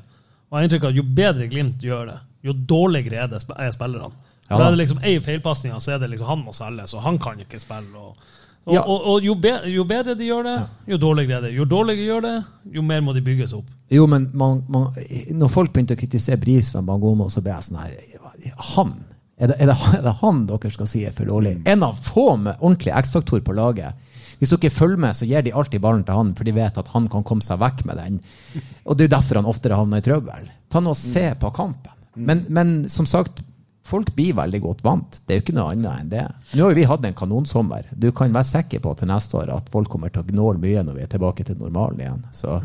Og 0.50 0.58
jeg 0.58 0.60
har 0.60 0.68
inntrykk 0.68 0.88
av 0.88 0.92
at 0.92 0.98
jo 0.98 1.06
bedre 1.18 1.48
Glimt 1.52 1.84
gjør 1.84 2.10
det, 2.12 2.18
jo 2.44 2.54
dårligere 2.54 3.24
er, 3.24 3.32
det, 3.32 3.42
er 3.56 3.74
spillerne. 3.74 4.14
Ja. 4.50 4.58
Da 4.58 4.66
er 4.66 4.74
det 4.74 4.84
liksom 4.84 5.04
Ei 5.04 5.18
feilpasning, 5.24 5.76
så 5.82 5.96
er 5.96 6.02
det 6.04 6.12
liksom 6.12 6.28
han 6.30 6.42
må 6.46 6.54
selge, 6.56 6.88
så 6.92 7.04
han 7.04 7.20
kan 7.22 7.40
ikke 7.40 7.62
spille. 7.62 7.98
og 7.98 8.18
og, 8.64 8.74
ja. 8.78 8.82
og, 8.88 9.08
og 9.12 9.26
jo, 9.26 9.34
be, 9.36 9.52
jo, 9.68 9.84
bedre 9.84 10.14
de 10.16 10.30
gjør 10.30 10.46
det, 10.48 10.56
jo 10.88 10.98
dårligere 11.02 11.42
er 11.42 11.46
det. 11.50 11.50
Jo 11.58 11.66
dårligere 11.68 12.06
gjør 12.08 12.22
det, 12.24 12.36
jo 12.78 12.84
mer 12.88 13.02
må 13.04 13.16
de 13.16 13.24
bygges 13.26 13.52
opp. 13.58 13.68
Jo, 13.92 14.06
men 14.08 14.30
man, 14.40 14.62
man, 14.72 14.86
når 15.36 15.52
folk 15.52 15.74
begynte 15.74 15.98
å 15.98 16.00
kritisere 16.00 16.40
Bris 16.40 16.70
for 16.72 16.86
Bangomo, 16.88 17.28
så 17.32 17.44
ble 17.44 17.52
jeg 17.52 17.68
sånn 17.68 17.82
her 17.82 18.54
Han? 18.72 18.96
Er 19.36 19.52
det, 19.52 19.58
er, 19.60 19.68
det, 19.68 19.76
er 19.98 20.06
det, 20.06 20.14
han 20.22 20.46
dere 20.48 20.72
skal 20.72 20.88
si 20.88 21.04
er 21.04 21.16
for 21.16 21.28
dårlig? 21.28 21.58
Mm. 21.60 21.68
En 21.74 21.86
av 21.90 22.00
få 22.08 22.28
med 22.40 22.56
ordentlig 22.62 22.94
X-faktor 23.02 23.44
på 23.44 23.56
laget. 23.58 24.00
Hvis 24.40 24.54
dere 24.56 24.72
følger 24.72 25.02
med, 25.02 25.18
så 25.18 25.28
gir 25.28 25.44
de 25.44 25.52
alltid 25.52 25.84
ballen 25.84 26.06
til 26.08 26.22
han, 26.22 26.32
for 26.38 26.48
de 26.48 26.56
vet 26.56 26.80
at 26.80 26.94
han 26.96 27.10
kan 27.12 27.26
komme 27.28 27.44
seg 27.44 27.60
vekk 27.60 27.84
med 27.90 28.00
den. 28.00 28.22
Og 28.88 28.96
det 28.96 29.06
er 29.06 29.10
jo 29.10 29.16
derfor 29.18 29.42
han 29.42 29.50
oftere 29.52 29.80
havner 29.80 30.00
i 30.00 30.06
trøbbel. 30.08 30.48
Ta 30.72 30.80
nå 30.80 30.96
og 30.96 31.00
Se 31.00 31.26
på 31.40 31.52
kampen. 31.56 31.93
Men, 32.14 32.46
men, 32.50 32.74
som 32.90 33.08
sagt, 33.10 33.42
folk 33.84 34.14
blir 34.16 34.36
veldig 34.38 34.62
godt 34.64 34.84
vant. 34.86 35.20
Det 35.26 35.34
er 35.34 35.40
jo 35.40 35.46
ikke 35.46 35.56
noe 35.58 35.74
annet 35.74 36.04
enn 36.04 36.12
det. 36.12 36.26
Nå 36.58 36.68
har 36.70 36.78
vi 36.78 36.88
hatt 36.88 37.06
en 37.08 37.18
kanonsommer. 37.18 37.90
Du 37.92 38.12
kan 38.16 38.34
være 38.34 38.50
sikker 38.52 38.84
på 38.84 38.94
til 39.00 39.12
neste 39.12 39.40
år 39.42 39.54
at 39.58 39.72
folk 39.74 39.92
kommer 39.92 40.14
til 40.14 40.24
å 40.24 40.30
gnåle 40.30 40.62
mye 40.64 40.86
når 40.86 41.00
vi 41.00 41.06
er 41.06 41.12
tilbake 41.12 41.46
til 41.48 41.60
normalen 41.60 42.04
igjen. 42.04 42.22
Så, 42.36 42.60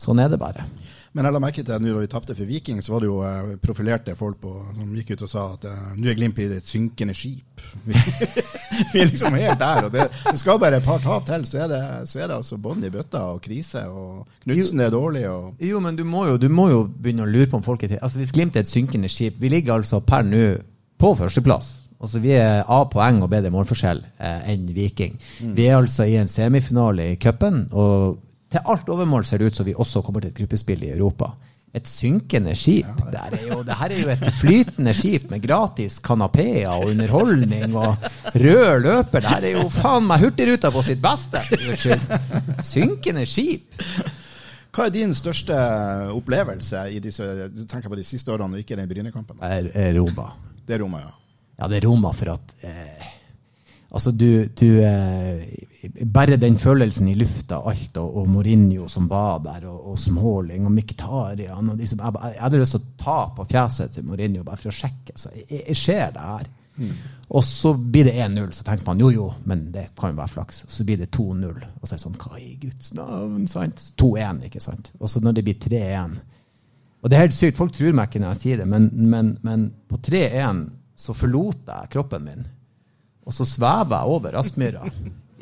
sånn 0.00 0.22
er 0.22 0.32
det 0.32 0.40
bare. 0.42 0.66
Men 1.14 1.28
jeg 1.28 1.34
la 1.36 1.40
merke 1.42 1.62
til 1.62 1.70
at 1.70 1.82
da 1.82 1.92
vi 1.94 2.08
tapte 2.10 2.34
for 2.34 2.48
Viking, 2.48 2.80
så 2.82 2.90
var 2.90 3.04
det 3.04 3.06
jo 3.06 3.20
eh, 3.22 3.50
profilerte 3.62 4.16
folk 4.18 4.40
på, 4.42 4.52
som 4.74 4.94
gikk 4.98 5.12
ut 5.14 5.20
og 5.22 5.30
sa 5.30 5.44
at 5.52 5.66
uh, 5.70 5.92
nå 5.94 6.08
er 6.10 6.16
Glimt 6.18 6.40
i 6.42 6.48
et 6.56 6.66
synkende 6.66 7.14
skip. 7.14 7.62
vi 8.92 8.98
er 8.98 9.12
liksom 9.12 9.36
helt 9.38 9.60
der. 9.60 9.86
og 9.86 9.92
Det, 9.94 10.08
det 10.26 10.40
skal 10.42 10.58
bare 10.58 10.80
et 10.82 10.86
par 10.86 10.98
tap 11.04 11.28
til, 11.28 11.46
så 11.46 11.62
er 11.64 11.70
det, 11.70 11.82
så 12.10 12.18
er 12.18 12.32
det 12.32 12.40
altså 12.40 12.58
bånn 12.58 12.82
i 12.82 12.90
bøtta 12.90 13.22
og 13.30 13.38
krise. 13.46 13.84
og 13.86 14.26
Knutsen 14.42 14.82
er 14.82 14.90
dårlig. 14.90 15.22
Og 15.30 15.62
jo, 15.62 15.84
men 15.86 15.94
du 15.94 16.02
må 16.02 16.26
jo, 16.32 16.36
du 16.36 16.48
må 16.50 16.66
jo 16.72 16.82
begynne 16.90 17.28
å 17.28 17.30
lure 17.30 17.46
på 17.52 17.62
om 17.62 17.66
folk 17.66 17.86
er 17.86 17.94
til 17.94 18.02
Altså 18.02 18.18
Hvis 18.18 18.34
Glimt 18.34 18.58
er 18.58 18.64
et 18.64 18.70
synkende 18.70 19.08
skip 19.12 19.38
Vi 19.38 19.50
ligger 19.52 19.78
altså 19.78 20.00
per 20.02 20.26
nå 20.26 20.44
på 20.98 21.14
førsteplass. 21.18 21.70
Altså 22.02 22.18
Vi 22.18 22.34
er 22.34 22.66
A 22.66 22.82
poeng 22.90 23.22
og 23.22 23.30
bedre 23.30 23.54
målforskjell 23.54 24.02
eh, 24.18 24.50
enn 24.50 24.66
Viking. 24.74 25.14
Vi 25.54 25.70
er 25.70 25.78
altså 25.78 26.10
i 26.10 26.18
en 26.18 26.30
semifinale 26.30 27.12
i 27.12 27.18
cupen, 27.22 27.68
og 27.70 28.18
til 28.54 28.70
alt 28.70 28.88
overmål 28.94 29.26
ser 29.26 29.42
det 29.42 29.50
ut 29.50 29.58
som 29.58 29.66
vi 29.66 29.74
også 29.74 30.02
kommer 30.06 30.22
til 30.22 30.30
et 30.30 30.38
gruppespill 30.38 30.86
i 30.86 30.92
Europa. 30.94 31.32
Et 31.74 31.88
synkende 31.90 32.52
skip. 32.54 32.90
Det, 33.10 33.18
er 33.18 33.48
jo, 33.48 33.56
det 33.66 33.74
her 33.80 33.90
er 33.90 34.02
jo 34.04 34.10
et 34.12 34.28
flytende 34.38 34.92
skip 34.94 35.24
med 35.32 35.42
gratis 35.42 35.96
kanapeer 35.98 36.68
og 36.70 36.92
underholdning 36.92 37.74
og 37.74 38.04
rød 38.30 38.84
løper. 38.84 39.24
Det 39.24 39.32
her 39.32 39.46
er 39.48 39.56
jo 39.56 39.64
faen 39.74 40.06
meg 40.06 40.22
Hurtigruta 40.22 40.70
på 40.70 40.84
sitt 40.86 41.02
beste. 41.02 41.42
Unnskyld. 41.58 42.06
Synkende 42.62 43.26
skip. 43.26 43.82
Hva 44.74 44.86
er 44.86 44.94
din 44.94 45.14
største 45.18 45.58
opplevelse 46.14 46.86
i 46.94 47.02
disse 47.02 47.26
Du 47.54 47.62
tenker 47.70 47.90
på 47.90 47.98
de 47.98 48.06
siste 48.06 48.30
årene, 48.34 48.54
og 48.54 48.62
ikke 48.62 48.78
den 48.78 48.90
Brynekampen? 48.90 49.42
Det 49.42 49.74
er 49.74 49.92
Roma. 49.98 50.30
Det 50.62 50.78
er 50.78 50.82
Roma, 50.82 51.02
ja. 51.02 51.12
Ja, 51.58 51.68
det 51.70 51.82
er 51.82 51.88
Roma 51.88 52.10
for 52.14 52.34
at 52.34 52.54
eh, 52.66 53.10
Altså, 53.94 54.10
du, 54.10 54.46
du 54.58 54.66
eh, 54.82 55.44
Bare 56.10 56.38
den 56.40 56.56
følelsen 56.58 57.10
i 57.12 57.14
lufta, 57.18 57.60
alt, 57.68 57.98
og, 58.00 58.16
og 58.22 58.28
Mourinho 58.32 58.88
som 58.90 59.06
var 59.10 59.42
der, 59.44 59.66
og, 59.70 59.92
og 59.92 59.98
Småling 60.00 60.64
og 60.66 60.72
Miktarian 60.72 61.68
og 61.70 61.78
de 61.78 61.86
som, 61.86 62.00
jeg, 62.00 62.32
jeg 62.32 62.40
hadde 62.40 62.60
lyst 62.62 62.74
til 62.74 62.80
å 62.82 62.94
ta 63.04 63.18
på 63.36 63.46
fjeset 63.50 63.92
til 63.94 64.06
Mourinho 64.08 64.42
bare 64.46 64.62
for 64.62 64.72
å 64.72 64.74
sjekke. 64.74 65.18
Så 65.20 65.34
jeg, 65.36 65.60
jeg 65.60 65.76
ser 65.78 66.14
det 66.16 66.24
her. 66.24 66.48
Og 67.28 67.44
så 67.44 67.74
blir 67.74 68.08
det 68.08 68.16
1-0, 68.18 68.50
så 68.52 68.64
tenker 68.66 68.86
man 68.86 69.00
jo 69.00 69.10
jo, 69.14 69.28
men 69.48 69.68
det 69.72 69.88
kan 69.98 70.10
jo 70.10 70.18
være 70.18 70.32
flaks. 70.32 70.64
Så 70.68 70.86
blir 70.86 70.98
det 70.98 71.12
2-0, 71.14 71.52
og 71.52 71.86
så 71.86 71.94
er 71.94 71.98
det 71.98 72.04
sånn 72.04 72.18
Hva 72.18 72.40
i 72.40 72.54
Guds 72.60 72.92
navn? 72.98 73.46
sant? 73.50 73.84
2-1, 74.00 74.42
ikke 74.48 74.62
sant? 74.62 74.90
Og 74.98 75.10
så 75.10 75.22
når 75.22 75.38
det 75.38 75.44
blir 75.46 75.60
3-1 75.62 76.18
Og 77.04 77.10
det 77.10 77.16
er 77.16 77.26
helt 77.26 77.36
sykt, 77.36 77.58
folk 77.58 77.74
tror 77.76 77.94
meg 77.94 78.08
ikke 78.08 78.24
når 78.24 78.34
jeg 78.34 78.42
sier 78.42 78.62
det, 78.62 78.66
men, 78.70 78.88
men, 78.92 79.34
men 79.44 79.68
på 79.90 80.00
3-1 80.02 80.64
så 80.96 81.14
forlot 81.16 81.68
jeg 81.68 81.90
kroppen 81.92 82.24
min. 82.24 82.46
Og 83.24 83.34
så 83.34 83.46
svever 83.48 83.96
jeg 83.96 84.16
over 84.16 84.36
Aspmyra 84.38 84.88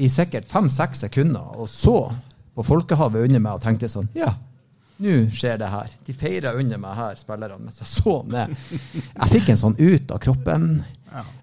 i 0.03 0.09
sikkert 0.11 0.49
fem-seks 0.49 1.05
sekunder, 1.05 1.53
og 1.59 1.69
så 1.69 1.97
på 2.55 2.65
folkehavet 2.65 3.27
under 3.27 3.43
meg 3.43 3.59
og 3.59 3.65
tenkte 3.65 3.91
sånn 3.91 4.09
Ja, 4.17 4.35
nå 5.03 5.15
skjer 5.35 5.59
det 5.59 5.71
her. 5.73 5.93
De 6.07 6.15
feirer 6.15 6.59
under 6.61 6.79
meg 6.79 6.95
her, 6.95 7.17
spillerne, 7.19 7.59
mens 7.65 7.81
jeg 7.83 7.91
så 7.91 8.21
ned. 8.29 8.53
Jeg 8.93 9.31
fikk 9.33 9.51
en 9.51 9.59
sånn 9.59 9.79
ut 9.81 10.13
av 10.15 10.21
kroppen. 10.23 10.69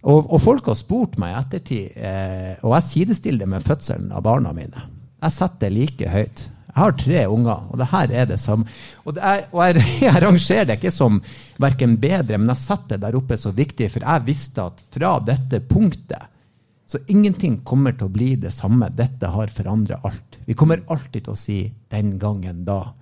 Og, 0.02 0.30
og 0.32 0.39
folk 0.41 0.69
har 0.71 0.78
spurt 0.80 1.17
meg 1.21 1.34
i 1.34 1.39
ettertid, 1.41 1.97
eh, 1.97 2.54
og 2.63 2.73
jeg 2.78 2.88
sidestiller 2.88 3.43
det 3.43 3.52
med 3.52 3.65
fødselen 3.65 4.13
av 4.15 4.23
barna 4.25 4.54
mine. 4.56 4.86
Jeg 5.19 5.36
setter 5.36 5.67
det 5.67 5.75
like 5.75 6.13
høyt. 6.13 6.45
Jeg 6.79 6.85
har 6.85 6.93
tre 6.95 7.23
unger, 7.27 7.63
og 7.67 7.79
det 7.81 7.89
her 7.91 8.11
er 8.21 8.27
det 8.29 8.37
som 8.39 8.61
Og, 9.03 9.13
det 9.17 9.19
er, 9.19 9.41
og 9.51 9.63
jeg, 9.65 9.83
jeg 10.07 10.21
rangerer 10.23 10.67
det 10.69 10.77
ikke 10.79 10.93
som 10.95 11.17
verken 11.59 11.97
bedre, 11.99 12.37
men 12.39 12.53
jeg 12.53 12.61
setter 12.61 12.95
det 12.95 13.03
der 13.03 13.17
oppe 13.19 13.35
så 13.37 13.51
viktig, 13.51 13.89
for 13.91 14.05
jeg 14.07 14.27
visste 14.29 14.63
at 14.71 14.79
fra 14.95 15.17
dette 15.27 15.59
punktet 15.67 16.29
så 16.89 16.97
ingenting 17.11 17.59
kommer 17.67 17.93
til 17.93 18.07
å 18.07 18.13
bli 18.13 18.31
det 18.41 18.49
samme. 18.55 18.87
Dette 18.95 19.29
har 19.29 19.51
forandret 19.53 20.05
alt. 20.07 20.39
Vi 20.47 20.55
kommer 20.57 20.81
alltid 20.89 21.27
til 21.27 21.35
å 21.35 21.37
si 21.37 21.57
'den 21.91 22.17
gangen 22.17 22.63
da'. 22.65 22.93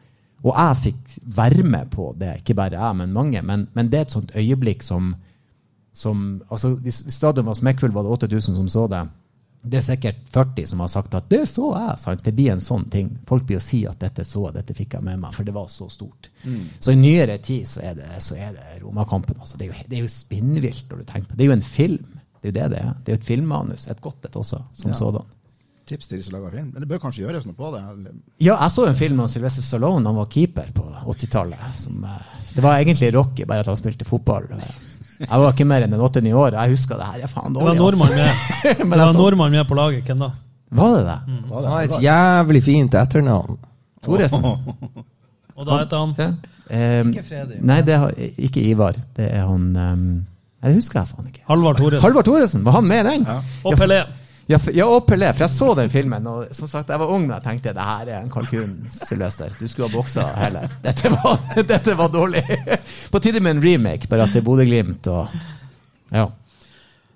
Og 0.44 0.52
jeg 0.58 0.82
fikk 0.82 1.14
være 1.38 1.64
med 1.64 1.90
på 1.92 2.14
det, 2.18 2.42
ikke 2.42 2.56
bare 2.56 2.76
jeg, 2.76 2.96
men 2.96 3.14
mange. 3.14 3.42
Men, 3.42 3.68
men 3.74 3.90
det 3.90 3.98
er 3.98 4.02
et 4.02 4.12
sånt 4.12 4.36
øyeblikk 4.36 4.84
som, 4.84 5.16
som 5.94 6.42
altså 6.50 6.76
stadion 6.92 7.46
var 7.46 7.54
smekkfull, 7.54 7.94
var 7.94 8.04
det 8.04 8.12
8000 8.12 8.56
som 8.56 8.68
så 8.68 8.88
det. 8.88 9.08
Det 9.64 9.78
er 9.78 9.82
sikkert 9.82 10.16
40 10.32 10.68
som 10.68 10.80
har 10.80 10.88
sagt 10.88 11.14
at 11.16 11.30
'det 11.30 11.42
så 11.48 11.74
jeg'. 11.76 12.00
sant? 12.00 12.24
Det 12.24 12.34
blir 12.36 12.52
en 12.52 12.60
sånn 12.62 12.90
ting. 12.90 13.18
Folk 13.28 13.44
blir 13.46 13.58
å 13.58 13.62
si 13.62 13.86
at 13.88 14.00
'dette 14.00 14.24
så 14.24 14.46
jeg, 14.46 14.54
dette 14.54 14.74
fikk 14.74 14.94
jeg 14.94 15.04
med 15.04 15.20
meg', 15.20 15.34
for 15.34 15.44
det 15.44 15.54
var 15.54 15.68
så 15.68 15.90
stort. 15.90 16.30
Så 16.80 16.92
i 16.92 16.96
nyere 16.96 17.38
tid 17.42 17.66
så 17.68 17.82
er 17.84 17.94
det, 17.96 18.06
så 18.20 18.36
er 18.36 18.52
det 18.54 18.82
Romakampen. 18.84 19.36
Altså. 19.40 19.58
Det, 19.58 19.68
er 19.70 19.74
jo, 19.74 19.84
det 19.90 19.98
er 19.98 20.02
jo 20.02 20.08
spinnvilt 20.08 20.86
når 20.90 20.98
du 20.98 21.04
tenker 21.04 21.28
på 21.28 21.36
det. 21.36 21.38
Det 21.38 21.44
er 21.44 21.48
jo 21.48 21.52
en 21.54 21.62
film. 21.62 22.06
Det 22.42 22.56
er 22.56 22.62
jo 22.62 22.70
det 22.70 22.72
det 22.72 22.80
er. 22.86 22.94
Det 23.04 23.12
er 23.12 23.18
jo 23.18 23.22
et 23.22 23.26
filmmanus. 23.26 23.88
Et 23.88 24.02
godt 24.02 24.26
et 24.26 24.32
også, 24.36 24.62
som 24.74 24.92
Ja. 24.92 24.98
sådan. 24.98 25.26
Tips 25.88 26.08
til 26.08 26.18
de 26.18 26.24
som 26.24 26.34
lager 26.34 26.52
film. 26.52 26.72
Men 26.74 26.82
det 26.82 26.88
bør 26.90 27.00
kanskje 27.00 27.24
gjøres 27.26 27.46
noe 27.46 27.56
på 27.56 27.72
det. 27.72 28.12
Ja, 28.40 28.58
jeg 28.62 28.72
så 28.72 28.88
en 28.88 28.96
film 28.96 29.20
av 29.20 29.28
Sylvester 29.28 29.62
Stallone. 29.62 30.06
Han 30.06 30.16
var 30.16 30.26
keeper 30.26 30.72
på 30.74 30.84
80-tallet. 31.06 31.60
eh, 31.60 32.20
Det 32.56 32.62
var 32.64 32.78
egentlig 32.78 33.14
Rocky, 33.14 33.46
bare 33.46 33.60
at 33.60 33.66
han 33.68 33.76
spilte 33.78 34.06
fotball. 34.06 34.44
Jeg 35.20 35.40
var 35.42 35.52
ikke 35.52 35.66
mer 35.66 35.82
enn 35.86 35.94
en 35.98 36.02
åtte-ni 36.06 36.32
år. 36.34 36.52
Jeg 36.60 36.70
husker 36.76 36.96
det 37.00 37.06
her. 37.12 37.24
er 37.24 37.28
faen 37.32 37.54
Det 37.56 37.64
var 37.64 37.74
dårlig. 37.74 37.80
nordmann 37.82 38.10
med, 38.10 38.32
det 38.64 38.78
var 38.78 38.86
nordmannen 38.86 39.14
så- 39.14 39.18
nordmann 39.22 39.52
med 39.52 39.66
på 39.68 39.76
laget. 39.80 40.04
Hvem 40.06 40.20
da? 40.20 40.30
Var 40.78 40.96
det 40.98 41.06
det? 41.08 41.18
Var 41.50 41.62
det, 41.62 41.70
var 41.72 41.82
et 41.82 41.98
jævlig 42.04 42.64
fint 42.64 42.94
etternavn. 43.00 43.58
Thoresen? 44.04 44.44
Og 45.56 45.66
da 45.66 45.78
heter 45.82 45.98
han 45.98 46.14
Ja. 46.18 46.30
Um, 47.02 47.10
Ikke 47.14 47.24
Fredrik. 47.24 47.62
Nei, 47.64 47.82
det 47.88 47.94
er 47.96 48.10
ikke 48.38 48.62
Ivar. 48.62 48.94
Det 49.16 49.30
er 49.34 49.46
han 49.48 49.70
um, 49.76 50.26
Det 50.64 50.74
husker 50.76 51.00
jeg 51.00 51.08
faen 51.08 51.28
ikke. 51.32 51.42
Halvard 51.48 51.78
Thoresen. 51.80 52.02
Halvard 52.04 52.26
Thoresen, 52.28 52.66
var 52.66 52.72
han 52.72 52.88
med 52.88 53.00
i 53.06 53.10
den? 53.10 53.28
Og 53.64 53.74
Pelé. 53.80 54.02
Ja, 54.48 54.58
for, 54.64 54.72
ja, 54.72 54.86
og 54.88 55.04
Pelé, 55.10 55.28
for 55.36 55.44
jeg 55.44 55.52
så 55.52 55.74
den 55.76 55.90
filmen, 55.92 56.28
og 56.32 56.54
som 56.56 56.70
sagt, 56.72 56.88
jeg 56.94 57.02
var 57.02 57.10
ung 57.12 57.26
da 57.28 57.36
jeg 57.42 57.44
tenkte 57.50 57.74
det 57.76 57.84
her 57.84 58.08
er 58.14 58.22
en 58.22 58.32
kalkun, 58.32 58.78
Sylvester. 58.96 59.52
Du 59.60 59.68
skulle 59.68 59.90
ha 59.90 59.96
boksa 59.98 60.24
heller. 60.40 60.72
Dette 60.86 61.12
var, 61.12 61.42
dette 61.74 61.96
var 62.00 62.12
dårlig. 62.14 62.44
På 63.12 63.20
tide 63.24 63.42
med 63.44 63.58
en 63.58 63.64
remake, 63.66 64.08
bare 64.08 64.24
at 64.30 64.36
det 64.36 64.40
er 64.44 64.48
Bodø-Glimt 64.48 65.10
og 65.12 65.28
Ja. 66.16 66.30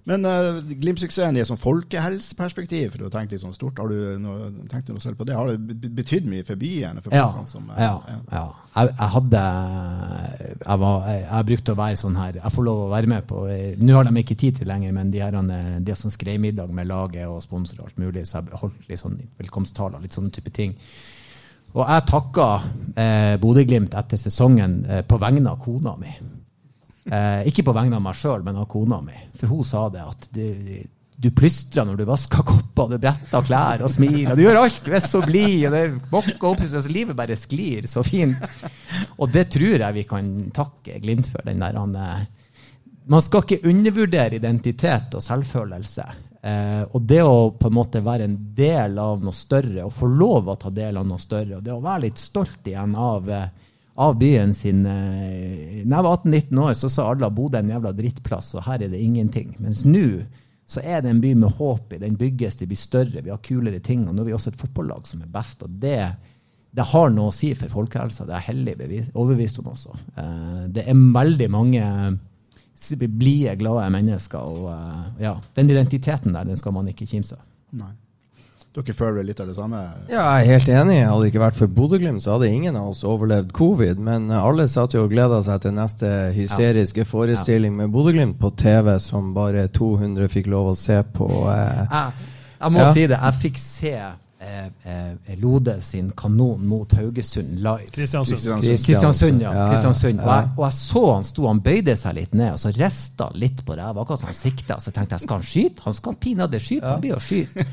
Men 0.10 0.26
uh, 0.26 0.58
Glimt-suksessen 0.66 1.38
i 1.38 1.44
et 1.44 1.50
sånn 1.50 1.60
folkehelseperspektiv, 1.62 2.96
for 2.96 3.06
å 3.06 3.12
tenke 3.14 3.36
litt 3.36 3.44
sånn 3.44 3.54
stort, 3.54 3.78
har 3.78 3.92
du 3.92 4.18
noe, 4.22 4.50
tenkt 4.72 4.90
noe 4.90 5.04
selv 5.04 5.20
på 5.20 5.28
det? 5.30 5.36
Har 5.38 5.52
det 5.52 5.92
betydd 5.94 6.26
mye 6.30 6.46
for 6.48 6.58
byen? 6.58 7.02
For 7.06 7.14
Ja. 7.14 7.28
som, 7.46 7.70
uh, 7.70 7.78
ja, 7.78 7.94
ja. 8.32 8.44
Jeg, 8.72 8.90
jeg 8.98 9.10
hadde 9.16 9.44
jeg, 9.44 10.80
var, 10.82 10.98
jeg, 11.06 11.22
jeg 11.28 11.48
brukte 11.52 11.74
å 11.74 11.80
være 11.82 12.00
sånn 12.00 12.16
her 12.16 12.38
Jeg 12.40 12.54
får 12.56 12.64
lov 12.64 12.84
å 12.86 12.92
være 12.94 13.10
med 13.12 13.26
på 13.28 13.42
eh, 13.52 13.74
Nå 13.84 13.98
har 13.98 14.08
de 14.08 14.14
ikke 14.22 14.38
tid 14.40 14.62
til 14.62 14.70
lenger, 14.72 14.94
men 14.96 15.12
de 15.12 15.20
her 15.22 15.36
de 15.36 15.92
har 15.92 16.00
sånn 16.00 16.14
skreimiddag 16.14 16.72
med 16.74 16.88
laget 16.90 17.28
og 17.30 17.42
sponsor 17.44 17.82
og 17.82 17.90
alt 17.90 18.02
mulig, 18.02 18.26
så 18.30 18.40
jeg 18.40 18.62
holdt 18.62 18.88
litt 18.90 19.02
sånn 19.02 19.20
velkomsttaler, 19.42 20.02
litt 20.02 20.16
sånne 20.16 20.34
type 20.34 20.54
ting. 20.56 20.78
Og 21.72 21.86
jeg 21.86 22.08
takka 22.10 22.48
eh, 23.00 23.36
Bodø-Glimt 23.40 23.94
etter 23.96 24.20
sesongen 24.20 24.82
eh, 24.88 25.04
på 25.08 25.20
vegne 25.22 25.52
av 25.54 25.60
kona 25.62 25.96
mi. 26.00 26.12
Eh, 27.06 27.48
ikke 27.50 27.66
på 27.66 27.74
vegne 27.74 27.98
av 27.98 28.04
meg 28.06 28.18
sjøl, 28.18 28.44
men 28.46 28.60
av 28.62 28.68
kona 28.70 29.00
mi. 29.02 29.16
For 29.40 29.50
hun 29.50 29.66
sa 29.66 29.88
det 29.94 30.04
at 30.06 30.28
du, 30.36 30.44
du 31.18 31.30
plystrer 31.34 31.88
når 31.88 32.02
du 32.02 32.06
vasker 32.10 32.46
kopper, 32.46 32.94
du 32.94 33.02
bretter 33.02 33.48
klær 33.48 33.86
og 33.86 33.94
smiler. 33.94 34.38
Du 34.38 34.44
gjør 34.44 34.62
alt, 34.64 34.82
du 34.86 34.94
er 34.94 35.04
så 35.06 35.24
blid, 35.26 35.66
og 35.70 35.76
det 35.76 35.86
bokker 36.12 36.52
opp, 36.52 36.66
så 36.70 36.84
livet 36.92 37.18
bare 37.18 37.38
sklir 37.40 37.90
så 37.90 38.06
fint. 38.06 38.38
Og 39.18 39.32
det 39.34 39.48
tror 39.54 39.82
jeg 39.86 39.98
vi 39.98 40.06
kan 40.10 40.30
takke 40.54 41.00
Glimt 41.02 41.30
for. 41.32 41.42
den 41.46 41.64
der, 41.64 41.80
han, 41.80 41.96
eh, 41.96 42.28
Man 43.10 43.22
skal 43.22 43.44
ikke 43.44 43.70
undervurdere 43.70 44.38
identitet 44.38 45.16
og 45.18 45.24
selvfølelse. 45.26 46.06
Eh, 46.42 46.84
og 46.90 47.02
det 47.06 47.22
å 47.22 47.52
på 47.58 47.70
en 47.70 47.76
måte 47.76 48.02
være 48.02 48.26
en 48.26 48.38
del 48.58 48.98
av 49.02 49.22
noe 49.22 49.34
større, 49.34 49.86
og 49.86 49.94
få 49.94 50.10
lov 50.10 50.50
å 50.50 50.58
ta 50.58 50.70
del 50.74 50.98
av 50.98 51.06
noe 51.06 51.22
større, 51.22 51.58
og 51.58 51.66
det 51.66 51.74
å 51.74 51.82
være 51.82 52.08
litt 52.08 52.22
stolt 52.22 52.66
igjen 52.66 52.96
av 52.98 53.30
eh, 53.30 53.50
av 53.96 54.16
byen 54.20 54.54
sin 54.56 54.86
eh, 54.86 55.82
Når 55.84 55.98
jeg 55.98 56.06
var 56.06 56.18
18-19 56.18 56.62
år, 56.64 56.74
så 56.80 56.90
sa 56.92 57.10
alle 57.12 57.28
at 57.28 57.36
Bodø 57.36 57.60
er 57.60 57.66
en 57.66 57.74
jævla 57.74 57.92
drittplass, 57.98 58.54
og 58.56 58.66
her 58.68 58.86
er 58.86 58.94
det 58.94 59.02
ingenting. 59.02 59.56
Mens 59.60 59.84
nå 59.88 60.24
så 60.72 60.80
er 60.88 61.02
det 61.04 61.12
en 61.12 61.20
by 61.20 61.34
med 61.36 61.58
håp 61.58 61.94
i. 61.94 62.00
Den 62.00 62.16
bygges, 62.16 62.56
det 62.62 62.70
blir 62.72 62.80
større, 62.80 63.24
vi 63.24 63.32
har 63.34 63.42
kulere 63.44 63.82
ting. 63.84 64.06
Og 64.08 64.16
nå 64.16 64.24
er 64.24 64.30
vi 64.30 64.36
også 64.38 64.54
et 64.54 64.60
fotballag 64.62 65.08
som 65.10 65.24
er 65.24 65.32
best. 65.34 65.66
Og 65.66 65.74
det, 65.84 65.98
det 66.72 66.86
har 66.94 67.12
noe 67.12 67.32
å 67.32 67.36
si 67.36 67.50
for 67.60 67.74
folkehelsa. 67.74 68.28
Det 68.30 68.38
er 68.38 68.46
hellig 68.46 68.78
bevis, 68.80 69.10
overbevist 69.12 69.60
om 69.60 69.72
også. 69.74 69.98
Eh, 70.16 70.62
det 70.72 70.86
er 70.88 71.02
veldig 71.18 71.50
mange 71.52 71.84
blide, 73.20 73.58
glade 73.60 73.90
mennesker. 73.98 74.54
Og 74.54 74.70
eh, 74.72 75.26
ja, 75.28 75.36
den 75.60 75.74
identiteten 75.76 76.38
der, 76.38 76.48
den 76.48 76.60
skal 76.60 76.78
man 76.78 76.88
ikke 76.94 77.10
kimse 77.10 77.36
av. 77.36 77.44
Dere 78.72 78.94
føler 78.96 79.18
vel 79.20 79.26
litt 79.28 79.40
av 79.44 79.50
det 79.50 79.56
samme? 79.58 79.80
Ja, 80.08 80.22
jeg 80.40 80.46
er 80.46 80.52
helt 80.54 80.70
enig. 80.72 80.94
Hadde 81.04 81.26
det 81.26 81.32
ikke 81.34 81.42
vært 81.44 81.58
for 81.60 81.68
Bodø-Glimt, 81.76 82.24
så 82.24 82.38
hadde 82.38 82.48
ingen 82.56 82.78
av 82.80 82.94
oss 82.94 83.02
overlevd 83.04 83.52
covid. 83.58 84.00
Men 84.00 84.30
eh, 84.32 84.40
alle 84.48 84.64
satt 84.72 84.96
jo 84.96 85.04
og 85.04 85.12
gleda 85.12 85.42
seg 85.44 85.60
til 85.66 85.76
neste 85.76 86.12
hysteriske 86.38 87.04
forestilling 87.10 87.76
med 87.76 87.92
Bodø-Glimt 87.92 88.40
på 88.40 88.54
TV, 88.62 88.94
som 89.04 89.34
bare 89.36 89.66
200 89.76 90.32
fikk 90.32 90.48
lov 90.54 90.72
å 90.72 90.78
se 90.80 91.02
på. 91.18 91.28
Eh. 91.52 91.84
Jeg, 91.84 92.28
jeg 92.64 92.76
må 92.78 92.80
Ja. 92.86 92.92
si 92.96 93.08
det. 93.12 93.20
Jeg 93.20 93.40
fikk 93.44 93.60
se 93.60 93.92
eh, 94.00 94.70
eh, 94.88 95.36
Lode 95.44 95.76
sin 95.84 96.08
kanon 96.18 96.64
mot 96.72 96.96
Haugesund 96.96 97.60
live. 97.60 97.92
Kristiansund. 97.92 98.40
Kristiansund. 98.40 98.86
Kristiansund, 98.88 99.44
ja. 99.50 99.68
Kristiansund. 99.68 100.24
Og, 100.24 100.32
jeg, 100.32 100.50
og 100.56 100.64
jeg 100.70 100.78
så 100.80 101.04
han 101.12 101.28
sto, 101.28 101.50
han 101.52 101.60
bøyde 101.68 101.98
seg 102.00 102.16
litt 102.22 102.40
ned, 102.40 102.56
og 102.56 102.64
så 102.64 102.72
rista 102.80 103.28
litt 103.36 103.66
på 103.68 103.76
ræva, 103.76 104.00
akkurat 104.06 104.24
som 104.24 104.32
han 104.32 104.40
sikta. 104.40 104.80
Så 104.80 104.96
tenkte 104.96 105.20
jeg, 105.20 105.28
skal 105.28 105.42
han 105.44 105.50
skyte? 105.52 105.84
Han 105.90 106.00
skal 106.00 106.18
pinadø 106.24 106.64
skyte, 106.64 106.88
han 106.88 107.04
blir 107.04 107.20
å 107.20 107.22
skyte. 107.28 107.68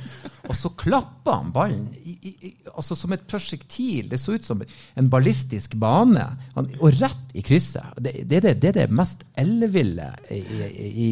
Og 0.49 0.57
så 0.57 0.71
klappa 0.81 1.35
han 1.43 1.51
ballen 1.53 1.83
i, 2.01 2.15
i, 2.25 2.31
i, 2.49 2.51
altså 2.73 2.97
som 2.97 3.13
et 3.13 3.25
prosjektil. 3.29 4.09
Det 4.09 4.17
så 4.21 4.33
ut 4.39 4.47
som 4.47 4.63
en 4.63 5.11
ballistisk 5.13 5.75
bane. 5.81 6.25
Han, 6.55 6.71
og 6.81 6.97
rett 7.03 7.37
i 7.37 7.45
krysset. 7.45 7.85
Det, 8.01 8.15
det, 8.25 8.41
det, 8.47 8.55
det 8.63 8.71
er 8.71 8.79
det 8.81 8.87
mest 8.97 9.27
elleville 9.39 10.09
i, 10.33 10.41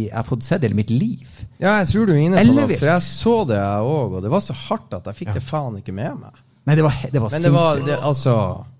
jeg 0.06 0.14
har 0.14 0.24
fått 0.28 0.46
sett 0.46 0.64
i 0.64 0.72
mitt 0.76 0.90
liv. 0.94 1.28
Ja, 1.60 1.76
jeg 1.82 1.90
tror 1.92 2.08
du 2.08 2.14
er 2.16 2.22
inne 2.24 2.40
på 2.46 2.56
noe, 2.56 2.66
for 2.80 2.92
jeg 2.94 3.04
så 3.04 3.36
det 3.50 3.60
jeg 3.60 3.92
òg, 3.92 4.16
og 4.18 4.24
det 4.24 4.32
var 4.32 4.44
så 4.44 4.56
hardt 4.66 4.96
at 4.96 5.10
jeg 5.12 5.20
fikk 5.20 5.34
det 5.36 5.44
faen 5.44 5.76
ikke 5.82 5.94
med 5.96 6.16
meg. 6.24 6.42
Nei, 6.66 6.74
det 6.74 6.82
var, 6.82 6.96
det 7.12 7.20
var 7.22 7.30
Men 7.30 7.44
det 7.44 7.50
var 7.54 7.82
det, 7.86 7.96
altså 8.02 8.32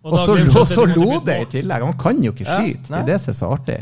Og 0.03 0.09
Og 0.11 0.16
så 0.19 0.33
Glimt 0.35 0.57
lo, 0.57 0.64
så 0.66 0.87
lo 0.90 1.21
det 1.23 1.37
i 1.45 1.45
tillegg. 1.53 1.85
Han 1.87 1.95
kan 2.01 2.19
jo 2.25 2.33
ikke 2.35 2.42
Ja, 2.49 2.57
skyte. 2.59 2.88
Det 2.88 2.95
nei. 2.97 3.03
er 3.05 3.07
det 3.12 3.19
som 3.23 3.31
er 3.31 3.37
så 3.38 3.51
artig. 3.55 3.77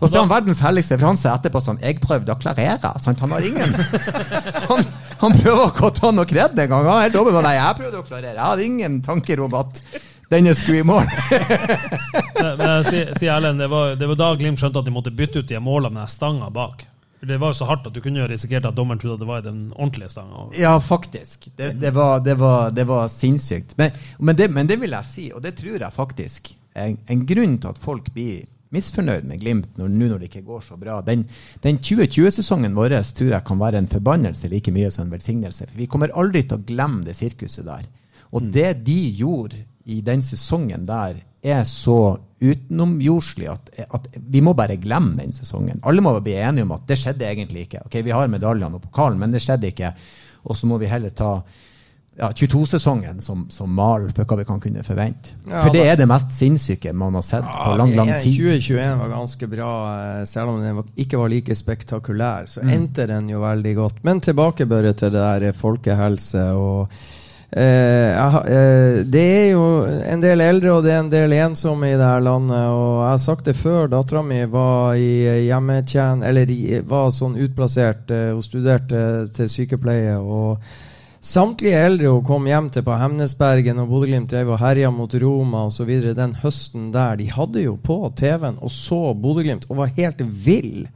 Og 0.00 0.06
så 0.08 0.16
er 0.16 0.22
han 0.22 0.30
verdens 0.30 0.62
helligste, 0.64 0.96
for 0.96 1.10
han 1.10 1.18
sier 1.20 1.34
etterpå 1.36 1.60
sånn 1.60 1.80
Jeg 1.84 1.98
prøvde 2.00 2.32
å 2.32 2.38
klarere. 2.40 2.92
Sant? 3.04 3.20
Han 3.20 3.34
har 3.36 3.44
ingen 3.44 3.74
Han, 4.70 4.86
han 5.22 5.34
prøver 5.38 5.68
ikke 5.70 5.88
å 5.88 5.92
ta 5.94 6.10
noe 6.14 6.28
kred 6.28 6.58
engang. 6.58 6.86
Han 6.86 6.98
er 6.98 7.08
helt 7.08 7.18
åpen 7.20 7.36
Nei, 7.46 7.54
jeg 7.58 7.78
prøvde 7.78 8.00
å 8.00 8.06
klarere. 8.06 8.34
Jeg 8.34 8.46
hadde 8.48 8.64
ingen 8.66 9.00
tanker 9.04 9.42
om 9.44 9.54
at 9.60 9.82
denne 10.32 10.54
skulle 10.58 10.82
i 10.82 10.86
mål. 10.88 11.06
Men- 12.58 12.88
si 12.88 13.28
Erlend, 13.28 13.60
det 13.60 13.68
var, 13.70 13.94
det 14.00 14.08
var 14.10 14.18
da 14.18 14.32
Glimt 14.40 14.60
skjønte 14.62 14.80
at 14.82 14.88
de 14.88 14.94
måtte 14.94 15.12
bytte 15.14 15.42
ut 15.42 15.50
de 15.50 15.60
målene 15.62 16.00
med 16.00 16.10
stanga 16.10 16.48
bak. 16.50 16.86
For 17.22 17.30
Det 17.30 17.36
var 17.38 17.52
jo 17.52 17.58
så 17.60 17.68
hardt 17.68 17.84
at 17.86 17.94
du 17.94 18.00
kunne 18.02 18.18
jo 18.18 18.26
risikert 18.26 18.64
at 18.66 18.74
dommeren 18.74 18.98
trodde 18.98 19.14
at 19.14 19.22
det 19.22 19.28
var 19.28 19.42
i 19.44 19.46
den 19.46 19.60
ordentlige 19.76 20.10
stanga. 20.10 20.48
Ja, 20.58 20.72
faktisk. 20.82 21.46
Det, 21.54 21.68
det, 21.78 21.92
var, 21.94 22.18
det, 22.20 22.34
var, 22.40 22.72
det 22.74 22.86
var 22.88 23.06
sinnssykt. 23.12 23.76
Men, 23.78 23.92
men, 24.18 24.36
det, 24.36 24.48
men 24.50 24.66
det 24.66 24.80
vil 24.82 24.96
jeg 24.96 25.06
si, 25.06 25.28
og 25.30 25.44
det 25.44 25.54
tror 25.60 25.76
jeg 25.78 25.94
faktisk 25.94 26.50
en, 26.74 26.98
en 27.06 27.22
grunn 27.28 27.60
til 27.62 27.70
at 27.70 27.78
folk 27.78 28.10
blir 28.16 28.42
misfornøyd 28.72 29.26
med 29.28 29.42
Glimt 29.42 29.78
når, 29.78 29.90
nå 29.92 30.10
når 30.12 30.22
det 30.22 30.30
ikke 30.30 30.46
går 30.46 30.62
så 30.66 30.78
bra. 30.80 31.00
Den, 31.06 31.24
den 31.64 31.80
2020-sesongen 31.82 32.76
vår 32.76 32.96
tror 33.16 33.34
jeg 33.34 33.46
kan 33.48 33.60
være 33.60 33.82
en 33.82 33.90
forbannelse 33.90 34.50
like 34.52 34.72
mye 34.74 34.90
som 34.92 35.06
en 35.06 35.14
velsignelse. 35.14 35.68
For 35.70 35.80
vi 35.80 35.90
kommer 35.90 36.14
aldri 36.18 36.44
til 36.46 36.58
å 36.58 36.64
glemme 36.66 37.04
det 37.06 37.16
sirkuset 37.18 37.66
der. 37.68 37.84
Og 38.32 38.48
det 38.54 38.70
de 38.86 38.98
gjorde 39.18 39.60
i 39.92 40.00
den 40.04 40.22
sesongen 40.24 40.86
der, 40.88 41.20
er 41.42 41.64
så 41.66 42.20
utenomjordslig 42.42 43.48
at, 43.50 43.70
at 43.82 44.04
vi 44.14 44.40
må 44.44 44.54
bare 44.54 44.78
glemme 44.78 45.16
den 45.18 45.34
sesongen. 45.34 45.80
Alle 45.82 46.02
må 46.04 46.14
bli 46.22 46.36
enige 46.38 46.66
om 46.66 46.74
at 46.76 46.86
det 46.86 47.00
skjedde 47.00 47.26
egentlig 47.26 47.66
ikke. 47.66 47.82
Ok, 47.86 47.98
Vi 48.06 48.14
har 48.14 48.30
medaljene 48.30 48.78
og 48.78 48.84
pokalen, 48.86 49.18
men 49.18 49.34
det 49.34 49.42
skjedde 49.42 49.72
ikke. 49.72 49.90
Og 50.46 50.56
så 50.58 50.70
må 50.70 50.78
vi 50.78 50.90
heller 50.90 51.10
ta 51.10 51.40
ja, 52.18 52.28
22-sesongen 52.28 53.20
som, 53.24 53.46
som 53.50 53.72
mal 53.74 54.04
for 54.12 54.28
hva 54.28 54.36
vi 54.42 54.44
kan 54.44 54.60
kunne 54.60 54.82
forvente. 54.84 55.32
Ja, 55.48 55.62
For 55.62 55.72
det 55.72 55.86
er 55.88 55.96
det 55.96 56.06
mest 56.10 56.34
sinnssyke 56.36 56.92
man 56.92 57.14
har 57.16 57.24
sett 57.24 57.46
på 57.48 57.72
lang, 57.80 57.94
lang 57.96 58.10
tid. 58.20 58.36
2021 58.36 58.98
var 59.00 59.08
ganske 59.14 59.48
bra, 59.48 59.70
eh, 59.94 60.24
selv 60.28 60.52
om 60.52 60.60
den 60.62 60.82
ikke 61.00 61.18
var 61.22 61.32
like 61.32 61.56
spektakulær. 61.56 62.50
Så 62.52 62.60
endte 62.68 63.06
den 63.08 63.30
jo 63.32 63.40
veldig 63.40 63.74
godt. 63.80 64.04
Men 64.04 64.20
tilbake 64.20 64.68
bare 64.68 64.92
til 64.92 65.10
det 65.14 65.24
der 65.24 65.48
eh, 65.48 65.56
folkehelse 65.56 66.44
og 66.52 66.92
eh, 67.52 68.12
eh, 68.12 69.00
Det 69.08 69.24
er 69.24 69.50
jo 69.52 69.64
en 69.86 70.22
del 70.22 70.40
eldre 70.40 70.76
og 70.76 70.84
det 70.84 70.92
er 70.92 71.00
en 71.02 71.10
del 71.12 71.32
ensomme 71.40 71.90
i 71.90 71.96
det 71.96 72.06
her 72.12 72.20
landet. 72.20 72.60
Og 72.68 73.02
jeg 73.02 73.10
har 73.10 73.24
sagt 73.24 73.48
det 73.48 73.56
før, 73.56 73.88
dattera 73.92 74.22
mi 74.22 74.44
var 74.52 74.94
i 75.00 75.46
hjemmetjen... 75.48 76.22
Eller 76.28 76.52
var 76.88 77.10
sånn 77.10 77.40
utplassert. 77.40 78.10
eh, 78.12 78.30
Hun 78.36 78.44
studerte 78.44 79.04
til 79.36 79.48
sykepleie. 79.48 80.16
og 80.20 80.60
Samtlige 81.22 81.78
eldre 81.78 82.10
hun 82.10 82.24
kom 82.26 82.46
hjem 82.50 82.68
til 82.74 82.82
på 82.82 82.94
Hemnesbergen 82.98 83.78
og 83.78 83.92
Bodø-Glimt 83.92 84.32
drev 84.32 84.48
og 84.56 84.58
herja 84.58 84.88
mot 84.90 85.12
Roma 85.22 85.60
osv. 85.68 85.90
den 86.18 86.32
høsten 86.40 86.88
der, 86.90 87.14
de 87.20 87.28
hadde 87.30 87.62
jo 87.62 87.76
på 87.78 88.10
TV-en 88.18 88.58
og 88.58 88.72
så 88.74 88.98
Bodø-Glimt 89.14 89.68
og 89.70 89.78
var 89.84 89.92
helt 89.94 90.18
vill. 90.18 90.88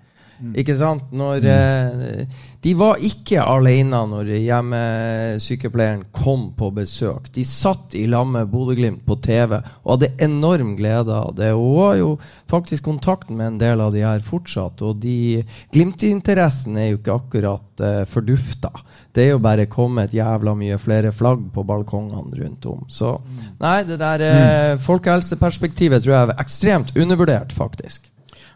Ikke 0.56 0.76
sant? 0.76 1.12
Når, 1.16 1.44
eh, 1.48 2.26
de 2.64 2.72
var 2.74 3.00
ikke 3.04 3.44
alene 3.46 4.00
når 4.10 4.30
hjemmesykepleieren 4.34 6.06
kom 6.14 6.48
på 6.58 6.70
besøk. 6.74 7.28
De 7.34 7.44
satt 7.46 7.94
i 7.94 8.06
lag 8.10 8.26
med 8.28 8.50
Bodø-Glimt 8.52 9.04
på 9.06 9.18
TV 9.22 9.58
og 9.60 9.92
hadde 9.92 10.12
enorm 10.26 10.74
glede 10.78 11.14
av 11.14 11.36
det. 11.38 11.52
Hun 11.54 11.78
har 11.78 12.00
jo 12.00 12.10
faktisk 12.50 12.88
kontakten 12.88 13.38
med 13.38 13.52
en 13.52 13.60
del 13.62 13.84
av 13.84 13.94
de 13.94 14.02
her 14.04 14.24
fortsatt, 14.24 14.82
og 14.82 14.98
de 15.04 15.44
Glimt-interessen 15.74 16.76
er 16.80 16.90
jo 16.90 17.00
ikke 17.00 17.16
akkurat 17.20 17.84
eh, 17.86 18.02
fordufta. 18.10 18.72
Det 19.14 19.24
er 19.24 19.32
jo 19.34 19.44
bare 19.46 19.68
kommet 19.70 20.14
jævla 20.16 20.56
mye 20.58 20.80
flere 20.82 21.14
flagg 21.14 21.46
på 21.54 21.64
balkongene 21.66 22.42
rundt 22.42 22.66
om. 22.68 22.84
Så 22.92 23.16
nei, 23.62 23.78
det 23.88 24.00
der 24.02 24.26
eh, 24.26 24.74
folkehelseperspektivet 24.82 26.04
tror 26.04 26.16
jeg 26.16 26.28
er 26.28 26.44
ekstremt 26.44 26.94
undervurdert, 26.98 27.54
faktisk. 27.56 28.10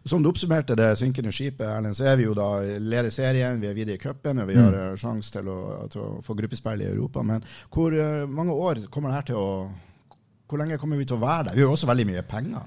Som 0.04 0.22
du 0.22 0.30
oppsummerte 0.30 0.76
det 0.78 0.94
synkende 0.96 1.32
skipet, 1.34 1.66
Erlend, 1.68 1.96
så 1.96 2.06
er 2.08 2.16
vi 2.16 2.24
jo 2.24 2.32
da 2.36 2.62
leder 2.80 3.12
serien, 3.12 3.60
vi 3.60 3.68
er 3.68 3.76
videre 3.76 3.98
i 3.98 4.00
cupen, 4.00 4.40
og 4.40 4.48
vi 4.48 4.56
har 4.56 4.72
mm. 4.72 4.96
sjanse 5.00 5.32
til, 5.34 5.50
til 5.92 6.04
å 6.06 6.10
få 6.24 6.36
gruppespill 6.38 6.80
i 6.80 6.88
Europa. 6.88 7.24
Men 7.26 7.44
hvor 7.72 7.92
eh, 7.92 8.24
mange 8.28 8.56
år 8.56 8.86
kommer 8.88 9.12
det 9.12 9.18
her 9.20 9.30
til 9.32 9.40
å 9.40 9.48
Hvor 10.50 10.58
lenge 10.58 10.80
kommer 10.82 10.98
vi 10.98 11.04
til 11.06 11.14
å 11.14 11.22
være 11.22 11.44
der? 11.46 11.54
Vi 11.54 11.62
har 11.62 11.68
jo 11.68 11.74
også 11.76 11.86
veldig 11.86 12.06
mye 12.08 12.22
penger. 12.26 12.64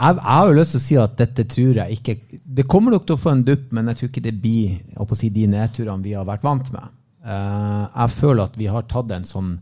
jeg, 0.00 0.14
jeg 0.14 0.22
har 0.24 0.46
jo 0.48 0.56
lyst 0.56 0.72
til 0.72 0.80
å 0.80 0.84
si 0.84 0.96
at 1.00 1.18
dette 1.18 1.44
tror 1.48 1.82
jeg 1.82 1.98
ikke 1.98 2.14
Det 2.44 2.64
kommer 2.68 2.94
nok 2.94 3.04
til 3.08 3.18
å 3.18 3.20
få 3.20 3.34
en 3.34 3.44
dupp, 3.44 3.66
men 3.76 3.90
jeg 3.90 3.98
tror 3.98 4.12
ikke 4.12 4.24
det 4.24 4.36
blir 4.40 4.78
si, 5.18 5.28
de 5.34 5.46
nedturene 5.50 6.04
vi 6.04 6.14
har 6.16 6.28
vært 6.28 6.46
vant 6.46 6.72
med. 6.72 6.96
Eh, 7.20 7.84
jeg 7.96 8.16
føler 8.16 8.46
at 8.46 8.56
vi 8.56 8.70
har 8.72 8.88
tatt 8.88 9.12
en 9.12 9.26
sånn, 9.26 9.52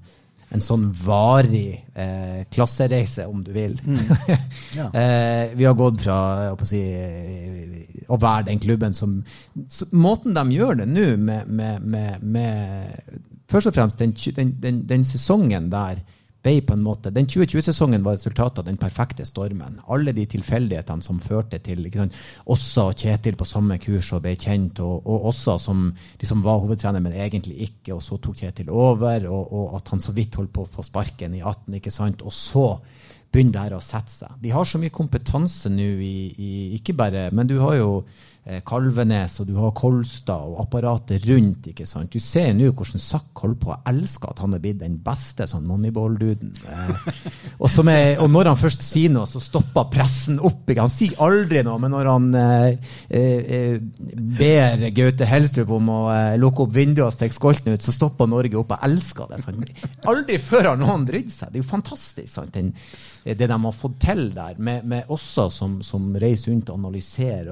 en 0.48 0.62
sånn 0.64 0.86
varig 0.96 1.76
eh, 1.94 2.44
klassereise, 2.52 3.26
om 3.28 3.42
du 3.44 3.52
vil. 3.56 3.76
Ja. 4.76 4.90
Eh, 4.92 5.54
vi 5.56 5.64
har 5.64 5.74
gått 5.74 6.02
fra 6.02 6.16
å, 6.52 6.66
si, 6.68 6.78
eh, 6.92 8.02
å 8.12 8.18
være 8.20 8.50
den 8.50 8.60
klubben 8.60 8.92
som 8.94 9.16
så, 9.66 9.86
Måten 9.96 10.36
de 10.36 10.44
gjør 10.54 10.82
det 10.82 10.86
nå, 10.90 11.06
med, 11.16 11.48
med, 11.48 11.86
med, 11.88 12.22
med 12.22 13.18
Først 13.48 13.70
og 13.70 13.78
fremst 13.78 14.02
den, 14.02 14.12
den, 14.36 14.52
den, 14.60 14.82
den 14.90 15.06
sesongen 15.08 15.70
der 15.72 16.02
ble 16.42 16.54
på 16.62 16.74
en 16.76 16.84
måte, 16.84 17.10
Den 17.10 17.26
2020-sesongen 17.26 18.04
var 18.04 18.14
resultatet 18.14 18.60
av 18.62 18.68
den 18.68 18.78
perfekte 18.78 19.26
stormen. 19.26 19.80
Alle 19.88 20.12
de 20.14 20.26
tilfeldighetene 20.30 21.02
som 21.02 21.18
førte 21.20 21.58
til 21.64 21.86
ikke 21.86 22.04
sant, 22.04 22.18
Åssa 22.46 22.88
Kjetil 22.94 23.36
på 23.38 23.48
samme 23.48 23.78
kurs 23.82 24.12
og 24.14 24.22
ble 24.22 24.36
kjent, 24.38 24.80
og, 24.84 25.02
og 25.06 25.28
Åssa 25.32 25.58
som 25.62 25.88
liksom 26.20 26.44
var 26.46 26.62
hovedtrener, 26.62 27.02
men 27.04 27.16
egentlig 27.16 27.58
ikke, 27.68 27.96
og 27.96 28.02
så 28.04 28.20
tok 28.22 28.38
Kjetil 28.38 28.70
over, 28.70 29.26
og, 29.26 29.52
og 29.52 29.76
at 29.80 29.92
han 29.94 30.02
så 30.04 30.14
vidt 30.16 30.38
holdt 30.38 30.54
på 30.54 30.64
å 30.64 30.72
få 30.78 30.86
sparken 30.86 31.34
i 31.34 31.42
18, 31.42 31.80
ikke 31.80 31.94
sant, 31.94 32.22
og 32.22 32.34
så 32.34 32.68
begynner 33.32 33.52
det 33.52 33.64
her 33.66 33.76
å 33.76 33.84
sette 33.84 34.12
seg. 34.12 34.38
De 34.40 34.52
har 34.54 34.64
så 34.64 34.80
mye 34.80 34.94
kompetanse 34.94 35.70
nå 35.72 35.88
i, 36.00 36.16
i 36.32 36.50
Ikke 36.78 36.94
bare 36.96 37.28
Men 37.34 37.48
du 37.48 37.58
har 37.60 37.74
jo 37.76 37.90
Kalvenes, 38.64 39.34
og 39.42 39.48
du 39.50 39.56
har 39.60 39.74
Kolstad 39.76 40.46
og 40.48 40.62
apparatet 40.62 41.26
rundt. 41.28 41.66
ikke 41.68 41.84
sant? 41.86 42.12
Du 42.14 42.22
ser 42.22 42.54
nå 42.56 42.70
hvordan 42.72 43.02
Sakk 43.02 43.42
holder 43.42 43.58
på. 43.60 43.72
Jeg 43.74 43.92
elsker 43.92 44.30
at 44.32 44.40
han 44.40 44.56
er 44.56 44.62
blitt 44.62 44.78
den 44.80 44.94
beste 45.04 45.44
sånn 45.50 45.66
moneyball-duden. 45.68 46.54
Eh, 46.64 47.10
og, 47.58 47.68
og 47.68 48.30
når 48.32 48.50
han 48.52 48.60
først 48.60 48.86
sier 48.86 49.12
noe, 49.12 49.28
så 49.28 49.42
stopper 49.42 49.90
pressen 49.92 50.40
opp. 50.40 50.62
Ikke? 50.64 50.86
Han 50.86 50.94
sier 50.94 51.20
aldri 51.24 51.60
noe, 51.66 51.76
men 51.82 51.92
når 51.92 52.10
han 52.12 52.30
eh, 52.40 52.88
eh, 53.10 53.52
eh, 53.58 54.16
ber 54.38 54.88
Gaute 54.96 55.28
Helstrup 55.28 55.74
om 55.76 55.92
å 55.92 56.00
eh, 56.14 56.38
lukke 56.40 56.64
opp 56.64 56.74
vinduet 56.76 57.06
og 57.10 57.14
stikke 57.18 57.36
skolten 57.36 57.76
ut, 57.76 57.84
så 57.84 57.94
stopper 57.94 58.30
Norge 58.32 58.56
opp. 58.60 58.72
Jeg 58.78 58.92
elsker 58.92 59.28
det. 59.34 59.42
Sant? 59.44 59.86
Aldri 60.08 60.40
før 60.40 60.72
har 60.72 60.80
noen 60.80 61.04
brydd 61.08 61.28
seg. 61.34 61.52
Det 61.52 61.60
er 61.60 61.66
jo 61.66 61.70
fantastisk. 61.76 62.32
Sant? 62.32 62.56
Den, 62.56 62.72
det 63.24 63.46
de 63.48 63.56
har 63.64 63.76
fått 63.76 63.98
til 64.02 64.28
der, 64.34 64.58
med, 64.58 64.84
med 64.88 65.08
Åssa 65.12 65.48
som, 65.50 65.80
som 65.82 66.10
reiser 66.16 66.52
rundt 66.52 66.70
og 66.70 66.78
analyserer. 66.78 67.50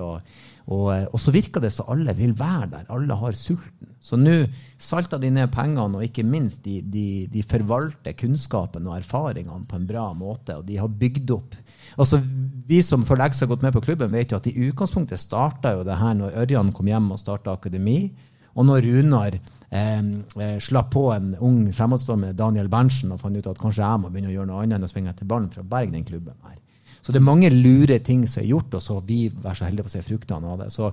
Og, 0.66 0.87
eh, 0.94 1.05
og 1.07 1.20
så 1.22 1.35
virker 1.35 1.62
det 1.62 1.72
som 1.74 1.90
alle 1.92 2.14
vil 2.18 2.35
være 2.38 2.70
der. 2.72 2.87
Alle 2.94 3.18
har 3.18 3.38
sulten. 3.38 3.92
Så 4.02 4.18
nå 4.18 4.35
salter 4.79 5.20
de 5.22 5.31
ned 5.35 5.50
pengene, 5.55 5.98
og 5.98 6.07
ikke 6.07 6.26
minst 6.26 6.64
de, 6.66 6.81
de, 6.83 7.26
de 7.31 7.42
forvalter 7.46 8.16
kunnskapen 8.18 8.87
og 8.87 8.98
erfaringene 8.98 9.66
på 9.68 9.79
en 9.79 9.88
bra 9.88 10.09
måte. 10.14 10.59
Og 10.59 10.66
de 10.68 10.79
har 10.81 10.90
bygd 10.90 11.35
opp 11.37 11.57
Altså, 11.96 12.18
Vi 12.66 12.81
som 12.83 13.05
for 13.07 13.16
lengst 13.16 13.40
har 13.40 13.48
gått 13.48 13.62
med 13.62 13.72
på 13.72 13.81
klubben, 13.81 14.11
vet 14.11 14.33
jo 14.33 14.40
at 14.40 14.46
i 14.50 14.57
utgangspunktet 14.66 15.22
starta 15.22 15.70
jo 15.76 15.85
det 15.87 15.96
her 16.00 16.16
når 16.18 16.35
Ørjan 16.42 16.72
kom 16.74 16.88
hjem 16.90 17.12
og 17.14 17.20
starta 17.20 17.55
akademi. 17.55 18.11
Og 18.59 18.66
når 18.66 18.88
Runar 18.88 19.37
eh, 19.70 20.59
slapp 20.62 20.92
på 20.94 21.09
en 21.14 21.35
ung 21.40 21.72
fremadstormer, 21.74 22.37
Daniel 22.37 22.68
Berntsen 22.72 23.12
og 23.14 23.20
fant 23.20 23.37
ut 23.37 23.50
at 23.50 23.61
kanskje 23.61 23.85
jeg 23.85 24.02
må 24.02 24.12
begynne 24.12 24.31
å 24.33 24.37
gjøre 24.37 24.50
noe 24.52 24.62
annet 24.62 24.79
enn 24.79 24.87
å 24.87 24.90
springe 24.90 25.12
etter 25.14 25.29
ballen 25.29 25.50
for 25.52 25.64
å 25.64 25.68
berge 25.70 25.94
den 25.94 26.07
klubben 26.07 26.37
her. 26.44 26.61
Så 27.07 27.12
det 27.14 27.20
er 27.20 27.26
mange 27.29 27.46
lure 27.55 28.00
ting 28.02 28.24
som 28.26 28.40
er 28.42 28.48
gjort, 28.48 28.72
og 28.74 28.83
så 28.83 28.96
vi 29.07 29.29
vært 29.31 29.61
så 29.61 29.68
heldige 29.68 29.87
å 29.87 29.92
se 29.92 30.00
fruktene 30.02 30.48
av 30.50 30.64
det. 30.64 30.72
Så, 30.74 30.88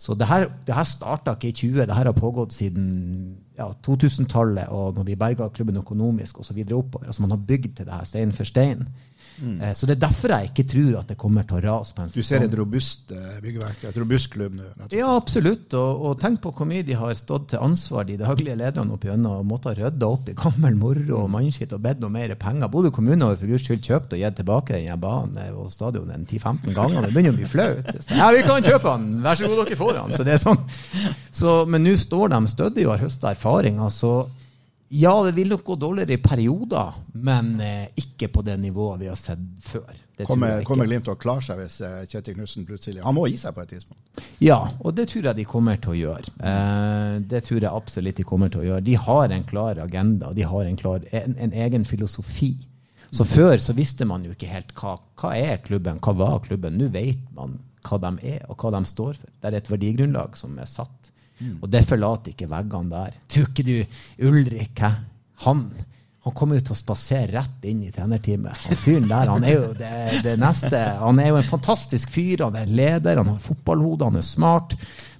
så 0.00 0.14
det 0.16 0.28
her, 0.30 0.46
det 0.64 0.72
her 0.72 0.86
starta 0.88 1.34
ikke 1.36 1.50
i 1.50 1.56
20, 1.58 1.82
det 1.90 1.98
her 1.98 2.08
har 2.08 2.16
pågått 2.16 2.56
siden 2.56 2.86
ja, 3.58 3.66
2000-tallet, 3.84 4.70
og 4.72 4.96
når 4.96 5.10
vi 5.10 5.18
berga 5.20 5.50
klubben 5.52 5.76
økonomisk 5.76 6.40
osv. 6.40 6.62
oppover. 6.72 7.10
Altså 7.10 7.20
man 7.26 7.36
har 7.36 7.44
bygd 7.50 7.76
til 7.76 7.84
det 7.90 7.98
her 7.98 8.08
stein 8.08 8.32
for 8.32 8.48
stein. 8.48 8.86
Eh, 9.38 9.72
så 9.76 9.86
det 9.86 9.96
er 9.96 10.02
derfor 10.06 10.32
jeg 10.34 10.50
ikke 10.50 10.64
tror 10.72 10.98
at 11.00 11.12
det 11.12 11.16
kommer 11.20 11.46
til 11.46 11.58
å 11.58 11.62
rase 11.62 11.94
på 11.94 12.02
en 12.04 12.10
Du 12.14 12.22
ser 12.26 12.44
et 12.44 12.54
robust 12.58 13.12
eh, 13.14 13.38
byggverk, 13.44 13.84
et 13.90 14.00
robust 14.02 14.30
klubb 14.34 14.56
nå. 14.58 14.68
Ja, 14.94 15.10
absolutt. 15.14 15.74
Og, 15.78 16.04
og 16.08 16.18
tenk 16.22 16.40
på 16.44 16.52
hvor 16.54 16.68
mye 16.68 16.86
de 16.86 16.96
har 16.98 17.14
stått 17.18 17.50
til 17.52 17.62
ansvar, 17.62 18.06
de 18.08 18.18
daglige 18.20 18.56
lederne 18.58 18.96
opp 18.96 19.06
gjennom, 19.06 19.40
og 19.42 19.48
måttet 19.52 19.78
rydde 19.78 20.08
opp 20.08 20.30
i 20.30 20.36
gammel 20.38 20.78
moro 20.78 21.22
og 21.22 21.30
mannskitt 21.32 21.74
og 21.76 21.82
bedt 21.84 22.04
om 22.06 22.14
mer 22.14 22.34
penger. 22.40 22.70
Bodø 22.72 22.92
kommune 22.94 23.30
har 23.30 23.38
for 23.38 23.50
guds 23.50 23.66
skyld 23.68 23.84
kjøpt 23.86 24.16
og 24.16 24.22
gitt 24.24 24.38
tilbake 24.40 24.76
den 24.76 24.90
her 24.90 25.00
banen 25.00 25.38
og 25.58 25.70
stadionet 25.74 26.16
en 26.18 26.26
10-15 26.26 26.74
ganger. 26.76 27.06
Det 27.06 27.14
begynner 27.14 27.36
å 27.36 27.38
bli 27.38 27.48
flaut. 27.48 27.94
Ja, 28.10 28.30
vi 28.34 28.42
kan 28.46 28.64
kjøpe 28.64 28.94
den! 28.96 29.08
Vær 29.24 29.38
så 29.38 29.50
god, 29.50 29.62
dere 29.64 29.78
får 29.78 29.94
den! 30.00 30.16
Så 30.16 30.26
det 30.26 30.34
er 30.34 30.42
sånn. 30.42 30.60
Så, 31.34 31.54
men 31.70 31.84
nå 31.86 31.94
står 31.98 32.34
de 32.34 32.42
stødig 32.50 32.86
og 32.88 32.96
har 32.96 33.06
høsta 33.06 33.32
erfaringer. 33.34 33.92
Så 33.92 34.12
ja, 34.88 35.12
det 35.24 35.34
vil 35.36 35.50
nok 35.52 35.64
gå 35.64 35.74
dårligere 35.76 36.16
i 36.16 36.20
perioder, 36.22 36.94
men 37.20 37.58
eh, 37.60 37.88
ikke 38.00 38.30
på 38.32 38.42
det 38.46 38.54
nivået 38.60 39.02
vi 39.02 39.10
har 39.10 39.18
sett 39.20 39.42
før. 39.60 39.90
Det 40.16 40.26
Kommer, 40.26 40.64
kommer 40.66 40.88
Glimt 40.88 41.04
til 41.06 41.12
å 41.12 41.18
klare 41.20 41.44
seg 41.44 41.60
hvis 41.60 41.76
eh, 41.86 41.98
Kjetil 42.10 42.34
Knutsen 42.34 42.64
plutselig 42.66 43.04
Han 43.04 43.14
må 43.14 43.28
gi 43.30 43.36
seg 43.38 43.54
på 43.54 43.62
et 43.62 43.74
tidspunkt. 43.76 44.22
Ja, 44.42 44.56
og 44.80 44.96
det 44.98 45.10
tror 45.12 45.28
jeg 45.28 45.38
de 45.38 45.44
kommer 45.46 45.78
til 45.78 45.92
å 45.92 45.98
gjøre. 45.98 46.32
Eh, 46.40 47.20
det 47.30 47.44
tror 47.46 47.60
jeg 47.60 47.70
absolutt 47.70 48.18
de 48.18 48.26
kommer 48.26 48.50
til 48.50 48.64
å 48.64 48.66
gjøre. 48.70 48.86
De 48.88 48.96
har 48.98 49.36
en 49.36 49.46
klar 49.46 49.78
agenda, 49.84 50.32
de 50.34 50.48
har 50.48 50.64
en, 50.66 50.80
klar, 50.80 51.06
en, 51.12 51.36
en 51.36 51.54
egen 51.68 51.86
filosofi. 51.86 52.54
Så 53.14 53.24
før 53.28 53.56
så 53.62 53.76
visste 53.76 54.08
man 54.08 54.24
jo 54.26 54.34
ikke 54.34 54.50
helt 54.50 54.74
hva, 54.76 54.98
hva 55.20 55.36
er 55.36 55.62
klubben, 55.64 56.00
hva 56.02 56.16
var 56.16 56.40
klubben. 56.44 56.80
Nå 56.80 56.90
vet 56.96 57.22
man 57.36 57.60
hva 57.86 58.00
de 58.02 58.32
er, 58.34 58.42
og 58.50 58.58
hva 58.58 58.72
de 58.74 58.82
står 58.88 59.20
for. 59.20 59.30
Det 59.38 59.52
er 59.52 59.60
et 59.60 59.70
verdigrunnlag 59.70 60.34
som 60.36 60.58
er 60.58 60.68
satt. 60.68 60.97
Og 61.60 61.68
det 61.70 61.84
forlater 61.86 62.34
ikke 62.34 62.50
veggene 62.50 62.90
der. 62.94 63.20
Tror 63.30 63.50
ikke 63.50 63.66
du 63.66 64.26
Ulrik, 64.28 64.82
hæ? 64.82 64.92
Han 65.44 65.68
han 66.28 66.34
kommer 66.36 66.58
jo 66.58 66.64
til 66.66 66.74
å 66.74 66.76
spasere 66.76 67.30
rett 67.38 67.62
inn 67.70 67.78
i 67.86 67.90
trenerteamet. 67.94 68.64
Han 68.66 68.76
fyren 68.76 69.06
der, 69.08 69.30
han 69.30 69.44
er 69.48 69.54
jo 69.54 69.68
det, 69.78 69.92
det, 70.26 70.34
neste. 70.36 70.80
Han 71.00 71.22
er 71.22 71.30
jo 71.30 71.38
en 71.40 71.46
fantastisk 71.48 72.10
fyr. 72.12 72.42
Han 72.44 72.58
er 72.58 72.68
leder, 72.68 73.22
han 73.22 73.30
har 73.32 73.38
fotballhode, 73.40 74.10
han 74.10 74.20
er 74.20 74.26
smart. 74.26 74.74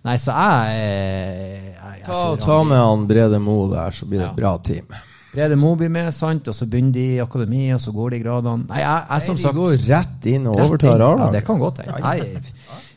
Nei, 0.05 0.19
så 0.21 0.35
jeg, 0.37 0.83
jeg, 0.83 1.73
jeg 1.79 2.05
Ta, 2.05 2.19
ta 2.43 2.59
med 2.66 2.83
han 2.83 3.07
Brede 3.09 3.41
Moe 3.41 3.71
der, 3.73 3.97
så 3.97 4.11
blir 4.11 4.21
det 4.21 4.29
et 4.29 4.37
bra 4.37 4.53
team. 4.61 4.93
Brede 5.33 5.57
Mo 5.61 5.74
blir 5.76 5.91
med, 5.93 6.09
sant? 6.16 6.49
og 6.49 6.57
så 6.57 6.66
begynner 6.66 6.95
de 6.97 7.05
i 7.14 7.20
akademi, 7.20 7.66
og 7.74 7.81
så 7.85 7.93
går 7.93 8.14
de 8.14 8.20
gradene. 8.22 8.64
Nei, 8.70 8.81
jeg, 8.81 9.03
jeg, 9.11 9.24
som 9.26 9.37
de 9.37 9.43
sagt, 9.43 9.59
går 9.59 9.89
rett 9.91 10.29
inn 10.33 10.47
og 10.49 10.62
overtar 10.64 10.95
inn. 10.95 11.03
Ja, 11.03 11.09
A-laget. 11.12 11.35
det 11.37 11.43
kan 11.47 11.61
godt 11.61 11.83
hende. 11.85 12.43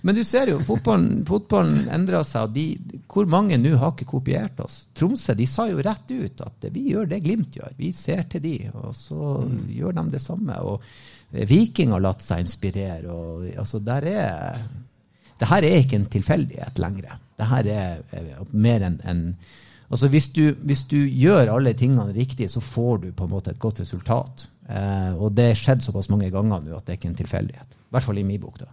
Men 0.01 0.17
du 0.17 0.21
ser 0.25 0.49
jo, 0.49 0.59
fotballen, 0.65 1.09
fotballen 1.27 1.89
endrer 1.93 2.23
seg, 2.25 2.47
og 2.47 2.55
de, 2.55 3.01
hvor 3.11 3.27
mange 3.29 3.59
nå 3.61 3.75
har 3.77 3.91
ikke 3.93 4.07
kopiert 4.13 4.61
oss? 4.63 4.85
Tromsø 4.97 5.35
de 5.37 5.47
sa 5.49 5.67
jo 5.69 5.83
rett 5.83 6.13
ut 6.15 6.45
at 6.47 6.69
vi 6.73 6.87
gjør 6.93 7.11
det 7.11 7.19
Glimt 7.25 7.59
gjør. 7.59 7.75
Vi 7.77 7.91
ser 7.93 8.23
til 8.31 8.41
de, 8.47 8.55
og 8.73 8.95
så 8.97 9.33
gjør 9.69 9.99
de 9.99 10.05
det 10.15 10.23
samme. 10.23 10.57
Og 10.63 10.81
Viking 11.51 11.93
har 11.93 12.03
latt 12.03 12.23
seg 12.25 12.45
inspirere. 12.45 13.11
og 13.11 13.51
altså 13.59 13.83
der 13.83 14.07
er 14.09 14.63
det 15.41 15.49
her 15.49 15.65
er 15.65 15.79
ikke 15.81 15.97
en 15.97 16.09
tilfeldighet 16.13 16.79
lenger. 16.81 17.17
Det 17.37 17.47
her 17.49 17.69
er 17.73 18.01
mer 18.53 18.83
enn 18.85 18.99
en, 19.09 19.21
altså 19.91 20.09
hvis, 20.11 20.29
du, 20.33 20.43
hvis 20.67 20.83
du 20.89 20.97
gjør 20.97 21.53
alle 21.53 21.75
tingene 21.77 22.13
riktig, 22.15 22.49
så 22.51 22.63
får 22.63 23.05
du 23.05 23.09
på 23.15 23.27
en 23.27 23.33
måte 23.35 23.53
et 23.53 23.61
godt 23.61 23.83
resultat. 23.83 24.47
Eh, 24.71 25.15
og 25.17 25.33
det 25.37 25.51
har 25.51 25.59
skjedd 25.59 25.83
såpass 25.85 26.09
mange 26.11 26.31
ganger 26.33 26.63
nå 26.63 26.77
at 26.77 26.85
det 26.87 26.95
er 26.95 27.01
ikke 27.01 27.11
en 27.11 27.19
tilfeldighet. 27.19 27.75
I 27.75 27.95
hvert 27.95 28.07
fall 28.07 28.21
i 28.21 28.27
min 28.27 28.41
bok. 28.41 28.61
da. 28.61 28.71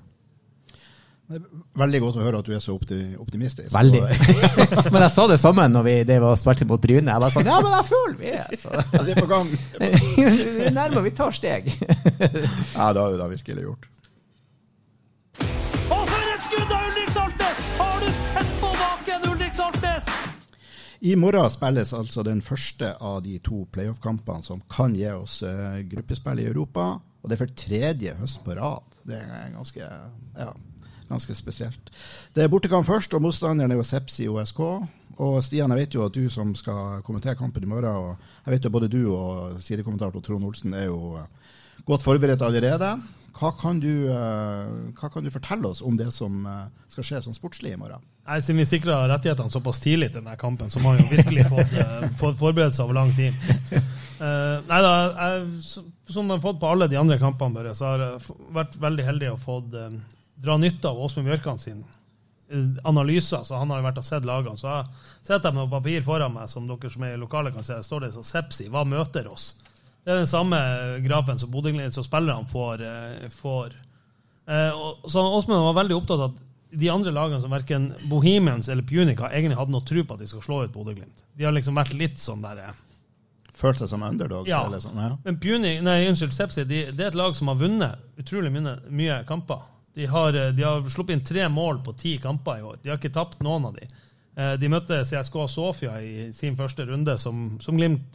Det 1.29 1.37
er 1.37 1.49
veldig 1.77 1.99
godt 2.01 2.17
å 2.17 2.23
høre 2.25 2.39
at 2.41 2.47
du 2.49 2.55
er 2.57 2.63
så 2.65 2.73
optimistisk. 2.73 3.69
Veldig. 3.75 4.01
Men 4.95 5.03
jeg 5.05 5.13
sa 5.13 5.27
det 5.29 5.37
samme 5.43 5.67
når 5.69 5.85
vi 5.85 5.97
det 6.09 6.17
var 6.25 6.39
spilte 6.41 6.65
mot 6.71 6.81
Bryne. 6.81 7.13
Jeg 7.13 7.25
var 7.25 7.35
sånn 7.35 7.51
Ja, 7.51 7.59
men 7.61 7.75
jeg 7.75 7.89
føler 7.91 8.17
vi 8.23 8.31
er 8.33 8.55
så. 8.57 8.73
Ja, 8.79 9.03
det 9.05 9.13
er 9.13 9.21
på 9.21 9.29
gang. 9.29 9.51
Vi 10.63 10.73
nærmer 10.73 11.05
vi 11.05 11.13
tar 11.17 11.35
steg. 11.37 11.69
Ja, 11.83 12.89
det 12.97 13.03
har 13.03 13.13
du 13.13 13.21
da 13.21 13.29
virkelig 13.29 13.67
gjort. 13.67 13.89
I 21.01 21.13
morgen 21.15 21.47
spilles 21.55 21.93
altså 21.95 22.25
den 22.27 22.41
første 22.43 22.89
av 22.99 23.21
de 23.23 23.37
to 23.45 23.63
playoff-kampene 23.71 24.43
som 24.43 24.63
kan 24.71 24.97
gi 24.99 25.07
oss 25.13 25.45
eh, 25.47 25.85
gruppespill 25.87 26.41
i 26.43 26.49
Europa. 26.49 26.97
Og 27.23 27.31
det 27.31 27.37
er 27.37 27.43
for 27.45 27.59
tredje 27.61 28.15
høst 28.19 28.43
på 28.43 28.57
rad. 28.59 28.97
Det 29.07 29.21
er 29.23 29.53
ganske, 29.55 29.91
ja, 30.35 30.49
ganske 31.07 31.37
spesielt. 31.39 31.93
Det 32.35 32.43
er 32.43 32.51
bortekamp 32.51 32.87
først, 32.87 33.15
og 33.15 33.23
motstanderen 33.23 33.71
er 33.71 33.79
jo 33.79 33.87
Sepsi 33.87 34.27
OSK. 34.27 34.61
Og 35.19 35.39
Stian, 35.47 35.71
jeg 35.75 35.85
vet 35.85 35.95
jo 35.95 36.03
at 36.07 36.19
du 36.19 36.27
som 36.31 36.51
skal 36.59 37.01
kommentere 37.07 37.39
kampen 37.39 37.63
i 37.63 37.71
morgen, 37.71 37.95
og 37.95 38.43
jeg 38.47 38.57
vet 38.57 38.67
jo 38.67 38.75
både 38.75 38.91
du 38.91 39.01
og 39.13 39.63
sidekommentator 39.63 40.23
Trond 40.23 40.51
Olsen 40.51 40.75
er 40.75 40.89
jo 40.91 41.15
eh, 41.21 41.55
godt 41.87 42.07
forberedt 42.07 42.43
allerede. 42.43 42.97
Hva 43.39 43.55
kan, 43.55 43.79
du, 43.79 44.11
eh, 44.11 44.93
hva 44.99 45.15
kan 45.15 45.23
du 45.23 45.31
fortelle 45.31 45.71
oss 45.71 45.83
om 45.87 45.95
det 45.99 46.11
som 46.15 46.43
skal 46.91 47.07
skje 47.07 47.27
som 47.29 47.39
sportslig 47.39 47.77
i 47.77 47.79
morgen? 47.79 48.03
Nei, 48.29 48.43
Siden 48.45 48.59
vi 48.61 48.67
sikra 48.69 49.01
rettighetene 49.09 49.51
såpass 49.51 49.81
tidlig 49.81 50.11
til 50.13 50.21
denne 50.21 50.37
kampen, 50.37 50.69
så 50.69 50.83
må 50.85 50.93
vi 50.93 51.05
jo 51.05 51.13
virkelig 51.17 51.47
fått, 51.49 51.73
eh, 51.81 52.09
fått 52.21 52.37
forberedt 52.37 52.77
seg 52.77 52.85
over 52.85 52.99
lang 53.01 53.13
tid. 53.17 53.33
Uh, 54.19 54.59
nei 54.69 54.81
da, 54.85 54.91
jeg, 55.15 55.85
som 56.11 56.27
jeg 56.27 56.35
har 56.35 56.43
fått 56.43 56.59
på 56.61 56.69
alle 56.69 56.91
de 56.91 56.99
andre 57.01 57.17
kampene, 57.23 57.55
bare, 57.57 57.73
så 57.79 57.93
har 57.93 58.05
jeg 58.05 58.37
vært 58.57 58.77
veldig 58.83 59.07
heldig 59.07 59.31
og 59.33 59.41
fått 59.41 59.79
uh, 59.79 59.95
dra 60.45 60.59
nytte 60.61 60.91
av 60.91 61.01
Åsmund 61.07 61.31
Bjørkan 61.31 61.63
sin 61.63 61.87
analyser. 62.89 63.43
Så 63.45 63.59
han 63.61 63.69
har 63.69 63.81
jo 63.81 63.85
vært 63.85 63.99
og 64.01 64.07
sett 64.07 64.25
lagene. 64.25 64.57
Så 64.57 64.71
jeg 64.73 64.87
setter 65.29 65.53
med 65.53 65.63
noe 65.63 65.73
papir 65.73 66.05
foran 66.05 66.33
meg, 66.33 66.49
som 66.49 66.69
dere 66.69 66.93
som 66.93 67.05
er 67.05 67.17
i 67.17 67.21
lokalet 67.21 67.53
kan 67.53 67.67
se. 67.67 67.77
Står 67.85 68.07
det 68.07 68.15
så 68.15 68.25
Sepsi, 68.25 68.71
hva 68.73 68.87
møter 68.89 69.29
oss? 69.29 69.51
Det 70.01 70.15
er 70.15 70.23
den 70.23 70.31
samme 70.31 70.59
grafen 71.05 71.41
som 71.41 71.53
som 71.53 72.07
spillerne 72.07 72.49
får. 72.49 72.85
får. 73.29 73.77
Eh, 74.49 74.73
og, 74.73 75.11
så 75.11 75.21
Åsmund 75.21 75.61
var 75.67 75.77
veldig 75.83 75.97
opptatt 75.99 76.23
av 76.25 76.31
at 76.31 76.41
de 76.71 76.89
andre 76.93 77.11
lagene 77.15 77.41
som 77.41 77.51
verken 77.55 77.93
Bohemians 78.11 78.69
eller 78.69 78.83
Punica 78.85 79.31
egentlig 79.33 79.57
hadde 79.57 79.73
noe 79.73 79.85
tro 79.89 80.03
på 80.05 80.15
at 80.15 80.21
de 80.21 80.27
skal 80.29 80.43
slå 80.45 80.59
ut 80.67 80.73
Bodø-Glimt. 80.75 81.25
De 81.39 81.45
har 81.47 81.53
liksom 81.57 81.79
vært 81.81 81.95
litt 81.97 82.19
sånn 82.21 82.43
der 82.45 82.59
eh, 82.67 82.85
Følt 83.59 83.81
seg 83.81 83.89
som 83.91 84.03
underdogs? 84.07 84.47
Ja. 84.47 84.61
Eller 84.69 84.79
sånn, 84.79 84.99
ja. 85.03 85.17
Men 85.25 85.39
Puni, 85.43 85.73
nei, 85.83 85.97
unnskyld, 86.07 86.35
Sepsi 86.37 86.63
de, 86.69 86.85
det 86.95 87.05
er 87.07 87.09
et 87.11 87.17
lag 87.19 87.35
som 87.35 87.49
har 87.51 87.57
vunnet 87.59 88.21
utrolig 88.23 88.53
mye, 88.55 88.77
mye 88.95 89.17
kamper. 89.27 89.65
De 89.99 90.07
har, 90.07 90.37
eh, 90.39 90.53
de 90.55 90.63
har 90.63 90.85
sluppet 90.93 91.17
inn 91.17 91.25
tre 91.27 91.49
mål 91.51 91.81
på 91.83 91.97
ti 91.99 92.13
kamper 92.23 92.61
i 92.61 92.63
år. 92.69 92.77
De 92.85 92.93
har 92.93 93.01
ikke 93.01 93.11
tapt 93.17 93.41
noen 93.43 93.67
av 93.67 93.75
de. 93.81 93.89
Eh, 94.39 94.53
De 94.63 94.69
møtte 94.71 95.01
CSK 95.03 95.41
Sofia 95.51 95.97
i 96.05 96.29
sin 96.37 96.55
første 96.61 96.87
runde, 96.87 97.17
som, 97.19 97.57
som 97.65 97.77
Glimt 97.81 98.15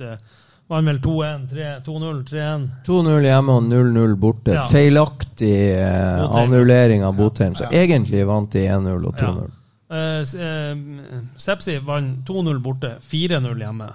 vant 0.71 0.87
vel 0.87 0.99
2-1, 1.03 1.49
3 1.49 1.71
2-0, 1.85 2.21
3-1. 2.29 2.67
2-0 2.87 3.27
hjemme 3.27 3.57
og 3.57 3.67
0-0 3.67 4.15
borte. 4.21 4.55
Ja. 4.55 4.67
Feilaktig 4.71 5.57
eh, 5.75 6.23
annullering 6.39 7.03
av 7.05 7.17
Botheim. 7.19 7.57
Så 7.59 7.67
egentlig 7.71 8.23
vant 8.29 8.51
de 8.53 8.63
1-0 8.67 9.09
og 9.09 9.19
2-0. 9.19 9.51
Eh, 9.93 10.23
eh, 10.47 11.19
Sepsi 11.37 11.77
vant 11.85 12.23
2-0 12.29 12.63
borte, 12.63 12.95
4-0 13.03 13.65
hjemme. 13.65 13.91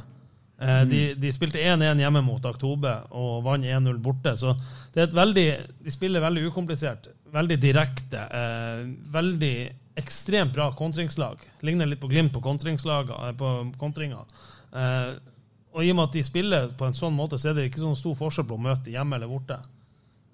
Eh, 0.60 0.84
de, 0.90 1.02
de 1.14 1.32
spilte 1.34 1.62
1-1 1.62 2.00
hjemme 2.02 2.22
mot 2.26 2.46
Aktobe 2.50 2.94
og 3.14 3.42
vant 3.46 3.66
1-0 3.66 3.98
borte. 4.02 4.34
Så 4.38 4.54
det 4.94 5.02
er 5.04 5.08
et 5.08 5.18
veldig, 5.18 5.48
de 5.86 5.94
spiller 5.94 6.24
veldig 6.24 6.46
ukomplisert, 6.50 7.10
veldig 7.34 7.58
direkte. 7.62 8.24
Eh, 8.28 8.86
veldig 9.14 9.54
ekstremt 9.98 10.54
bra 10.54 10.70
kontringslag. 10.78 11.42
Ligner 11.66 11.90
litt 11.90 12.02
på 12.02 12.10
Glimt 12.10 12.32
på 12.34 12.42
kontringslag, 12.42 13.10
eh, 13.10 13.32
på 13.38 13.72
kontringer. 13.78 14.26
Eh, 14.74 15.16
og 15.78 15.84
i 15.86 15.92
og 15.92 15.96
med 15.96 16.08
at 16.08 16.16
de 16.18 16.22
spiller 16.26 16.72
på 16.74 16.88
en 16.88 16.96
sånn 16.98 17.14
måte, 17.14 17.38
så 17.38 17.52
er 17.52 17.54
det 17.58 17.68
ikke 17.68 17.84
sånn 17.84 17.94
stor 17.98 18.16
forskjell 18.18 18.46
på 18.48 18.56
å 18.58 18.62
møte 18.64 18.90
hjemme 18.90 19.14
eller 19.14 19.30
borte. 19.30 19.60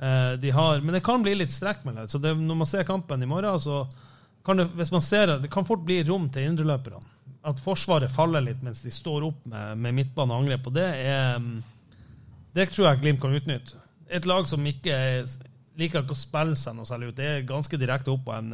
Eh, 0.01 0.33
de 0.41 0.51
har, 0.57 0.81
men 0.81 0.97
det 0.97 1.03
kan 1.05 1.23
bli 1.23 1.35
litt 1.37 1.53
strekk 1.53 1.85
med 1.85 1.99
det. 2.01 2.07
Så 2.09 2.19
det, 2.23 2.33
når 2.41 2.57
man 2.63 2.71
ser 2.71 2.87
kampen 2.89 3.23
i 3.23 3.29
morgen, 3.29 3.61
så 3.61 3.83
kan 4.45 4.57
det, 4.63 4.71
hvis 4.79 4.93
man 4.95 5.05
ser 5.05 5.35
det, 5.37 5.51
kan 5.53 5.67
fort 5.69 5.85
bli 5.85 6.01
rom 6.09 6.31
til 6.33 6.49
indreløperne. 6.49 7.05
At 7.45 7.61
Forsvaret 7.61 8.09
faller 8.13 8.41
litt 8.41 8.63
mens 8.65 8.81
de 8.81 8.93
står 8.93 9.27
opp 9.29 9.45
med, 9.53 9.77
med 9.85 9.99
midtbane 10.01 10.33
og 10.33 10.43
angrep. 10.47 10.71
Og 10.71 10.77
det 10.79 10.87
er 11.05 11.37
mm, 11.39 11.59
Det 12.57 12.71
tror 12.73 12.89
jeg 12.89 13.03
Glimt 13.03 13.21
kan 13.21 13.37
utnytte. 13.37 13.77
Et 14.09 14.25
lag 14.29 14.49
som 14.49 14.65
ikke 14.65 14.97
er- 14.97 15.29
liker 15.77 16.05
ikke 16.05 16.15
å 16.17 16.19
spille 16.25 16.57
seg 16.57 16.77
noe 16.77 16.89
særlig 16.89 17.11
ut. 17.11 17.17
Det 17.19 17.27
er 17.27 17.47
ganske 17.49 17.77
direkte 17.81 18.13
opp 18.15 18.25
på 18.25 18.33
en 18.33 18.53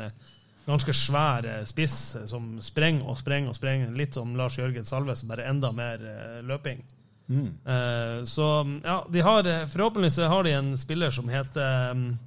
ganske 0.67 0.93
svær 0.95 1.47
spiss 1.67 2.17
som 2.31 2.57
sprenger 2.63 3.09
og 3.09 3.19
sprenger 3.19 3.53
og 3.53 3.59
sprenger. 3.59 3.93
Litt 3.97 4.17
som 4.19 4.37
Lars 4.39 4.59
Jørgen 4.59 4.87
Salves, 4.87 5.25
bare 5.29 5.49
enda 5.51 5.73
mer 5.75 6.03
eh, 6.05 6.41
løping. 6.47 6.83
Eh, 7.31 8.25
så 8.25 8.81
ja, 8.85 9.07
de 9.11 9.21
har 9.21 9.47
eh, 9.47 9.67
forhåpentligvis 9.67 10.19
har 10.19 10.45
de 10.45 10.53
en 10.53 10.79
spiller 10.79 11.11
som 11.11 11.29
heter 11.31 11.91
um, 11.91 12.19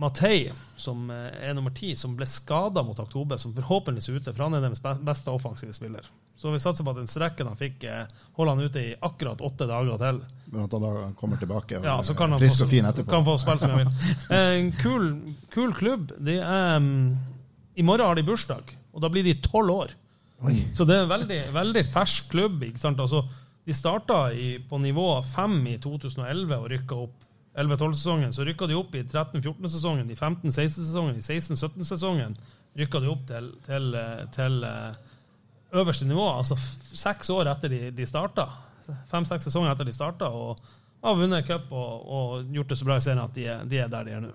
Matei, 0.00 0.52
som 0.76 1.10
er 1.12 1.52
nummer 1.54 1.70
ti, 1.76 1.92
som 1.96 2.16
ble 2.16 2.26
skada 2.26 2.82
mot 2.82 2.98
Oktober, 2.98 3.36
som 3.36 3.52
forhåpentligvis 3.54 4.08
er 4.08 4.16
ute, 4.16 4.32
for 4.32 4.46
han 4.46 4.56
er 4.56 4.64
deres 4.64 4.80
beste 4.80 5.30
offensive 5.30 5.76
spiller. 5.76 6.08
Så 6.40 6.48
vi 6.54 6.58
satser 6.62 6.86
på 6.86 6.92
at 6.94 6.96
den 7.02 7.08
strekken 7.10 7.50
han 7.50 7.56
fikk, 7.60 7.82
eh, 7.84 8.06
holder 8.38 8.54
han 8.56 8.64
ute 8.64 8.80
i 8.80 8.94
akkurat 9.04 9.42
åtte 9.44 9.66
dager 9.68 9.98
til. 10.00 10.20
Men 10.50 10.62
at 10.64 10.72
han 10.72 10.84
da 10.86 10.92
kommer 11.20 11.36
tilbake 11.36 11.82
Ja, 11.84 11.98
så 12.06 12.14
kan 12.16 12.32
han 12.32 12.40
frisk 12.40 12.62
få, 12.62 12.64
og 12.64 12.70
fin 12.72 12.88
etterpå. 12.88 13.10
kan 13.12 13.26
få 13.26 13.34
spille 13.42 13.60
som 13.60 13.74
han 13.74 13.82
vil. 13.84 13.92
Eh, 14.30 14.54
En 14.60 14.70
kul, 14.72 15.10
kul 15.52 15.74
klubb. 15.76 16.14
De 16.18 16.38
er, 16.40 16.78
mm, 16.80 17.18
I 17.76 17.82
morgen 17.84 18.06
har 18.06 18.14
de 18.16 18.24
bursdag, 18.24 18.72
og 18.94 19.02
da 19.04 19.08
blir 19.12 19.22
de 19.28 19.34
tolv 19.44 19.70
år. 19.70 19.90
Så 20.72 20.86
det 20.88 20.96
er 20.96 21.02
en 21.04 21.10
veldig, 21.12 21.40
veldig 21.52 21.84
fersk 21.92 22.30
klubb. 22.32 22.62
ikke 22.64 22.80
sant? 22.80 22.98
Altså, 22.98 23.20
de 23.66 23.74
starta 23.76 24.32
i, 24.32 24.56
på 24.58 24.78
nivå 24.80 25.22
fem 25.22 25.58
i 25.66 25.76
2011 25.76 26.56
og 26.56 26.70
rykka 26.72 26.96
opp 26.96 27.26
11-12-sesongen. 27.60 28.32
Så 28.32 28.46
rykka 28.48 28.66
de 28.66 28.74
opp 28.78 28.94
i 28.94 29.02
13-14-sesongen, 29.04 30.08
i 30.10 30.14
15-16-sesongen, 30.16 31.16
i 31.20 31.20
16-17-sesongen 31.20 32.36
rykka 32.80 33.00
de 33.04 33.08
opp 33.12 33.26
til, 33.28 33.50
til, 33.66 33.94
eh, 33.94 34.24
til 34.32 34.64
øverste 35.72 36.08
nivå. 36.08 36.26
Altså 36.32 36.58
seks 36.96 37.30
år 37.30 37.50
etter 37.52 37.72
de, 37.72 37.80
de 37.94 38.06
starta. 38.08 38.48
Fem-seks 39.10 39.46
sesonger 39.48 39.72
etter 39.74 39.88
de 39.88 39.94
starta. 39.94 40.30
Og 40.30 40.60
har 41.02 41.18
vunnet 41.18 41.46
cup 41.48 41.72
og, 41.72 42.06
og 42.06 42.54
gjort 42.54 42.72
det 42.72 42.78
så 42.80 42.88
bra 42.88 42.98
i 43.00 43.04
serien 43.04 43.24
at 43.24 43.36
de 43.36 43.46
er, 43.48 43.66
de 43.68 43.82
er 43.82 43.92
der 43.92 44.08
de 44.08 44.16
er 44.16 44.24
nå. 44.24 44.32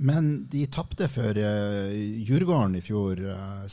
Men 0.00 0.30
de 0.48 0.64
tapte 0.72 1.10
for 1.12 1.36
uh, 1.36 1.92
Djurgården 2.24 2.78
i 2.78 2.84
fjor. 2.84 3.20
Uh, 3.20 3.66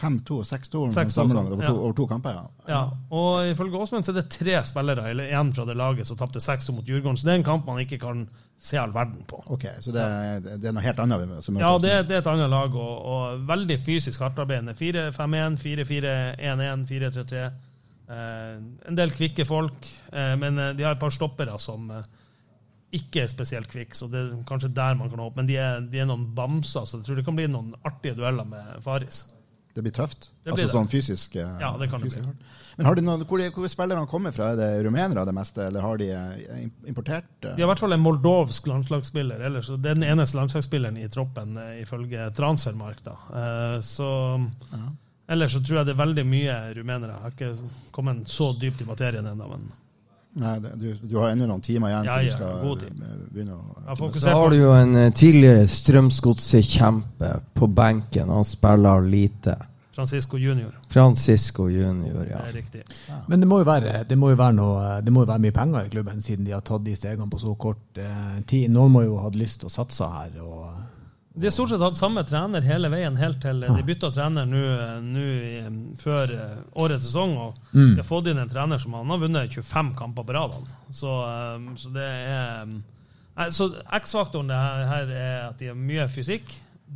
5-2 0.00 0.38
og 0.40 0.44
6-2 0.48 0.80
6-2, 0.94 1.24
over, 1.24 1.56
to- 1.56 1.62
ja. 1.62 1.72
over 1.74 1.92
to 1.98 2.06
kamper. 2.10 2.30
Ja. 2.38 2.44
Ja, 2.68 2.80
og 3.10 3.46
ifølge 3.50 3.78
Åsmund 3.80 4.04
så 4.06 4.12
er 4.14 4.20
det 4.22 4.28
tre 4.30 4.56
spillere 4.66 5.10
eller 5.10 5.30
én 5.34 5.52
fra 5.54 5.64
det 5.68 5.76
laget 5.76 6.06
som 6.06 6.16
tapte 6.16 6.40
6-2 6.42 6.74
mot 6.78 6.84
Djurgården. 6.88 7.16
Så 7.20 7.24
det 7.28 7.32
er 7.34 7.40
en 7.42 7.46
kamp 7.46 7.66
man 7.66 7.78
ikke 7.82 7.98
kan 8.02 8.26
se 8.64 8.78
all 8.80 8.92
verden 8.94 9.24
på. 9.28 9.42
Ok, 9.52 9.66
Så 9.80 9.92
det, 9.92 10.00
er- 10.00 10.40
det 10.58 10.64
er 10.68 10.72
noe 10.72 10.82
helt 10.82 10.98
annet 10.98 11.20
vi 11.20 11.26
møter 11.34 11.60
Ja, 11.60 11.72
det, 11.78 11.94
det 12.08 12.16
er 12.16 12.22
et 12.24 12.26
annet 12.32 12.50
lag, 12.50 12.74
og, 12.74 13.04
og 13.04 13.46
veldig 13.48 13.78
fysisk 13.80 14.20
hardtarbeidende. 14.24 14.74
4-5-1, 14.74 15.58
4-4-1-1, 15.60 16.86
4-3-3. 16.88 17.44
Eh, 18.04 18.56
en 18.88 18.98
del 18.98 19.10
kvikke 19.16 19.46
folk, 19.48 19.86
eh, 20.12 20.34
men 20.36 20.58
eh, 20.60 20.72
de 20.76 20.84
har 20.84 20.96
et 20.96 21.00
par 21.00 21.12
stoppere 21.14 21.54
som 21.58 21.86
eh, 21.90 22.04
ikke 22.94 23.24
er 23.24 23.30
spesielt 23.32 23.66
kvikke, 23.72 23.96
så 23.96 24.06
det 24.12 24.20
er 24.20 24.42
kanskje 24.46 24.68
der 24.76 24.94
man 24.98 25.08
kan 25.10 25.18
håpe. 25.24 25.36
Men 25.40 25.48
de 25.48 25.56
er, 25.58 25.80
de 25.90 25.98
er 26.02 26.06
noen 26.06 26.26
bamser, 26.36 26.84
så 26.86 26.98
jeg 27.00 27.06
tror 27.08 27.16
det 27.18 27.24
kan 27.26 27.36
bli 27.38 27.46
noen 27.50 27.72
artige 27.84 28.14
dueller 28.20 28.44
med 28.46 28.76
Faris. 28.84 29.24
Det 29.74 29.82
blir 29.82 29.92
tøft. 29.92 30.28
Det 30.44 30.52
blir 30.52 30.52
altså 30.54 30.66
det. 30.68 30.72
sånn 30.76 30.88
fysisk. 30.92 31.36
eh, 31.36 31.56
Ja, 31.60 31.72
det 31.80 31.88
kan 31.90 32.00
det 32.00 32.10
bli. 32.14 32.22
Men 32.76 32.86
har 32.86 32.94
de 32.98 33.02
noen, 33.06 33.22
hvor, 33.26 33.40
hvor 33.54 33.68
spillerne 33.70 34.06
kommer 34.10 34.32
fra? 34.34 34.52
Er 34.52 34.56
det 34.58 34.68
rumenere 34.86 35.24
det 35.26 35.34
meste, 35.34 35.66
eller 35.66 35.82
har 35.82 35.98
de 35.98 36.08
eh, 36.14 36.64
importert? 36.90 37.26
eh? 37.42 37.54
De 37.56 37.62
har 37.62 37.68
i 37.68 37.70
hvert 37.72 37.82
fall 37.82 37.92
en 37.96 38.02
moldovsk 38.02 38.66
landslagsspiller. 38.70 39.42
Ellers, 39.46 39.66
det 39.68 39.90
er 39.90 39.98
den 39.98 40.06
eneste 40.06 40.38
landslagsspilleren 40.38 40.96
i 40.98 41.08
troppen, 41.10 41.58
ifølge 41.82 42.30
Transermark. 42.34 43.02
Da. 43.06 43.16
Så 43.82 44.08
ja. 44.72 44.84
Ellers 45.34 45.54
så 45.56 45.60
tror 45.64 45.78
jeg 45.78 45.86
det 45.88 45.94
er 45.94 46.02
veldig 46.04 46.24
mye 46.28 46.54
rumenere. 46.76 47.14
Jeg 47.14 47.22
har 47.22 47.30
ikke 47.32 47.70
kommet 47.96 48.28
så 48.28 48.50
dypt 48.60 48.82
i 48.84 48.88
materien 48.90 49.26
ennå, 49.30 49.46
men 49.54 49.70
Nei, 50.34 50.54
du, 50.74 50.88
du 50.98 51.12
har 51.20 51.30
ennå 51.30 51.46
noen 51.46 51.60
timer 51.62 51.92
igjen 51.92 52.08
Ja, 52.08 52.16
til 52.18 52.26
du 52.26 52.30
ja, 52.32 52.38
skal 52.38 52.62
god 52.64 52.80
tid. 52.82 53.02
eh, 53.06 53.20
begynne 53.34 53.54
å 53.54 54.10
Så 54.18 54.32
har 54.34 54.50
du 54.50 54.56
jo 54.58 54.72
en 54.74 54.96
eh, 54.98 55.12
tidligere 55.14 55.68
Strømsgodset-kjempe 55.70 57.30
på 57.54 57.68
benken. 57.70 58.32
Han 58.34 58.44
spiller 58.44 59.00
lite. 59.06 59.54
Francisco 59.94 60.36
Junior. 60.36 60.72
Francisco 60.90 61.68
junior, 61.70 62.24
ja. 62.26 62.40
Det 62.42 62.48
er 62.48 62.56
riktig. 62.56 62.82
Men 63.28 63.40
det 63.40 63.46
må 63.46 63.60
jo 63.62 63.66
være, 63.68 64.00
det 64.08 64.16
må 64.18 64.32
jo 64.32 64.38
være, 64.40 64.56
noe, 64.58 64.88
det 65.06 65.12
må 65.14 65.22
jo 65.22 65.28
være 65.30 65.44
mye 65.44 65.54
penger 65.54 65.86
i 65.86 65.92
klubben, 65.92 66.22
siden 66.24 66.48
de 66.48 66.50
har 66.56 66.64
tatt 66.66 66.82
de 66.82 66.96
stegene 66.98 67.30
på 67.30 67.38
så 67.38 67.54
kort 67.54 68.02
eh, 68.02 68.40
tid. 68.50 68.72
Noen 68.74 68.90
må 68.90 69.04
jo 69.06 69.20
ha 69.20 69.28
hatt 69.28 69.38
lyst 69.38 69.62
til 69.62 69.70
å 69.70 69.74
satse 69.76 70.10
her. 70.10 70.34
og... 70.42 70.66
De 71.34 71.46
har 71.46 71.50
stort 71.50 71.72
sett 71.72 71.82
hatt 71.82 71.98
samme 71.98 72.22
trener 72.22 72.62
hele 72.62 72.88
veien, 72.92 73.16
helt 73.18 73.40
til 73.42 73.64
de 73.64 73.82
bytta 73.82 74.12
trener 74.14 74.46
nå 74.46 74.60
nå 75.02 75.24
før 75.98 76.30
eh, 76.30 76.60
årets 76.78 77.08
sesong. 77.08 77.32
Og 77.42 77.72
de 77.74 77.96
har 77.98 78.06
fått 78.06 78.28
inn 78.30 78.38
en 78.38 78.50
trener 78.52 78.78
som 78.78 78.94
han 78.94 79.10
har 79.10 79.18
vunnet 79.18 79.50
25 79.50 79.94
kamper 79.98 80.28
på 80.28 80.36
rad. 80.36 80.54
Så, 80.94 81.16
eh, 81.26 81.72
så 81.82 81.94
det 81.96 82.06
er 82.06 82.76
Så 83.50 83.66
X-faktoren 83.98 84.50
her, 84.54 85.10
er 85.10 85.48
at 85.48 85.58
de 85.58 85.72
har 85.72 85.74
mye 85.74 86.06
fysikk, 86.06 86.54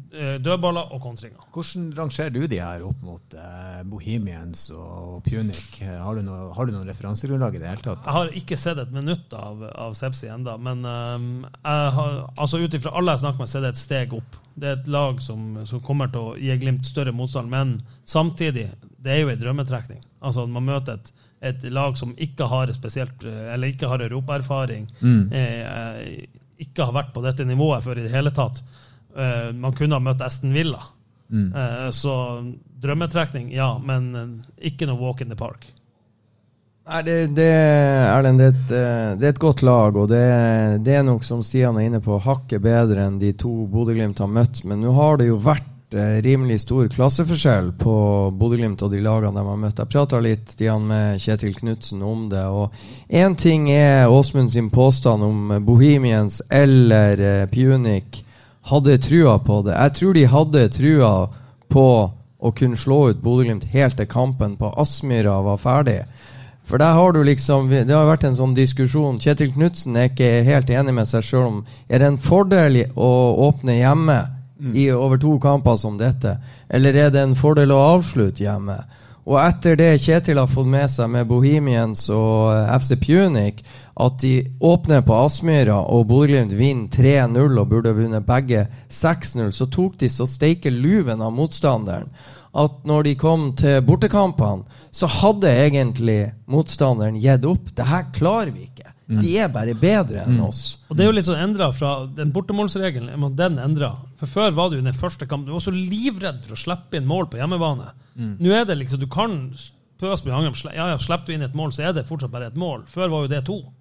dødballer 0.09 0.91
og 0.93 1.01
kontringer. 1.03 1.41
Hvordan 1.53 1.89
rangerer 1.97 2.33
du 2.33 2.43
de 2.49 2.59
her 2.61 2.83
opp 2.85 3.01
mot 3.05 3.35
eh, 3.37 3.81
Bohemians 3.89 4.67
og 4.73 5.23
Punic? 5.27 5.81
Eh, 5.85 5.95
Har 6.01 6.17
du 6.17 6.23
noe, 6.25 6.49
har 6.57 6.69
du 6.69 6.73
noen 6.75 6.89
referansegrunnlag 6.89 7.57
i 7.57 7.61
det 7.63 7.69
hele 7.71 7.85
tatt? 7.85 8.05
Jeg 8.05 8.17
har 8.17 8.33
ikke 8.41 8.59
sett 8.61 8.81
et 8.83 8.93
minutt 8.95 9.33
av, 9.37 9.63
av 9.73 9.97
Sepsi 9.99 10.29
enda, 10.33 10.57
men 10.61 10.85
um, 10.85 11.29
har, 11.65 12.19
altså 12.37 12.61
ut 12.63 12.77
ifra 12.77 12.93
alle 12.97 13.17
jeg 13.17 13.25
snakker 13.25 13.45
med, 13.45 13.51
så 13.53 13.61
er 13.61 13.67
det 13.69 13.75
et 13.75 13.83
steg 13.83 14.17
opp. 14.17 14.37
Det 14.59 14.69
er 14.71 14.77
et 14.81 14.91
lag 14.93 15.21
som, 15.25 15.61
som 15.69 15.81
kommer 15.85 16.11
til 16.13 16.33
å 16.33 16.35
gi 16.41 16.57
Glimt 16.61 16.89
større 16.89 17.15
motstand, 17.15 17.53
men 17.53 17.77
samtidig, 18.09 18.69
det 18.99 19.15
er 19.15 19.23
jo 19.23 19.33
ei 19.33 19.39
drømmetrekning. 19.41 20.03
Altså 20.25 20.45
Man 20.51 20.67
møter 20.67 20.99
et, 20.99 21.13
et 21.53 21.69
lag 21.73 21.97
som 22.01 22.17
ikke 22.19 22.49
har 22.51 22.73
spesielt, 22.77 23.25
eh, 23.25 23.53
eller 23.55 23.73
ikke 23.73 23.89
har 23.93 24.05
europaerfaring, 24.09 24.89
eh, 25.33 26.29
ikke 26.59 26.89
har 26.89 26.97
vært 26.97 27.13
på 27.15 27.23
dette 27.23 27.45
nivået 27.47 27.85
før 27.85 28.01
i 28.01 28.07
det 28.09 28.13
hele 28.15 28.33
tatt. 28.35 28.65
Eh, 29.17 29.51
man 29.55 29.77
kunne 29.77 29.97
ha 29.97 30.03
møtt 30.03 30.25
Aston 30.25 30.53
Villa. 30.53 30.83
Eh, 31.33 31.91
så 31.91 32.43
drømmetrekning, 32.81 33.53
ja, 33.53 33.75
men 33.85 34.15
uh, 34.15 34.29
ikke 34.65 34.87
noe 34.89 35.01
walk 35.01 35.21
in 35.21 35.33
the 35.33 35.37
park. 35.37 35.67
Nei, 36.89 37.03
det, 37.05 37.17
det, 37.37 37.49
Erlend, 38.09 38.41
det, 38.41 38.47
et, 38.55 38.69
det 39.21 39.27
er 39.27 39.33
et 39.35 39.41
godt 39.43 39.61
lag, 39.67 39.97
og 39.99 40.07
det, 40.09 40.23
det 40.87 40.95
er 40.97 41.03
nok, 41.05 41.27
som 41.27 41.43
Stian 41.45 41.77
er 41.77 41.89
inne 41.89 42.01
på, 42.01 42.17
hakket 42.25 42.63
bedre 42.65 43.05
enn 43.05 43.19
de 43.21 43.35
to 43.37 43.67
Bodø-Glimt 43.69 44.23
har 44.23 44.31
møtt. 44.33 44.63
Men 44.65 44.81
nå 44.81 44.95
har 44.97 45.19
det 45.21 45.27
jo 45.29 45.37
vært 45.43 45.93
eh, 45.93 46.23
rimelig 46.25 46.63
stor 46.63 46.89
klasseforskjell 46.95 47.75
på 47.83 47.97
Bodø-Glimt 48.41 48.87
og 48.87 48.95
de 48.95 49.03
lagene 49.05 49.37
de 49.37 49.45
har 49.51 49.61
møtt. 49.67 49.83
Jeg 49.83 49.93
prata 49.93 50.23
litt 50.25 50.55
Stian, 50.55 50.87
med 50.89 51.21
Kjetil 51.21 51.59
Knutsen 51.59 52.07
om 52.09 52.25
det. 52.33 52.47
og 52.47 52.73
Én 53.13 53.37
ting 53.37 53.69
er 53.75 54.09
Åsmund 54.09 54.55
sin 54.55 54.73
påstand 54.73 55.29
om 55.29 55.59
Bohemians 55.67 56.41
eller 56.49 57.21
eh, 57.21 57.45
Punic 57.53 58.23
hadde 58.69 58.99
trua 59.03 59.39
på 59.39 59.63
det. 59.67 59.75
Jeg 59.75 59.95
tror 59.99 60.15
de 60.15 60.25
hadde 60.29 60.69
trua 60.75 61.13
på 61.73 61.87
å 62.39 62.53
kunne 62.55 62.79
slå 62.79 63.09
ut 63.11 63.23
Bodø-Glimt 63.23 63.67
helt 63.73 63.97
til 63.99 64.09
kampen 64.11 64.57
på 64.61 64.71
Aspmyra 64.79 65.41
var 65.47 65.61
ferdig. 65.63 66.03
For 66.69 66.79
der 66.79 66.93
har 66.93 67.13
du 67.13 67.23
liksom 67.25 67.71
Det 67.71 67.95
har 67.95 68.07
vært 68.07 68.27
en 68.29 68.37
sånn 68.37 68.55
diskusjon. 68.55 69.19
Kjetil 69.19 69.55
Knutsen 69.55 69.97
er 69.97 70.11
ikke 70.11 70.45
helt 70.45 70.71
enig 70.71 70.95
med 70.95 71.09
seg 71.09 71.25
sjøl 71.25 71.47
om 71.47 71.63
Er 71.89 71.99
det 72.03 72.11
en 72.13 72.21
fordel 72.21 72.83
å 72.95 73.11
åpne 73.49 73.79
hjemme 73.81 74.19
i 74.75 74.91
over 74.91 75.19
to 75.23 75.39
kamper 75.39 75.77
som 75.79 75.99
dette, 75.99 76.33
eller 76.69 76.97
er 76.99 77.13
det 77.15 77.21
en 77.23 77.37
fordel 77.39 77.71
å 77.71 77.79
avslutte 77.95 78.43
hjemme? 78.43 78.75
Og 79.29 79.37
etter 79.43 79.77
det 79.77 79.99
Kjetil 80.01 80.41
har 80.41 80.49
fått 80.49 80.71
med 80.73 80.89
seg 80.89 81.11
med 81.13 81.29
Bohemians 81.29 82.07
og 82.15 82.55
eh, 82.55 82.71
FC 82.81 82.97
Punic, 83.03 83.61
at 83.99 84.17
de 84.23 84.33
åpner 84.65 85.03
på 85.05 85.17
Aspmyra 85.21 85.83
og 85.91 86.07
Bodø-Glimt 86.09 86.55
vinner 86.57 86.89
3-0 86.95 87.59
og 87.61 87.69
burde 87.69 87.93
vunnet 87.97 88.25
begge 88.25 88.65
6-0, 88.89 89.51
så 89.53 89.67
tok 89.75 89.99
de 90.01 90.09
så 90.09 90.25
steike 90.29 90.73
luven 90.73 91.21
av 91.21 91.35
motstanderen 91.35 92.09
at 92.59 92.85
når 92.89 93.05
de 93.07 93.15
kom 93.19 93.51
til 93.59 93.83
bortekampene, 93.87 94.65
så 94.91 95.09
hadde 95.19 95.51
egentlig 95.67 96.21
motstanderen 96.51 97.19
gitt 97.21 97.45
opp. 97.47 97.69
Det 97.77 97.87
her 97.87 98.09
klarer 98.15 98.53
vi 98.55 98.67
ikke. 98.67 98.78
De 99.09 99.39
er 99.41 99.49
bare 99.49 99.73
bedre 99.75 100.27
enn 100.27 100.41
oss. 100.45 100.79
Og 100.91 100.97
det 100.97 101.05
er 101.05 101.09
jo 101.09 101.15
litt 101.17 101.25
sånn 101.25 101.41
endra 101.41 101.71
fra 101.73 102.07
den 102.07 102.31
bortemålsregelen. 102.33 103.09
er 103.09 103.31
Den 103.37 103.59
endra. 103.59 103.97
For 104.21 104.27
Før 104.27 104.53
var 104.53 104.69
du 104.71 104.77
i 104.77 104.83
den 104.85 104.93
første 104.93 105.27
kampen. 105.27 105.47
Du 105.49 105.53
var 105.53 105.65
så 105.65 105.73
livredd 105.73 106.43
for 106.45 106.53
å 106.53 106.61
slippe 106.61 106.99
inn 107.01 107.07
mål 107.09 107.31
på 107.33 107.39
hjemmebane. 107.41 107.93
Nå 108.19 108.53
er 108.53 108.65
det 108.69 108.77
liksom, 108.79 109.01
Du 109.01 109.07
kan 109.07 109.55
pøse 109.99 110.27
med 110.27 110.35
angrep. 110.35 110.61
Ja, 110.75 110.91
ja, 110.93 110.99
Slipper 110.99 111.27
du 111.27 111.33
inn 111.35 111.43
et 111.43 111.55
mål, 111.55 111.73
så 111.73 111.89
er 111.89 111.93
det 111.97 112.07
fortsatt 112.07 112.31
bare 112.31 112.47
et 112.53 112.57
mål. 112.57 112.85
Før 112.87 113.09
var 113.09 113.23
jo 113.25 113.29
det 113.33 113.45
to. 113.47 113.73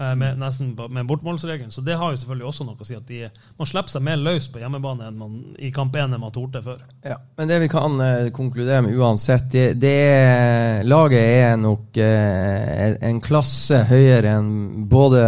Eh, 0.00 0.14
Med, 0.16 0.38
nesten 0.40 0.72
med 0.90 1.06
bortmålsregelen. 1.06 1.70
Så 1.70 1.84
det 1.84 1.98
har 2.00 2.10
jo 2.10 2.20
selvfølgelig 2.20 2.48
også 2.48 2.66
noe 2.66 2.80
å 2.80 2.88
si. 2.88 2.96
at 2.96 3.06
de, 3.08 3.28
Man 3.58 3.68
slipper 3.68 3.92
seg 3.92 4.04
mer 4.06 4.16
løs 4.20 4.48
på 4.50 4.62
hjemmebane 4.62 5.10
enn 5.10 5.20
man, 5.20 5.36
i 5.58 5.70
kamp 5.74 5.96
1 5.96 6.08
enn 6.14 6.22
man 6.22 6.34
torde 6.34 6.62
før. 6.64 6.80
Ja, 7.04 7.18
men 7.36 7.50
det 7.50 7.60
vi 7.64 7.68
kan 7.72 8.00
eh, 8.04 8.30
konkludere 8.36 8.82
med 8.86 8.96
uansett, 8.96 9.50
det, 9.52 9.66
det 9.82 10.86
laget 10.88 11.20
er 11.20 11.60
nok 11.60 12.00
eh, 12.00 12.96
en 13.10 13.20
klasse 13.24 13.84
høyere 13.90 14.38
enn 14.38 14.50
både 14.90 15.22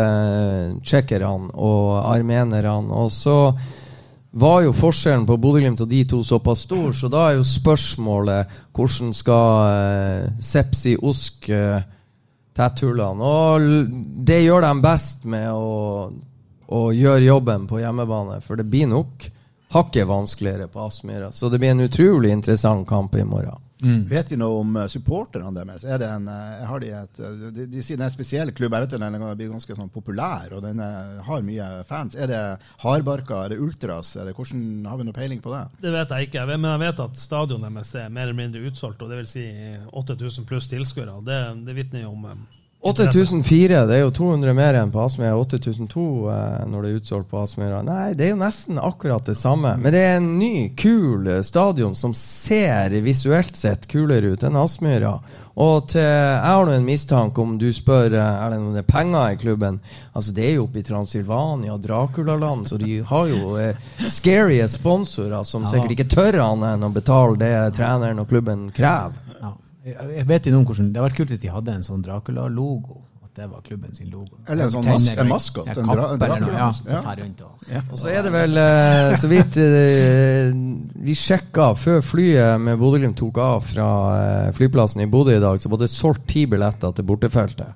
tsjekkerne 0.82 1.52
og 1.52 2.02
armenerne. 2.08 2.90
Og 2.92 3.12
så 3.12 3.38
var 4.32 4.62
jo 4.64 4.72
forskjellen 4.72 5.26
på 5.28 5.36
Bodø-Glimt 5.36 5.82
og 5.84 5.88
de 5.90 6.04
to 6.08 6.22
såpass 6.24 6.64
stor, 6.64 6.92
så 6.96 7.08
da 7.12 7.26
er 7.28 7.34
jo 7.36 7.44
spørsmålet 7.46 8.54
hvordan 8.72 9.12
skal 9.16 9.72
eh, 9.72 10.30
Sepsi 10.40 10.94
Osk 10.96 11.50
eh, 11.52 11.82
tette 12.56 12.86
hullene? 12.86 13.22
Og 13.22 13.94
det 14.26 14.42
gjør 14.44 14.66
de 14.66 14.72
best 14.84 15.24
med 15.28 15.48
å, 15.52 16.10
å 16.68 16.82
gjøre 16.92 17.24
jobben 17.26 17.68
på 17.70 17.80
hjemmebane, 17.82 18.40
for 18.44 18.60
det 18.60 18.68
blir 18.70 18.90
nok 18.90 19.28
hakket 19.72 20.08
vanskeligere 20.08 20.68
på 20.68 20.80
Aspmyra. 20.84 21.32
Så 21.32 21.48
det 21.48 21.58
blir 21.58 21.72
en 21.72 21.86
utrolig 21.86 22.32
interessant 22.32 22.88
kamp 22.88 23.16
i 23.16 23.24
morgen. 23.24 23.60
Vet 23.82 24.30
vi 24.30 24.38
noe 24.38 24.60
om 24.62 24.76
eh, 24.78 24.88
supporterne 24.90 25.50
deres? 25.56 25.84
Er 25.84 25.98
det 25.98 26.08
en, 26.08 26.28
eh, 26.30 26.62
har 26.68 26.82
de, 26.82 26.92
et, 26.94 27.18
eh, 27.18 27.42
de, 27.56 27.66
de 27.72 27.82
sier 27.82 27.98
det 27.98 28.06
er 28.06 28.10
en 28.10 28.14
spesiell 28.14 28.52
klubb. 28.54 28.76
Jeg 28.76 28.86
vet 28.86 28.94
den 28.94 29.18
er 29.18 29.34
blitt 29.34 29.50
ganske 29.50 29.76
sånn 29.78 29.90
populær, 29.92 30.54
og 30.56 30.62
den 30.64 30.82
har 31.26 31.44
mye 31.46 31.68
fans. 31.88 32.16
Er 32.16 32.30
det 32.30 32.40
hardbarka, 32.84 33.44
er 33.44 33.54
det 33.54 33.60
ultras? 33.62 34.14
Er 34.16 34.30
det, 34.30 34.36
hvordan, 34.38 34.86
har 34.86 35.00
vi 35.00 35.08
noe 35.08 35.16
peiling 35.16 35.42
på 35.42 35.52
det? 35.54 35.64
Det 35.82 35.94
vet 35.94 36.14
jeg 36.14 36.30
ikke, 36.30 36.46
men 36.54 36.70
jeg 36.70 36.84
vet 36.86 37.04
at 37.08 37.20
stadionet 37.20 37.70
deres 37.72 37.94
er 37.98 38.10
mer 38.14 38.28
eller 38.28 38.38
mindre 38.38 38.64
utsolgt. 38.70 39.02
og 39.02 39.10
det 39.10 39.22
vil 39.22 39.30
Si 39.32 39.46
8000 39.92 40.44
pluss 40.44 40.66
tilskuere. 40.68 41.14
Det, 41.24 41.38
det 41.66 41.76
vitner 41.78 42.04
om. 42.10 42.26
8004, 42.82 43.84
det 43.86 43.94
er 43.94 44.00
jo 44.02 44.10
200 44.10 44.54
mer 44.58 44.74
enn 44.74 44.90
på 44.90 45.04
Aspmyra. 45.04 45.36
8002 45.38 46.06
eh, 46.32 46.64
når 46.66 46.82
det 46.82 46.88
er 46.88 46.96
utsolgt 46.98 47.28
på 47.30 47.38
Aspmyra. 47.38 47.78
Nei, 47.86 48.08
det 48.18 48.26
er 48.26 48.32
jo 48.32 48.40
nesten 48.40 48.80
akkurat 48.82 49.28
det 49.28 49.36
samme. 49.38 49.76
Men 49.78 49.94
det 49.94 50.00
er 50.02 50.16
en 50.18 50.32
ny, 50.40 50.72
kul 50.74 51.30
eh, 51.30 51.44
stadion 51.46 51.94
som 51.94 52.14
ser 52.18 52.96
visuelt 53.06 53.54
sett 53.56 53.86
kulere 53.86 54.34
ut 54.34 54.42
enn 54.48 54.58
Aspmyra. 54.58 55.14
Og 55.62 55.88
til, 55.92 56.00
jeg 56.02 56.42
har 56.48 56.66
nå 56.66 56.74
en 56.74 56.86
mistanke, 56.88 57.44
om 57.44 57.54
du 57.60 57.68
spør 57.76 58.16
eh, 58.16 58.42
er 58.42 58.50
det 58.50 58.60
noen 58.64 58.86
penger 58.88 59.34
i 59.34 59.40
klubben 59.40 59.82
Altså 60.16 60.32
Det 60.32 60.46
er 60.46 60.54
jo 60.56 60.64
oppe 60.64 60.80
i 60.80 60.86
Transylvania, 60.86 61.76
Draculaland, 61.76 62.66
så 62.68 62.80
de 62.80 62.98
har 63.06 63.28
jo 63.30 63.56
eh, 63.60 63.78
scary 64.08 64.58
sponsorer 64.68 65.44
som 65.46 65.68
sikkert 65.70 65.94
ikke 65.94 66.10
tør 66.10 66.40
annet 66.48 66.74
enn 66.74 66.88
å 66.88 66.94
betale 66.94 67.38
det 67.38 67.54
treneren 67.78 68.24
og 68.24 68.32
klubben 68.32 68.70
krever. 68.74 69.14
Ja. 69.38 69.54
Jeg 69.84 70.26
vet 70.28 70.46
jo 70.46 70.52
noe 70.52 70.60
om 70.62 70.66
hvordan, 70.68 70.92
Det 70.92 71.00
hadde 71.00 71.08
vært 71.10 71.16
kult 71.18 71.32
hvis 71.34 71.40
de 71.42 71.48
hadde 71.50 71.72
en 71.74 71.82
sånn 71.82 72.02
Dracula-logo. 72.04 73.00
At 73.24 73.34
det 73.40 73.46
var 73.50 73.62
klubben 73.64 73.94
sin 73.96 74.10
logo. 74.10 74.36
Eller 74.46 74.64
en 74.64 74.70
sånn 74.70 74.84
mas- 74.84 75.08
en 75.08 75.26
maskot, 75.28 75.66
en 75.66 75.74
dra- 75.74 75.94
kappe 76.18 76.24
eller 76.26 76.40
noe. 76.40 76.52
Ja, 76.52 76.70
så 76.72 76.90
Ja. 76.90 77.14
rundt 77.16 77.40
og 77.40 77.92
Og 77.92 77.98
så 77.98 78.08
er 78.12 78.22
det 78.22 78.32
vel, 78.32 78.58
eh, 78.58 79.16
så 79.16 79.28
vidt 79.28 79.56
eh, 79.56 80.52
vi 81.02 81.14
sjekka 81.14 81.74
før 81.76 82.00
flyet 82.04 82.60
med 82.60 82.78
Bodø-Glimt 82.78 83.16
tok 83.16 83.38
av 83.38 83.62
fra 83.64 83.86
eh, 84.48 84.52
flyplassen 84.52 85.00
i 85.02 85.06
Bodø 85.06 85.34
i 85.36 85.40
dag, 85.40 85.58
så 85.58 85.68
var 85.70 85.78
det 85.78 85.88
solgt 85.90 86.26
ti 86.28 86.44
billetter 86.46 86.92
til 86.94 87.04
bortefeltet. 87.04 87.72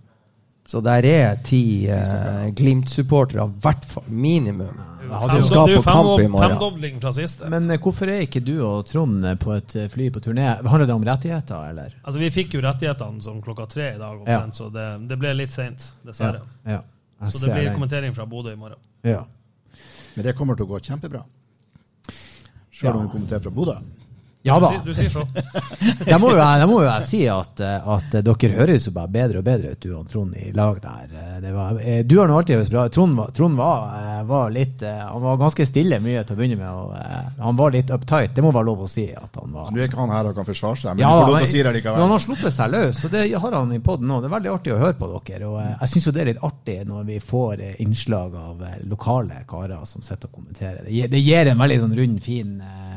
Så 0.66 0.80
der 0.82 1.06
er 1.06 1.36
ti 1.46 1.86
eh, 1.86 2.48
Glimt-supportere, 2.58 3.44
i 3.46 3.60
hvert 3.62 3.84
fall 3.86 4.06
minimum. 4.10 4.74
Fem- 5.06 5.30
som 5.30 5.42
skal 5.46 5.76
på 5.76 5.82
kamp 5.86 6.20
i 6.20 6.26
morgen. 6.26 6.50
Femdobling 6.56 6.96
fra 7.00 7.12
sist. 7.14 7.44
Men 7.48 7.70
eh, 7.70 7.78
hvorfor 7.78 8.10
er 8.10 8.24
ikke 8.24 8.40
du 8.42 8.56
og 8.66 8.88
Trond 8.90 9.22
eh, 9.24 9.36
på 9.38 9.52
et 9.54 9.76
eh, 9.78 9.86
fly 9.92 10.08
på 10.10 10.22
turné? 10.24 10.48
Handler 10.66 10.88
det 10.90 10.96
om 10.96 11.04
rettigheter, 11.06 11.68
eller? 11.70 11.94
Altså, 12.02 12.18
vi 12.18 12.32
fikk 12.34 12.56
jo 12.58 12.64
rettighetene 12.66 13.22
som 13.22 13.38
klokka 13.44 13.68
tre 13.70 13.92
i 13.94 14.00
dag, 14.02 14.24
Ja. 14.26 14.40
så 14.52 14.66
det, 14.74 14.88
det 15.06 15.18
ble 15.22 15.34
litt 15.38 15.54
seint, 15.54 15.92
dessverre. 16.02 16.42
Ja. 16.66 16.80
Ja. 17.20 17.30
Så 17.30 17.44
det 17.46 17.52
blir 17.54 17.68
den. 17.70 17.74
kommentering 17.78 18.14
fra 18.18 18.26
Bodø 18.26 18.52
i 18.52 18.58
morgen. 18.58 18.82
Ja. 19.06 19.22
Men 20.16 20.26
det 20.26 20.34
kommer 20.36 20.58
til 20.58 20.66
å 20.66 20.72
gå 20.74 20.82
kjempebra. 20.82 21.22
Selv 22.74 22.96
om 22.98 23.06
du 23.06 23.12
kommenterer 23.14 23.40
fra 23.46 23.54
Bodø. 23.54 23.78
Ja 24.46 24.58
da. 24.62 24.70
Du 24.84 24.92
sier, 24.94 25.10
du 25.10 25.10
sier 25.10 25.10
så. 25.10 25.26
Da 26.10 26.18
må 26.22 26.30
jo 26.32 26.38
jeg, 26.38 26.66
må 26.70 26.78
jo 26.82 26.86
jeg 26.88 27.06
si 27.08 27.20
at, 27.30 27.60
eh, 27.62 27.88
at 27.96 28.14
dere 28.24 28.50
høres 28.56 28.86
jo 28.88 28.92
bare 28.94 29.10
bedre 29.12 29.40
og 29.42 29.46
bedre 29.46 29.72
ut, 29.74 29.80
du 29.82 29.92
og 29.98 30.06
Trond 30.10 30.36
i 30.38 30.50
lag 30.56 30.78
der. 30.82 31.08
Eh, 31.12 31.32
Det 31.42 31.52
var, 31.54 31.80
eh, 31.82 32.02
du 32.06 32.14
har 32.20 32.30
nå 32.30 32.36
alltid 32.38 32.56
hørt 32.60 32.70
bra 32.72 32.84
Trond, 32.88 33.16
var- 33.18 33.30
Trond 33.36 33.56
var, 33.58 33.88
eh, 34.00 34.22
var 34.28 34.50
litt 34.54 34.82
eh, 34.82 35.00
Han 35.06 35.22
var 35.22 35.36
ganske 35.40 35.66
stille 35.68 35.98
mye 36.02 36.22
til 36.26 36.36
å 36.36 36.38
begynne 36.38 36.58
med. 36.60 36.70
Og, 36.70 36.94
eh, 36.96 37.42
han 37.42 37.56
var 37.58 37.70
litt 37.74 37.90
uptight, 37.90 38.34
det 38.34 38.44
må 38.46 38.52
være 38.54 38.68
lov 38.70 38.84
å 38.86 38.88
si. 38.90 39.06
at 39.12 39.36
han 39.40 39.52
var... 39.52 39.70
Nå 39.70 39.82
er 39.82 39.88
ikke 39.90 40.00
han 40.00 40.14
her 40.14 40.30
og 40.30 40.34
kan 40.38 40.48
forsvare 40.48 40.80
seg, 40.80 40.94
men 40.96 41.04
Ja, 41.04 41.10
du 41.10 41.22
får 41.26 41.32
lov 41.32 41.38
til 41.38 41.48
å 41.48 41.52
si 41.52 41.62
det 41.66 41.84
Men 41.90 42.00
han 42.06 42.14
har 42.16 42.24
sluppet 42.26 42.56
seg 42.56 42.70
løs, 42.72 43.04
og 43.04 43.10
det 43.16 43.24
har 43.46 43.58
han 43.58 43.72
i 43.76 43.78
poden 43.90 44.06
nå. 44.10 44.20
Det 44.22 44.30
er 44.30 44.36
veldig 44.36 44.52
artig 44.54 44.74
å 44.76 44.80
høre 44.80 44.98
på 44.98 45.10
dere. 45.26 45.50
Og 45.50 45.60
eh, 45.60 45.74
jeg 45.82 45.92
syns 45.94 46.06
jo 46.10 46.14
det 46.16 46.22
er 46.24 46.30
litt 46.32 46.44
artig 46.46 46.78
når 46.86 47.04
vi 47.10 47.18
får 47.20 47.60
eh, 47.66 47.74
innslag 47.84 48.34
av 48.40 48.62
eh, 48.62 48.78
lokale 48.86 49.42
karer 49.48 49.84
som 49.90 50.02
sitter 50.06 50.30
og 50.30 50.38
kommenterer. 50.40 50.84
Det 50.86 50.94
gir, 50.94 51.08
det 51.12 51.22
gir 51.24 51.52
en 51.52 51.58
veldig 51.60 51.80
sånn 51.84 51.96
rund, 52.00 52.22
fin 52.24 52.56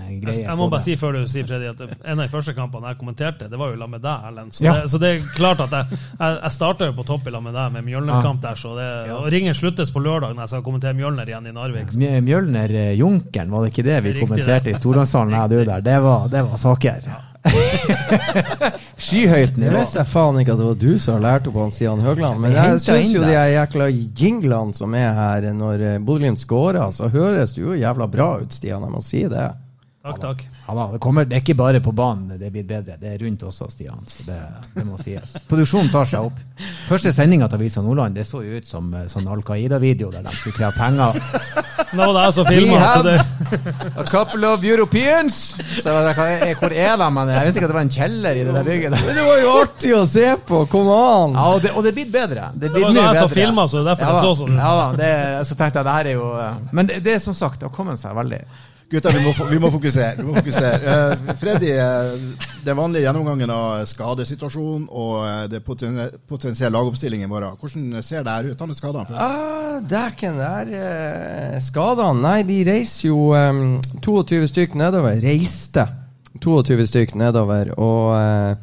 eh, 0.09 0.19
Jeg, 0.33 0.43
jeg 0.45 0.57
må 0.57 0.67
bare 0.69 0.79
det. 0.81 0.85
si 0.89 0.95
før 0.99 1.13
du 1.19 1.21
sier, 1.29 1.45
Freddy, 1.47 1.69
at 1.71 1.81
en 2.03 2.19
av 2.19 2.23
de 2.25 2.31
første 2.33 2.53
kampene 2.57 2.91
jeg 2.93 2.99
kommenterte, 2.99 3.49
det 3.49 3.59
var 3.61 3.71
jo 3.71 3.77
sammen 3.79 3.95
med 3.97 4.03
deg, 4.07 4.27
Erlend. 4.29 4.53
Så, 4.57 4.63
Ja. 4.65 4.73
det, 4.81 4.89
så 4.91 4.97
det 5.01 5.09
er 5.15 5.29
klart 5.35 5.59
at 5.65 5.71
jeg, 5.77 5.99
jeg, 6.19 6.39
jeg 6.43 6.51
starta 6.57 6.89
jo 6.89 6.97
på 6.99 7.05
topp 7.07 7.27
i 7.27 7.35
lag 7.35 7.43
med 7.45 7.53
deg 7.57 7.71
med 7.77 7.87
Mjølner-kamp 7.87 8.41
der, 8.43 8.55
så 8.59 8.75
det, 8.79 8.89
og 9.15 9.29
ringen 9.31 9.53
sluttes 9.55 9.91
på 9.95 10.03
lørdag 10.03 10.33
når 10.35 10.45
jeg 10.47 10.53
skal 10.55 10.63
kommentere 10.67 10.93
Mjølner 10.97 11.29
igjen 11.31 11.47
i 11.47 11.55
Narvik. 11.55 11.91
Så 11.95 11.99
Mjølner 12.29 12.75
eh, 12.75 12.93
Junkeren, 12.99 13.51
var 13.51 13.63
det 13.65 13.73
ikke 13.73 13.87
det 13.87 13.97
vi 14.03 14.13
Riktig 14.13 14.27
kommenterte 14.27 14.69
det. 14.71 14.75
i 14.77 14.79
Storlandshallen? 14.81 15.33
Nei, 15.37 15.47
du 15.51 15.57
der. 15.63 15.81
Det 15.85 15.97
var, 16.03 16.27
det 16.31 16.45
var 16.49 16.57
saker. 16.57 17.09
Skyhøyt 18.99 19.55
Det 19.55 19.69
visste 19.71 20.01
jeg 20.01 20.09
faen 20.11 20.39
ikke 20.41 20.53
at 20.55 20.59
det 20.59 20.65
var 20.67 20.79
du 20.81 20.89
som 20.99 21.15
har 21.15 21.21
lært 21.23 21.47
opp 21.49 21.59
han 21.61 21.71
Stian 21.71 22.01
Høgland. 22.03 22.41
Men 22.43 22.55
jeg 22.57 22.81
syns 22.83 23.13
jo 23.15 23.21
de 23.23 23.31
jækla 23.35 23.87
jinglene 24.19 24.75
som 24.75 24.93
er 24.97 25.13
her 25.15 25.47
når 25.55 25.85
Bodø-Glimt 26.05 26.41
scorer, 26.41 26.91
så 26.95 27.07
høres 27.13 27.55
det 27.55 27.63
jo 27.63 27.77
jævla 27.79 28.09
bra 28.11 28.29
ut, 28.43 28.51
Stian. 28.55 28.83
Jeg 28.85 28.91
må 28.93 29.01
si 29.05 29.23
det. 29.31 29.47
Takk, 30.09 30.21
takk. 30.23 30.43
Ja, 30.67 30.75
da, 30.75 30.87
det, 30.93 30.99
kommer, 31.03 31.27
det 31.29 31.39
er 31.39 31.43
ikke 31.43 31.57
bare 31.59 31.81
på 31.83 31.93
banen 31.95 32.39
det 32.39 32.51
blir 32.53 32.65
bedre, 32.67 32.97
det 32.99 33.13
er 33.13 33.21
rundt 33.23 33.43
også, 33.43 33.69
Stian. 33.73 34.01
Så 34.07 34.25
det, 34.27 34.39
det 34.75 34.85
må 34.87 34.97
sies. 35.01 35.35
Produksjonen 35.49 35.91
tar 35.93 36.09
seg 36.09 36.29
opp. 36.29 36.39
Første 36.89 37.13
sendinga 37.15 37.49
til 37.49 37.59
Avisa 37.59 37.83
Nordland 37.85 38.17
det 38.17 38.25
så 38.27 38.41
jo 38.43 38.59
ut 38.59 38.67
som 38.67 38.91
eh, 38.95 39.07
sånn 39.11 39.27
Al 39.29 39.43
Qaida-video 39.45 40.11
der 40.13 40.25
de 40.25 40.33
skulle 40.35 40.57
kreve 40.57 40.73
penger. 40.77 41.19
Nå 41.97 42.05
var 42.05 42.13
det 42.15 42.23
jeg 42.27 42.35
som 42.37 42.49
filma, 42.49 42.79
så 42.85 43.01
det 43.05 43.17
A 43.99 44.05
couple 44.05 44.47
of 44.47 44.63
Europeans! 44.63 45.39
Så 45.81 45.93
jeg, 45.93 46.55
hvor 46.59 46.73
er 46.73 46.95
de? 47.01 47.09
Men 47.15 47.31
jeg 47.33 47.47
visste 47.47 47.61
ikke 47.61 47.69
at 47.69 47.73
det 47.73 47.77
var 47.79 47.85
en 47.87 47.93
kjeller 47.93 48.39
i 48.39 48.45
det 48.45 48.55
der 48.55 48.67
bygget. 48.67 48.95
der. 48.95 49.05
Men 49.07 49.19
det 49.19 49.25
var 49.27 49.41
jo 49.41 49.53
artig 49.63 49.93
å 49.97 50.03
se 50.09 50.27
på! 50.49 50.63
Kom 50.71 50.89
an! 50.93 51.37
Ja, 51.37 51.45
og 51.55 51.63
det, 51.65 51.73
og 51.73 51.85
det 51.87 51.93
blir 51.97 52.09
bedre. 52.13 52.49
Det, 52.53 52.71
blir 52.73 52.87
var 52.87 52.95
mye 52.97 53.05
jeg 53.07 53.21
som 53.23 53.33
filma, 53.33 53.67
så 53.67 53.79
det 53.79 53.85
er 53.85 53.89
derfor 53.93 54.09
ja, 54.09 54.15
det 54.17 54.25
så 54.27 54.33
sånn. 54.43 54.59
Ja 54.59 54.73
da, 54.79 54.87
det, 54.99 55.13
så 55.49 55.59
tenkte 55.59 55.81
jeg 55.81 55.89
det 55.89 55.95
her 55.97 56.11
er 56.11 56.19
jo 56.19 56.27
eh, 56.39 56.59
Men 56.75 56.91
det, 56.91 56.99
det 57.05 57.15
er 57.15 57.23
som 57.23 57.37
sagt, 57.37 57.61
det 57.61 57.69
har 57.69 57.75
kommet 57.75 58.01
seg 58.01 58.17
veldig. 58.17 58.43
Gutter, 58.89 59.13
vi 59.13 59.21
må, 59.21 59.31
vi 59.51 59.59
må 59.61 59.69
fokusere. 59.69 60.15
Vi 60.17 60.25
må 60.25 60.33
fokusere. 60.39 60.77
Uh, 60.81 61.33
Freddy, 61.37 61.69
eh, 61.77 62.13
den 62.65 62.77
vanlige 62.77 63.03
gjennomgangen 63.05 63.51
av 63.53 63.83
skadesituasjonen 63.89 64.87
og 64.89 65.19
eh, 65.27 65.43
det 65.51 65.59
poten 65.65 65.99
potensielle 66.29 66.73
lagoppstilling 66.73 67.21
i 67.21 67.29
morgen. 67.29 67.53
Hvordan 67.61 68.01
ser 68.05 68.25
det 68.25 68.33
her 68.33 68.49
ut? 68.49 68.55
Ta 68.57 68.65
med 68.65 68.79
skadene. 68.79 69.13
Ah, 69.13 69.77
Dæken, 69.85 70.41
der 70.41 71.59
Skadene 71.61 72.23
Nei, 72.23 72.41
de 72.47 72.63
reiser 72.65 73.11
jo 73.11 73.29
um, 73.37 73.77
22 74.01 74.49
stykk 74.49 74.73
nedover. 74.81 75.21
Reiste 75.21 75.85
22 76.41 76.89
stykk 76.89 77.13
nedover. 77.21 77.75
Og 77.77 78.57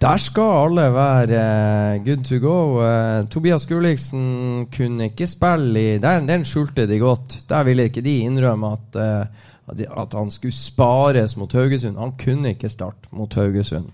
der 0.00 0.16
skal 0.16 0.54
alle 0.62 0.86
være 0.94 1.38
uh, 1.38 2.04
good 2.04 2.22
to 2.24 2.38
go. 2.40 2.80
Uh, 2.80 3.26
Tobias 3.28 3.66
Gulliksen 3.68 4.66
kunne 4.72 5.10
ikke 5.10 5.26
spille 5.28 5.82
i 5.82 5.98
Den, 6.00 6.28
den 6.28 6.44
skjulte 6.48 6.86
de 6.88 6.96
godt. 6.98 7.42
Der 7.50 7.66
ville 7.68 7.84
ikke 7.84 8.00
de 8.00 8.14
innrømme 8.24 8.72
at, 8.72 8.96
eh, 8.96 9.26
at 9.70 10.14
han 10.16 10.30
skulle 10.30 10.56
spares 10.56 11.36
mot 11.36 11.52
Haugesund. 11.52 11.98
Han 11.98 12.16
kunne 12.18 12.54
ikke 12.54 12.70
starte 12.72 13.10
mot 13.14 13.34
Haugesund. 13.34 13.90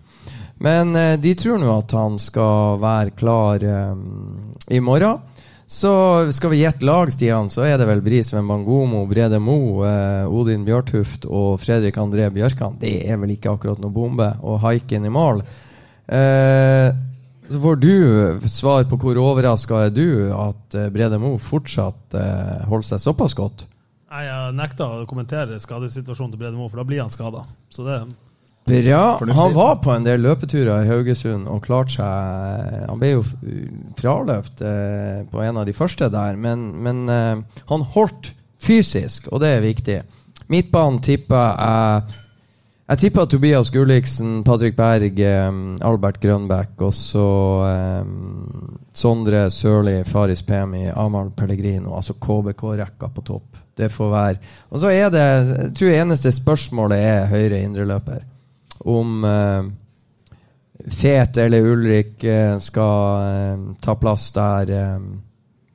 Men 0.58 0.96
eh, 0.96 1.14
de 1.20 1.34
tror 1.36 1.60
nå 1.60 1.70
at 1.74 1.92
han 1.96 2.18
skal 2.22 2.80
være 2.82 3.16
klar 3.18 3.64
eh, 3.64 3.96
i 4.72 4.80
morgen. 4.80 5.20
Så 5.66 5.92
skal 6.30 6.52
vi 6.52 6.60
gjette 6.60 6.86
lag, 6.86 7.10
Stian, 7.10 7.48
så 7.50 7.64
er 7.66 7.74
det 7.80 7.88
vel 7.88 8.00
Brisveen 8.04 8.46
Bangomo, 8.46 9.00
Brede 9.10 9.40
Mo, 9.42 9.82
eh, 9.82 10.22
Odin 10.30 10.62
Bjørtuft 10.66 11.26
og 11.26 11.58
Fredrik 11.58 11.98
André 11.98 12.28
Bjørkan. 12.30 12.78
Det 12.78 13.00
er 13.02 13.18
vel 13.18 13.34
ikke 13.34 13.56
akkurat 13.56 13.82
noe 13.82 13.90
bombe. 13.90 14.30
Og 14.46 14.60
haiken 14.62 15.08
i 15.08 15.12
mål. 15.12 15.42
Eh, 16.06 16.94
så 17.50 17.60
får 17.62 17.76
du 17.82 18.48
svar 18.50 18.86
på 18.90 18.98
hvor 18.98 19.18
overraska 19.22 19.86
er 19.86 19.92
du 19.94 20.30
at 20.34 20.78
eh, 20.78 20.88
Brede 20.94 21.18
Mo 21.22 21.34
fortsatt 21.38 22.14
eh, 22.18 22.62
holder 22.70 22.92
seg 22.92 23.02
såpass 23.02 23.34
godt? 23.38 23.66
Nei, 24.06 24.22
Jeg 24.26 24.54
nekta 24.54 24.86
å 24.86 25.08
kommentere 25.10 25.58
skadesituasjonen 25.62 26.34
til 26.34 26.40
Brede 26.40 26.56
Moe, 26.58 26.70
for 26.70 26.82
da 26.82 26.86
blir 26.86 27.02
han 27.02 27.12
skada. 27.12 27.42
Så 27.74 27.86
Bra. 28.66 29.18
Han 29.38 29.52
var 29.54 29.76
på 29.78 29.92
en 29.94 30.02
del 30.02 30.24
løpeturer 30.24 30.82
i 30.82 30.88
Haugesund 30.90 31.46
og 31.46 31.60
klarte 31.62 32.00
seg 32.00 32.88
Han 32.88 32.98
ble 32.98 33.12
jo 33.12 33.20
fraløft 33.22 34.00
fraløpt 34.00 34.62
eh, 34.66 35.20
på 35.30 35.42
en 35.44 35.60
av 35.60 35.68
de 35.68 35.74
første 35.76 36.08
der, 36.10 36.34
men, 36.34 36.64
men 36.82 37.04
eh, 37.06 37.60
han 37.70 37.84
holdt 37.94 38.32
fysisk, 38.58 39.28
og 39.30 39.44
det 39.44 39.52
er 39.54 39.62
viktig. 39.62 40.00
Midtbanen 40.50 40.98
tipper 41.04 41.54
jeg 41.54 42.16
Jeg 42.86 42.98
tippa 43.02 43.24
Tobias 43.26 43.70
Gulliksen, 43.74 44.44
Patrick 44.46 44.76
Berg, 44.78 45.18
Albert 45.82 46.20
Grønbæk 46.22 46.84
og 46.86 46.92
så 46.94 47.24
um, 48.06 48.76
Sondre 48.94 49.48
Sørli, 49.50 50.04
Faris 50.06 50.44
Pemi, 50.46 50.84
Amahl 50.94 51.32
Pellegrino. 51.34 51.96
Altså 51.98 52.14
KBK-rekka 52.14 53.10
på 53.10 53.24
topp. 53.26 53.58
Det 53.76 53.90
får 53.92 54.12
være. 54.12 54.38
Og 54.70 54.80
så 54.80 54.92
er 54.94 55.10
det 55.10 55.24
Jeg 55.24 55.74
tror 55.80 55.96
eneste 55.96 56.32
spørsmålet 56.32 57.02
er 57.02 57.26
høyre 57.26 57.60
indreløper 57.60 58.22
om 58.86 59.24
eh, 59.24 59.66
Fet 60.86 61.36
eller 61.42 61.66
Ulrik 61.66 62.24
eh, 62.24 62.56
skal 62.62 63.22
eh, 63.26 63.62
ta 63.82 63.94
plass 63.98 64.30
der. 64.32 65.00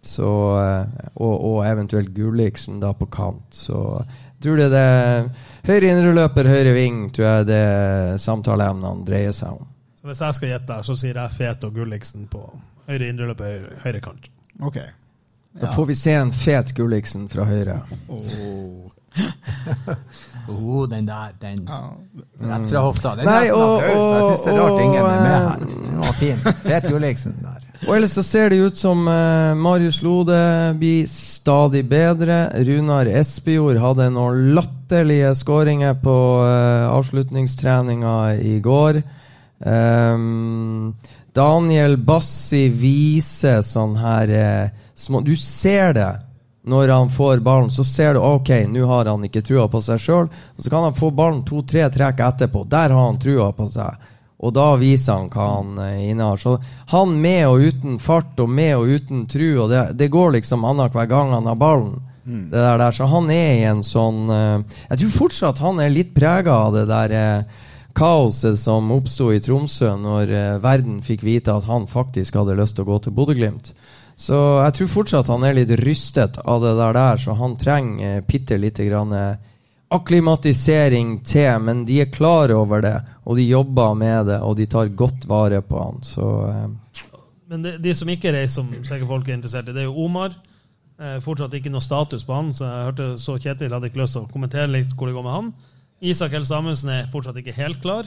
så, 0.02 0.32
eh, 0.58 1.10
og, 1.16 1.46
og 1.46 1.66
eventuelt 1.68 2.14
Gulliksen 2.16 2.80
da 2.80 2.94
på 2.94 3.06
kant. 3.06 3.46
Så 3.52 4.04
tror 4.42 4.60
det 4.60 4.68
er 4.68 4.76
det 4.76 5.32
Høyre 5.62 5.92
indreløper, 5.94 6.48
høyre 6.50 6.72
ving, 6.74 7.04
tror 7.14 7.28
jeg 7.28 7.48
det 7.52 7.66
samtaleemnene 8.22 9.06
dreier 9.06 9.36
seg 9.36 9.60
om. 9.60 9.68
Så 10.02 10.10
hvis 10.10 10.22
jeg 10.26 10.38
skal 10.38 10.50
gjette, 10.56 10.78
så 10.88 10.96
sier 10.98 11.20
jeg 11.22 11.34
Fet 11.36 11.68
og 11.68 11.76
Gulliksen 11.76 12.26
på 12.32 12.42
høyre 12.90 13.12
indreløper, 13.12 13.52
høyre, 13.52 13.76
høyre 13.84 14.02
kant. 14.02 14.26
Ok. 14.66 14.80
Da 15.62 15.70
får 15.76 15.86
vi 15.92 15.98
se 16.00 16.16
en 16.18 16.32
fet 16.34 16.74
Gulliksen 16.76 17.28
fra 17.30 17.46
høyre. 17.46 17.78
Oh, 18.10 18.90
den 20.90 21.08
der, 21.08 21.32
den. 21.42 21.70
Rett 22.40 22.70
fra 22.70 22.80
hofta. 22.80 23.16
Den 23.16 23.26
Nei, 23.28 23.52
og, 23.52 23.62
og-. 23.62 23.84
Jeg 23.84 24.24
syns 24.30 24.46
det 24.46 24.54
er 24.54 24.60
rart 24.62 24.82
ingen 24.84 25.02
er 25.02 25.22
med 25.22 25.36
her. 25.36 25.66
Den 25.66 26.00
var 26.02 26.18
fin. 26.20 26.38
Fet 26.64 26.88
Gulliksen 26.90 27.38
der. 27.42 27.68
Og 27.88 27.96
ellers 27.96 28.14
så 28.14 28.22
ser 28.24 28.52
det 28.54 28.60
ut 28.62 28.78
som 28.78 29.08
uh, 29.10 29.58
Marius 29.58 30.04
Lode 30.06 30.38
blir 30.78 31.08
stadig 31.10 31.82
bedre. 31.90 32.44
Runar 32.68 33.10
Espejord 33.10 33.80
hadde 33.82 34.12
noen 34.14 34.52
latterlige 34.54 35.32
skåringer 35.40 35.96
på 36.04 36.18
uh, 36.46 36.92
avslutningstreninga 36.94 38.36
i 38.38 38.60
går. 38.62 39.02
Um, 39.66 40.94
Daniel 41.34 41.98
Bassi 41.98 42.68
viser 42.70 43.62
sånn 43.66 43.96
her 44.02 44.32
uh, 44.36 44.86
små 44.98 45.22
Du 45.26 45.34
ser 45.38 45.94
det 45.98 46.10
når 46.64 46.88
han 46.88 47.10
får 47.10 47.38
ballen. 47.38 47.72
Så 47.72 47.84
ser 47.84 48.14
du 48.14 48.20
ok, 48.20 48.50
nå 48.70 48.86
har 48.86 49.10
han 49.10 49.26
ikke 49.26 49.44
trua 49.46 49.68
på 49.72 49.82
seg 49.82 50.02
sjøl. 50.02 50.30
Så 50.58 50.70
kan 50.70 50.86
han 50.86 50.98
få 50.98 51.12
ballen 51.16 51.44
to-tre 51.48 51.88
trekk 51.90 52.22
etterpå. 52.28 52.66
Der 52.70 52.94
har 52.94 53.06
han 53.10 53.20
trua 53.22 53.52
på 53.56 53.70
seg. 53.72 54.10
Og 54.42 54.54
da 54.58 54.72
viser 54.82 55.20
han 55.20 55.30
hva 55.30 55.48
han 55.56 55.76
eh, 55.84 56.06
innehar. 56.12 56.40
Så 56.42 56.56
han 56.94 57.18
med 57.22 57.44
og 57.48 57.62
uten 57.62 58.00
fart 58.02 58.40
og 58.42 58.50
med 58.50 58.74
og 58.78 58.90
uten 58.90 59.28
tru, 59.30 59.50
og 59.64 59.70
det, 59.70 59.84
det 60.00 60.10
går 60.14 60.38
liksom 60.38 60.66
annenhver 60.66 61.10
gang 61.10 61.36
han 61.36 61.50
har 61.50 61.60
ballen. 61.60 62.00
Det 62.22 62.54
der, 62.54 62.78
der. 62.78 62.94
Så 62.94 63.08
han 63.10 63.30
er 63.34 63.52
i 63.58 63.64
en 63.66 63.80
sånn 63.82 64.30
eh, 64.30 64.76
Jeg 64.92 65.00
tror 65.02 65.14
fortsatt 65.16 65.62
han 65.62 65.80
er 65.82 65.94
litt 65.94 66.12
prega 66.14 66.54
av 66.68 66.76
det 66.78 66.84
der 66.90 67.16
eh, 67.18 67.62
kaoset 67.98 68.60
som 68.62 68.92
oppsto 68.94 69.32
i 69.34 69.40
Tromsø 69.44 69.90
når 70.00 70.30
verden 70.64 71.02
fikk 71.04 71.26
vite 71.28 71.52
at 71.52 71.66
han 71.68 71.90
faktisk 71.92 72.38
hadde 72.40 72.56
lyst 72.56 72.78
til 72.78 72.86
å 72.86 72.94
gå 72.94 73.00
til 73.04 73.16
Bodø-Glimt. 73.18 73.74
Så 74.22 74.38
jeg 74.38 74.74
tror 74.78 74.90
fortsatt 74.92 75.32
han 75.34 75.46
er 75.48 75.56
litt 75.58 75.72
rystet 75.82 76.38
av 76.38 76.62
det 76.62 76.76
der, 76.78 76.94
der 76.94 77.22
så 77.24 77.34
han 77.40 77.56
trenger 77.58 78.20
eh, 78.20 78.26
bitte 78.28 78.60
lite 78.62 78.86
grann 78.86 79.16
eh, 79.18 79.40
akklimatisering 79.92 81.18
til, 81.28 81.58
men 81.66 81.82
de 81.88 81.98
er 82.04 82.12
klar 82.14 82.54
over 82.56 82.84
det, 82.86 82.96
og 83.26 83.40
de 83.40 83.48
jobber 83.50 83.96
med 83.98 84.30
det, 84.30 84.38
og 84.46 84.56
de 84.60 84.68
tar 84.70 84.94
godt 84.96 85.26
vare 85.28 85.64
på 85.66 85.82
han. 85.82 86.00
Så 86.06 86.28
eh, 86.48 87.10
Men 87.52 87.66
de, 87.66 87.76
de 87.82 87.96
som 87.98 88.10
ikke 88.14 88.32
reiser, 88.32 88.62
som 88.62 88.70
sikkert 88.78 89.10
folk 89.10 89.28
er 89.28 89.40
interessert 89.40 89.68
i, 89.68 89.76
det 89.76 89.84
er 89.84 89.90
jo 89.90 90.06
Omar. 90.06 90.38
Eh, 91.02 91.18
fortsatt 91.26 91.58
ikke 91.58 91.74
noe 91.74 91.82
status 91.82 92.24
på 92.28 92.38
han, 92.38 92.54
så 92.54 92.68
jeg 92.68 92.88
hørte 92.92 93.12
så 93.18 93.40
Kjetil 93.42 93.74
hadde 93.74 93.90
ikke 93.90 94.04
lyst 94.04 94.16
til 94.20 94.28
å 94.28 94.32
kommentere 94.32 94.70
litt 94.70 94.94
hvor 94.94 95.10
det 95.10 95.18
går 95.18 95.26
med 95.26 95.38
han. 95.40 95.54
Isak 96.14 96.38
Helse 96.38 96.54
Amundsen 96.56 96.94
er 96.94 97.10
fortsatt 97.10 97.42
ikke 97.42 97.58
helt 97.58 97.82
klar. 97.82 98.06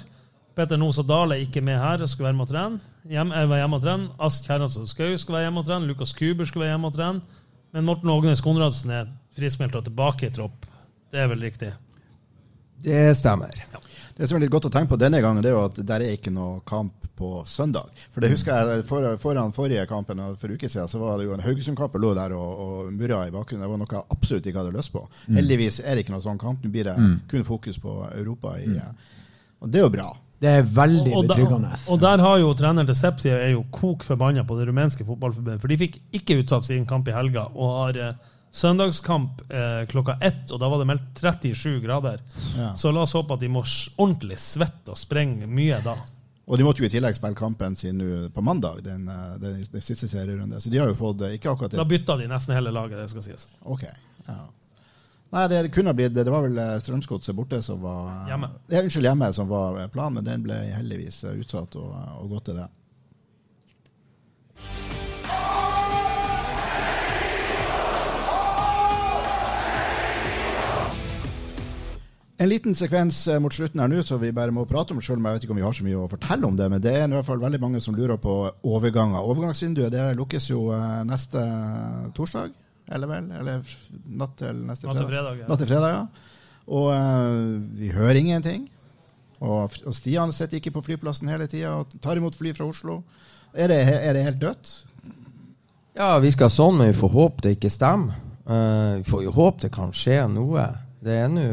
Petter 0.55 0.79
Nos 0.79 1.01
og 1.03 1.09
Dahl 1.09 1.35
er 1.35 1.43
ikke 1.43 1.63
med 1.65 1.81
her 1.83 2.03
og 2.05 2.11
skal 2.11 2.29
være 2.29 2.37
med 2.39 2.47
og 2.47 2.51
trene. 2.53 2.93
Hjem, 3.11 3.33
jeg 3.35 3.49
var 3.51 3.59
hjemme 3.59 3.79
og 3.81 3.83
trene. 3.83 4.11
Ask 4.23 4.47
Herransen 4.51 4.87
Skau 4.87 5.17
skal 5.19 5.35
være 5.39 5.49
hjemme 5.49 5.65
og 5.65 5.67
trene. 5.67 5.89
Lukas 5.91 6.15
Kuber 6.15 6.47
skal 6.47 6.63
være 6.63 6.75
hjemme 6.75 6.91
og 6.91 6.95
trene. 6.95 7.41
Men 7.75 7.89
Morten 7.89 8.13
Ågnes 8.13 8.43
Konradsen 8.45 8.93
er 8.95 9.09
friskmeldt 9.35 9.75
og 9.81 9.89
tilbake 9.89 10.29
i 10.29 10.35
tropp. 10.35 10.69
Det 11.11 11.19
er 11.19 11.27
vel 11.33 11.43
riktig? 11.43 11.73
Det 12.85 13.17
stemmer. 13.19 13.51
Det 14.15 14.29
som 14.29 14.39
er 14.39 14.45
litt 14.45 14.53
godt 14.55 14.69
å 14.69 14.71
tenke 14.71 14.93
på 14.93 15.01
denne 15.01 15.19
gangen, 15.25 15.43
det 15.43 15.51
er 15.51 15.57
jo 15.57 15.65
at 15.67 15.81
der 15.83 16.05
er 16.05 16.15
ikke 16.15 16.31
noe 16.31 16.61
kamp 16.69 17.09
på 17.19 17.31
søndag. 17.51 17.91
For 18.15 18.23
det 18.23 18.31
husker 18.31 18.55
jeg 18.55 18.85
for, 18.87 19.07
foran 19.23 19.55
forrige 19.55 19.87
kampen 19.91 20.23
for 20.39 20.55
uke 20.55 20.71
siden, 20.71 20.91
så 20.91 21.01
var 21.03 21.19
det 21.19 21.27
jo 21.29 21.35
en 21.35 21.43
Haugesund-kamp 21.43 21.95
lå 22.03 22.13
der 22.15 22.35
og, 22.35 22.61
og 22.65 22.93
murra 22.95 23.25
i 23.27 23.35
bakgrunnen. 23.35 23.65
Det 23.67 23.71
var 23.73 23.81
noe 23.83 23.91
jeg 23.91 24.07
absolutt 24.17 24.47
ikke 24.51 24.63
hadde 24.63 24.77
lyst 24.77 24.95
på. 24.95 25.03
Mm. 25.27 25.39
Heldigvis 25.41 25.81
er 25.83 25.95
det 25.95 26.05
ikke 26.05 26.15
noe 26.15 26.27
sånn 26.27 26.43
kamp. 26.43 26.63
Nå 26.63 26.71
blir 26.75 26.91
det 26.91 26.95
kun 27.31 27.47
fokus 27.47 27.79
på 27.83 27.97
Europa. 28.13 28.55
I, 28.63 28.79
Og 29.63 29.71
det 29.71 29.83
er 29.83 29.87
jo 29.87 29.95
bra. 29.95 30.13
Det 30.45 30.53
er 30.61 30.67
veldig 30.77 31.15
Og, 31.15 31.19
og 31.23 31.31
betryggende. 31.31 31.73
og 31.89 32.01
der 32.03 32.21
har 32.21 32.39
jo 32.43 32.53
treneren 32.59 32.89
til 32.91 32.99
Sepsia 32.99 33.41
er 33.41 33.55
jo 33.55 33.65
kok 33.73 34.05
forbanna 34.05 34.45
på 34.45 34.59
det 34.59 34.69
rumenske 34.69 35.07
fotballforbundet. 35.09 35.63
For 35.63 35.73
de 35.73 35.81
fikk 35.81 35.99
ikke 36.21 36.39
utsatt 36.43 36.67
sin 36.69 36.85
kamp 36.89 37.09
i 37.09 37.15
helga, 37.17 37.47
og 37.55 37.77
har 37.79 38.01
eh, 38.11 38.17
søndagskamp 38.55 39.41
eh, 39.49 39.87
klokka 39.91 40.19
ett, 40.21 40.51
og 40.53 40.61
da 40.61 40.69
var 40.71 40.83
det 40.83 40.89
meldt 40.93 41.23
37 41.23 41.81
grader. 41.83 42.21
Ja. 42.59 42.75
Så 42.79 42.93
la 42.93 43.07
oss 43.07 43.17
håpe 43.17 43.35
at 43.35 43.43
de 43.43 43.51
må 43.51 43.65
ordentlig 43.97 44.39
svette 44.43 44.95
og 44.95 45.01
sprenge 45.01 45.49
mye 45.51 45.81
da. 45.85 45.97
Og 46.45 46.61
de 46.61 46.67
måtte 46.67 46.85
jo 46.85 46.89
i 46.89 46.93
tillegg 46.93 47.17
spille 47.17 47.39
kampen 47.39 47.73
sin 47.77 47.97
nå 47.99 48.27
på 48.35 48.45
mandag, 48.45 48.83
den, 48.85 49.09
eh, 49.09 49.39
den, 49.41 49.63
den 49.73 49.85
siste 49.85 50.11
serierunde. 50.11 50.61
Så 50.61 50.71
de 50.71 50.83
har 50.83 50.93
jo 50.93 50.99
fått 50.99 51.25
eh, 51.25 51.39
ikke 51.39 51.55
akkurat 51.55 51.79
Da 51.81 51.89
bytta 51.89 52.19
de 52.21 52.29
nesten 52.31 52.55
hele 52.57 52.75
laget, 52.75 53.01
det 53.01 53.09
skal 53.15 53.25
sies. 53.27 53.49
Ok, 53.63 53.89
ja. 54.29 54.43
Nei, 55.35 55.49
det 55.51 55.73
kunne 55.75 55.91
ha 55.91 55.97
blitt 55.99 56.15
Det 56.15 56.31
var 56.31 56.47
vel 56.47 56.59
eh, 56.63 56.77
Strømsgodset 56.79 57.35
borte 57.35 57.59
som 57.63 57.83
var 57.83 58.07
eh, 58.13 58.31
Hjemme. 58.31 58.53
Ja, 58.71 58.85
unnskyld, 58.85 59.09
hjemme 59.09 59.33
som 59.35 59.51
var 59.51 59.81
eh, 59.83 59.91
planen, 59.91 60.21
men 60.21 60.29
den 60.29 60.47
ble 60.47 60.61
heldigvis 60.77 61.25
utsatt 61.33 61.75
og, 61.81 61.91
og 62.23 62.37
gått 62.37 62.51
til 62.51 62.63
det. 62.63 62.71
En 72.45 72.51
liten 72.51 72.75
sekvens 72.77 73.25
mot 73.41 73.55
slutten 73.55 73.81
her 73.81 73.89
nå, 73.89 74.03
så 74.05 74.19
vi 74.21 74.33
bare 74.35 74.53
må 74.53 74.67
prate 74.69 74.93
om 74.93 75.01
selv 75.03 75.23
om 75.23 75.27
jeg 75.27 75.39
vet 75.39 75.47
ikke 75.47 75.55
om 75.55 75.61
vi 75.63 75.65
har 75.65 75.75
så 75.75 75.87
mye 75.87 76.03
å 76.03 76.11
fortelle 76.11 76.47
om 76.47 76.59
det. 76.59 76.67
Men 76.71 76.83
det 76.83 76.93
er 76.95 77.07
i 77.07 77.15
hvert 77.15 77.27
fall 77.27 77.43
veldig 77.43 77.61
mange 77.63 77.83
som 77.83 77.95
lurer 77.97 78.19
på 78.21 78.35
overganger. 78.69 79.23
Overgangsvinduet 79.23 79.95
det 79.95 80.11
lukkes 80.19 80.51
jo 80.51 80.67
neste 81.09 81.43
torsdag, 82.19 82.53
eller 82.93 83.11
vel? 83.11 83.29
Eller 83.41 83.75
natt 84.21 84.37
til 84.41 84.63
neste 84.69 84.89
Natt 84.89 85.01
til 85.01 85.09
fredag, 85.09 85.41
ja. 85.41 85.49
Natt 85.49 85.63
til 85.63 85.71
fredag, 85.71 85.95
ja. 85.97 86.33
Og 86.75 86.89
uh, 86.93 87.61
vi 87.79 87.93
hører 87.93 88.21
ingenting. 88.21 88.67
Og, 89.45 89.73
og 89.85 89.97
Stian 89.97 90.33
sitter 90.33 90.61
ikke 90.61 90.77
på 90.79 90.85
flyplassen 90.87 91.29
hele 91.29 91.49
tida 91.51 91.75
og 91.81 91.97
tar 92.03 92.21
imot 92.21 92.37
fly 92.39 92.55
fra 92.57 92.69
Oslo. 92.69 93.03
Er 93.55 93.71
det, 93.71 93.81
er 93.85 94.17
det 94.17 94.25
helt 94.25 94.41
dødt? 94.41 94.73
Ja, 95.95 96.17
vi 96.19 96.33
skal 96.35 96.51
sånn, 96.51 96.79
men 96.81 96.91
vi 96.91 96.99
får 96.99 97.13
håpe 97.13 97.45
det 97.45 97.57
ikke 97.59 97.73
stemmer. 97.73 98.17
Uh, 98.45 99.01
vi 99.01 99.07
får 99.09 99.23
jo 99.25 99.37
håpe 99.37 99.65
det 99.65 99.73
kan 99.73 99.93
skje 99.97 100.25
noe. 100.33 100.67
Det 101.05 101.17
er 101.21 101.29
nå, 101.29 101.45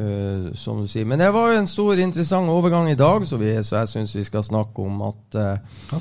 som 0.56 0.80
du 0.80 0.88
sier. 0.88 1.04
Men 1.08 1.20
det 1.20 1.28
var 1.36 1.52
jo 1.52 1.60
en 1.60 1.68
stor, 1.68 2.00
interessant 2.00 2.52
overgang 2.52 2.88
i 2.88 2.96
dag, 3.00 3.26
så, 3.28 3.36
vi, 3.40 3.52
så 3.68 3.82
jeg 3.82 3.92
syns 3.92 4.14
vi 4.16 4.24
skal 4.24 4.46
snakke 4.48 4.86
om 4.86 5.02
at 5.10 5.40
uh, 5.40 5.98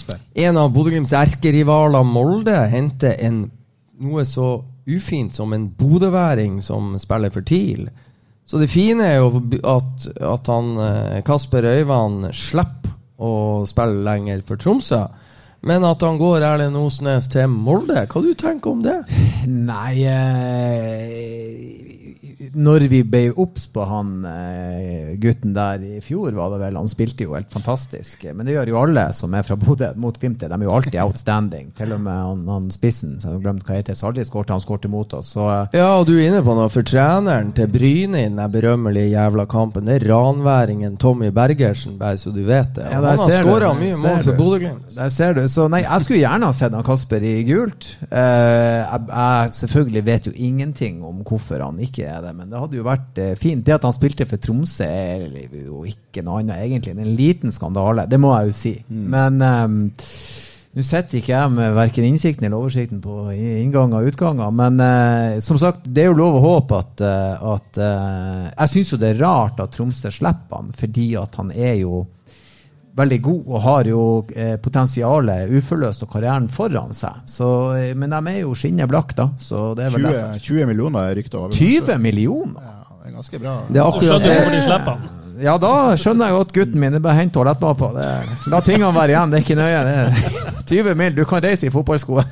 en 0.46 0.60
av 0.60 0.70
Bodø-Glimts 0.70 1.14
erkerivaler, 1.18 2.06
Molde, 2.06 2.54
henter 2.70 3.16
en, 3.26 3.42
noe 3.98 4.22
så 4.28 4.52
ufint 4.86 5.34
som 5.34 5.52
en 5.52 5.68
bodøværing 5.76 6.62
som 6.64 6.96
spiller 6.98 7.30
for 7.30 7.46
TIL. 7.46 7.88
Så 8.46 8.58
det 8.58 8.70
fine 8.72 9.06
er 9.06 9.20
jo 9.20 9.42
at, 9.62 10.06
at 10.26 10.50
han, 10.50 10.70
eh, 10.82 11.20
Kasper 11.26 11.68
Øyvand 11.70 12.30
slipper 12.34 12.96
å 13.20 13.66
spille 13.68 14.02
lenger 14.06 14.42
for 14.46 14.60
Tromsø. 14.60 15.04
Men 15.62 15.84
at 15.84 16.02
han 16.02 16.18
går 16.18 16.46
Erlend 16.46 16.78
Osnes 16.80 17.28
til 17.30 17.50
Molde, 17.52 18.06
hva 18.08 18.22
du 18.24 18.32
tenker 18.34 18.72
om 18.72 18.82
det? 18.82 18.96
Nei 19.70 19.94
eh, 20.08 22.09
Når 22.52 22.84
vi 22.92 23.00
ble 23.08 23.22
obs 23.40 23.64
på 23.72 23.84
han 23.88 24.24
eh, 24.28 25.12
gutten 25.20 25.54
der 25.56 25.80
i 25.80 26.00
fjor, 26.04 26.34
var 26.36 26.50
det 26.52 26.58
vel 26.60 26.76
Han 26.76 26.90
spilte 26.90 27.24
jo 27.24 27.32
helt 27.36 27.52
fantastisk. 27.52 28.26
Men 28.34 28.44
det 28.44 28.56
gjør 28.58 28.72
jo 28.74 28.80
alle 28.82 29.06
som 29.16 29.32
er 29.36 29.46
fra 29.46 29.56
Bodø 29.60 29.88
mot 30.00 30.18
Glimt. 30.20 30.42
De 30.42 30.52
er 30.52 30.66
jo 30.66 30.74
alltid 30.74 30.98
outstanding. 31.00 31.70
Til 31.78 31.94
og 31.96 32.02
med 32.04 32.12
han, 32.12 32.42
han 32.50 32.66
spissen, 32.74 33.14
som 33.20 33.32
jeg 33.32 33.38
har 33.38 33.44
glemt 33.46 33.64
hva 33.64 33.78
heter, 33.78 33.96
så 33.96 34.10
aldri 34.10 34.26
skårte 34.28 34.52
han 34.52 34.64
skårte 34.64 34.90
mot 34.92 35.14
oss. 35.16 35.32
Så 35.36 35.46
eh, 35.48 35.78
Ja, 35.80 35.88
og 35.96 36.06
du 36.10 36.12
er 36.18 36.26
inne 36.26 36.42
på 36.44 36.56
noe, 36.58 36.68
for 36.72 36.86
treneren 36.86 37.54
til 37.56 37.70
Bryne 37.72 38.26
i 38.26 38.28
den 38.28 38.42
berømmelige 38.52 39.14
jævla 39.14 39.46
kampen, 39.50 39.88
det 39.88 40.00
er 40.02 40.08
ranværingen 40.10 40.98
Tommy 41.00 41.32
Bergersen, 41.34 41.96
bare 42.00 42.20
så 42.20 42.34
du 42.34 42.42
vet 42.44 42.74
det. 42.76 42.84
Ja, 42.84 43.00
han 43.00 43.22
har 43.24 43.36
skåra 43.40 43.72
mye 43.78 43.96
mål 43.96 44.22
for. 44.26 44.36
Bodø-Glimt. 44.40 44.92
Der 44.96 45.08
ser 45.14 45.38
du. 45.38 45.42
Så 45.48 45.66
nei, 45.72 45.82
jeg 45.86 46.04
skulle 46.04 46.20
gjerne 46.20 46.50
ha 46.50 46.56
sett 46.56 46.76
han 46.76 46.86
Kasper 46.86 47.24
i 47.24 47.34
gult. 47.48 47.90
Uh, 48.10 48.20
jeg, 48.20 49.08
jeg 49.08 49.56
selvfølgelig 49.62 50.04
vet 50.10 50.28
jo 50.28 50.36
ingenting 50.36 51.00
om 51.06 51.24
hvorfor 51.26 51.64
han 51.64 51.80
ikke 51.80 52.09
er 52.10 52.20
det, 52.24 52.34
men 52.36 52.50
det 52.50 52.60
hadde 52.60 52.78
jo 52.78 52.86
vært 52.86 53.22
eh, 53.22 53.32
fint. 53.38 53.64
Det 53.66 53.78
at 53.78 53.86
han 53.88 53.96
spilte 53.96 54.28
for 54.28 54.42
Tromsø 54.42 54.86
er 54.86 55.26
jo 55.62 55.84
ikke 55.88 56.24
noe 56.26 56.42
annet 56.42 56.66
egentlig 56.66 56.94
enn 56.94 57.02
en 57.06 57.16
liten 57.18 57.54
skandale. 57.54 58.08
Det 58.10 58.20
må 58.20 58.34
jeg 58.36 58.50
jo 58.50 58.56
si. 58.60 58.74
Men 58.90 59.40
um, 59.40 59.80
nå 60.70 60.84
sitter 60.86 61.18
ikke 61.18 61.32
jeg 61.32 61.50
med 61.50 61.72
verken 61.74 62.04
innsikten 62.06 62.46
eller 62.46 62.60
oversikten 62.60 63.00
på 63.02 63.14
innganger 63.34 63.98
og 63.98 64.12
utganger, 64.12 64.52
men 64.54 64.78
eh, 64.84 65.40
som 65.42 65.58
sagt, 65.58 65.88
det 65.90 66.04
er 66.04 66.12
jo 66.12 66.20
lov 66.20 66.38
å 66.38 66.42
håpe 66.44 66.78
at, 66.78 67.02
eh, 67.02 67.48
at 67.54 67.80
eh, 67.82 68.44
Jeg 68.52 68.72
syns 68.74 68.92
jo 68.94 69.00
det 69.02 69.08
er 69.10 69.18
rart 69.24 69.58
at 69.64 69.74
Tromsø 69.74 70.12
slipper 70.14 70.60
han, 70.60 70.70
fordi 70.78 71.08
at 71.18 71.34
han 71.40 71.50
er 71.50 71.74
jo 71.80 72.04
veldig 72.96 73.18
god 73.22 73.44
og 73.46 73.60
har 73.64 73.84
jo 73.88 74.00
eh, 74.34 74.56
potensialet 74.60 75.52
uforløst 75.60 76.02
og 76.04 76.10
karrieren 76.12 76.48
foran 76.52 76.92
seg. 76.96 77.20
Så, 77.30 77.46
eh, 77.78 77.92
men 77.94 78.10
de 78.10 78.20
er 78.34 78.40
jo 78.42 78.54
skinnet 78.58 78.90
blakk, 78.90 79.14
da. 79.16 79.28
Så 79.38 79.70
det 79.78 79.86
er 79.86 79.94
vel 79.94 80.02
20, 80.04 80.12
derfor. 80.12 80.44
20 80.48 80.66
millioner 80.72 81.00
er 81.10 81.16
ryktet 81.20 81.38
over. 81.40 81.54
20 81.56 81.98
millioner? 82.02 82.60
Ja, 82.66 82.76
det 83.00 83.08
er 83.12 83.16
ganske 83.16 83.40
bra. 83.40 83.54
Det 83.70 83.80
er 83.80 83.88
akkurat 83.88 84.22
det. 84.26 85.16
Ja, 85.40 85.54
da 85.56 85.70
skjønner 85.96 86.28
jeg 86.28 86.34
jo 86.36 86.40
at 86.44 86.50
gutten 86.52 86.80
min 86.82 86.94
er 86.98 87.00
bare 87.00 87.16
hent 87.16 87.32
toalettmappa. 87.32 87.86
Det- 87.96 88.50
La 88.52 88.58
tingene 88.60 88.90
være 88.92 89.14
igjen, 89.14 89.30
det 89.32 89.38
er 89.38 89.46
ikke 89.46 89.56
nøye. 89.56 89.80
Det 89.86 89.94
er 89.96 90.60
20 90.90 90.94
mil, 91.00 91.14
du 91.16 91.24
kan 91.24 91.40
reise 91.42 91.66
i 91.66 91.72
fotballsko. 91.72 92.20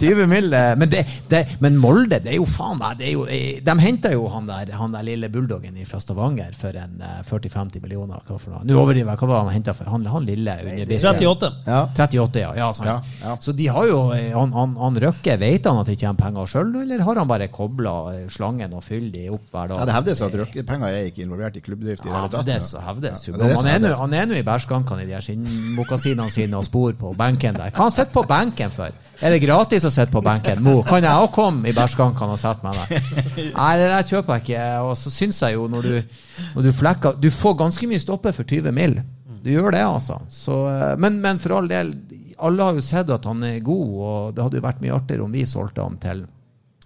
20 0.00 0.28
mil, 0.30 0.52
eh, 0.52 0.72
men, 0.80 0.90
det, 0.90 1.04
det, 1.30 1.42
men 1.64 1.78
Molde, 1.80 2.20
det 2.24 2.34
er 2.34 2.38
jo 2.38 2.46
faen 2.48 2.78
meg 2.80 3.02
eh, 3.04 3.60
De 3.64 3.74
henta 3.80 4.12
jo 4.14 4.26
han 4.32 4.48
der, 4.48 4.72
han 4.78 4.94
der 4.94 5.06
lille 5.06 5.30
bulldoggen 5.32 5.76
fra 5.88 6.00
Stavanger 6.02 6.54
for 6.58 6.76
en 6.78 7.02
eh, 7.02 7.20
40-50 7.28 7.82
millioner. 7.84 8.22
Hva 8.26 8.38
for 8.38 8.54
noe? 8.54 8.62
Nå 8.66 8.78
overdriver 8.80 9.12
jeg. 9.12 9.22
Hva 9.22 9.30
var 9.30 9.44
han 9.44 9.52
henta 9.54 9.74
for? 9.76 9.90
Han, 9.92 10.06
han 10.10 10.28
lille 10.28 10.56
under 10.64 10.94
38. 10.94 11.52
Ja. 11.66 11.80
38, 11.94 12.42
ja. 12.44 12.52
ja, 12.58 12.70
sant. 12.76 12.90
Ja, 12.90 12.98
ja. 13.24 13.36
Så 13.44 13.54
de 13.56 13.68
har 13.72 13.88
jo 13.90 14.00
eh, 14.16 14.30
Han, 14.34 14.54
han, 14.56 14.76
han 14.80 15.02
Røkke, 15.04 15.36
vet 15.40 15.66
han 15.68 15.80
at 15.82 15.90
de 15.90 15.98
tjener 15.98 16.18
penger 16.18 16.48
sjøl, 16.50 16.72
eller 16.84 17.02
har 17.04 17.20
han 17.20 17.28
bare 17.30 17.50
kobla 17.52 17.94
slangen 18.32 18.72
og 18.76 18.84
fylt 18.86 19.12
de 19.14 19.26
opp 19.32 19.50
hver 19.52 19.72
dag? 19.72 19.82
Ja, 19.82 19.88
det 19.90 19.98
hevdes 19.98 20.22
at 20.24 20.38
røkkepenger 20.40 20.88
er 21.00 21.10
ikke 21.10 21.24
involvert 21.26 21.58
i 21.58 21.64
klubbdrift 21.64 22.06
i 22.06 22.08
det 22.08 22.14
hele 22.14 22.30
tatt. 22.32 22.40
Hevdes 22.44 22.74
hevdes. 22.86 23.26
Ja, 23.28 23.36
det 23.36 23.50
er 23.50 23.56
han, 23.56 23.68
er 23.68 23.82
nå, 23.82 23.92
han 23.98 24.16
er 24.16 24.28
nå 24.28 24.38
i 24.38 24.44
bærskankene 24.46 25.04
i 25.04 25.08
de 25.08 25.16
her 25.16 25.24
skinnmokasinene 25.24 26.30
sine 26.32 26.60
og 26.60 26.66
spor 26.68 26.94
på 26.98 27.12
benken 27.18 27.58
der. 27.58 27.72
Hva 27.72 27.84
har 27.84 27.90
han 27.90 27.96
sitter 27.96 28.14
på 28.14 28.24
benken 28.30 28.74
for? 28.74 28.94
Er 29.22 29.30
det 29.34 29.42
gratis 29.44 29.83
å 29.88 29.92
sitter 29.92 30.12
på 30.12 30.22
benken? 30.24 30.62
Mor, 30.64 30.82
kan 30.86 31.04
jeg 31.04 31.24
òg 31.24 31.30
komme 31.34 31.70
i 31.70 31.74
bærskankene 31.76 32.36
og 32.36 32.40
sette 32.40 32.64
meg 32.66 32.78
der? 32.78 33.10
Nei, 33.58 33.72
det 33.80 33.90
der 33.90 34.08
kjøper 34.10 34.38
jeg 34.38 34.44
ikke. 34.46 34.64
Og 34.88 34.94
så 35.00 35.12
syns 35.14 35.42
jeg 35.44 35.56
jo, 35.56 35.66
når 35.72 35.88
du, 35.88 36.16
når 36.54 36.66
du 36.68 36.70
flekker 36.74 37.18
Du 37.22 37.28
får 37.34 37.58
ganske 37.64 37.90
mye 37.90 38.02
stopper 38.02 38.36
for 38.36 38.48
20 38.48 38.74
mil. 38.76 38.98
Du 39.44 39.50
gjør 39.52 39.74
det, 39.76 39.84
altså. 39.84 40.22
Så, 40.32 40.62
eh, 40.72 40.94
men, 41.00 41.20
men 41.20 41.40
for 41.42 41.58
all 41.58 41.68
del, 41.68 41.92
alle 42.38 42.68
har 42.70 42.78
jo 42.78 42.84
sett 42.84 43.12
at 43.12 43.28
han 43.28 43.44
er 43.44 43.60
god, 43.64 43.92
og 43.92 44.34
det 44.36 44.46
hadde 44.46 44.60
jo 44.60 44.64
vært 44.64 44.80
mye 44.84 44.96
artigere 44.96 45.26
om 45.26 45.34
vi 45.34 45.44
solgte 45.48 45.84
han 45.84 46.00
til 46.00 46.24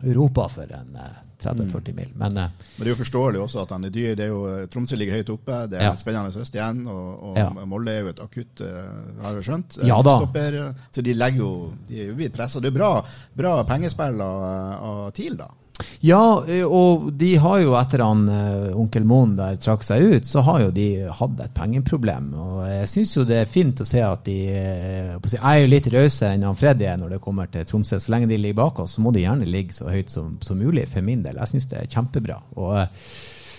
Europa 0.03 0.49
for 0.51 0.75
en 0.75 0.99
eh, 0.99 1.25
30-40 1.43 1.95
mil. 1.95 2.09
Men 2.19 2.37
eh, 2.37 2.49
Men 2.79 2.85
det 2.85 2.91
er 2.91 2.95
jo 2.97 3.05
forståelig 3.05 3.41
også 3.45 3.63
at 3.63 3.71
han 3.77 3.85
er 3.85 3.91
dyr. 3.95 4.15
Det 4.19 4.25
er 4.27 4.33
jo, 4.33 4.67
Tromsø 4.73 4.97
ligger 4.99 5.15
høyt 5.21 5.31
oppe, 5.31 5.61
det 5.71 5.79
er 5.79 5.85
Ja. 5.89 5.95
spennende 5.97 6.33
høst 6.35 6.55
igjen. 6.55 6.87
Og, 6.89 7.23
og 7.31 7.37
Ja. 7.39 7.49
Molde 7.65 7.93
er 7.95 8.01
jo 8.01 8.09
et 8.09 8.21
akutt, 8.21 8.61
eh, 8.61 9.23
har 9.23 9.35
jeg 9.39 9.45
skjønt. 9.49 9.79
Ja. 9.87 10.01
Stopper, 10.03 10.75
så 10.91 11.03
de 11.03 11.15
legger 11.15 11.39
jo 11.39 11.73
De 11.89 12.01
er 12.01 12.09
jo 12.11 12.15
blitt 12.19 12.33
pressa. 12.35 12.61
Det 12.61 12.73
er 12.73 12.79
bra, 12.79 13.05
bra 13.37 13.63
pengespill 13.65 14.21
av, 14.21 14.43
av 14.83 15.13
TIL, 15.13 15.37
da. 15.37 15.49
Ja, 16.01 16.45
eh, 16.49 16.65
og 16.65 17.09
de 17.19 17.33
har 17.43 17.61
jo 17.63 17.75
etter 17.79 18.03
han 18.03 18.25
eh, 18.33 18.77
onkel 18.79 19.07
Moen 19.09 19.37
der 19.39 19.59
trakk 19.63 19.85
seg 19.87 20.05
ut, 20.13 20.27
så 20.29 20.43
har 20.47 20.63
jo 20.67 20.75
de 20.75 20.89
hatt 21.21 21.41
et 21.45 21.55
pengeproblem. 21.55 22.33
Og 22.39 22.61
jeg 22.67 22.91
syns 22.95 23.17
jo 23.17 23.27
det 23.29 23.41
er 23.43 23.51
fint 23.51 23.83
å 23.83 23.89
se 23.89 24.03
at 24.05 24.27
de 24.27 24.39
eh, 24.51 25.15
Jeg 25.35 25.43
er 25.43 25.63
jo 25.63 25.73
litt 25.73 25.91
rausere 25.95 26.35
enn 26.35 26.47
han 26.49 26.59
Freddy 26.59 26.91
når 26.99 27.17
det 27.17 27.23
kommer 27.25 27.51
til 27.53 27.67
Tromsø. 27.69 27.99
Så 28.03 28.15
lenge 28.15 28.31
de 28.31 28.39
ligger 28.41 28.63
bak 28.63 28.85
oss, 28.85 28.97
så 28.97 29.05
må 29.05 29.15
de 29.15 29.25
gjerne 29.27 29.49
ligge 29.49 29.77
så 29.77 29.91
høyt 29.91 30.13
som, 30.13 30.37
som 30.43 30.59
mulig, 30.59 30.87
for 30.91 31.05
min 31.05 31.23
del. 31.27 31.39
Jeg 31.43 31.55
syns 31.55 31.71
det 31.71 31.83
er 31.83 31.91
kjempebra. 31.93 32.39
Og, 32.59 32.79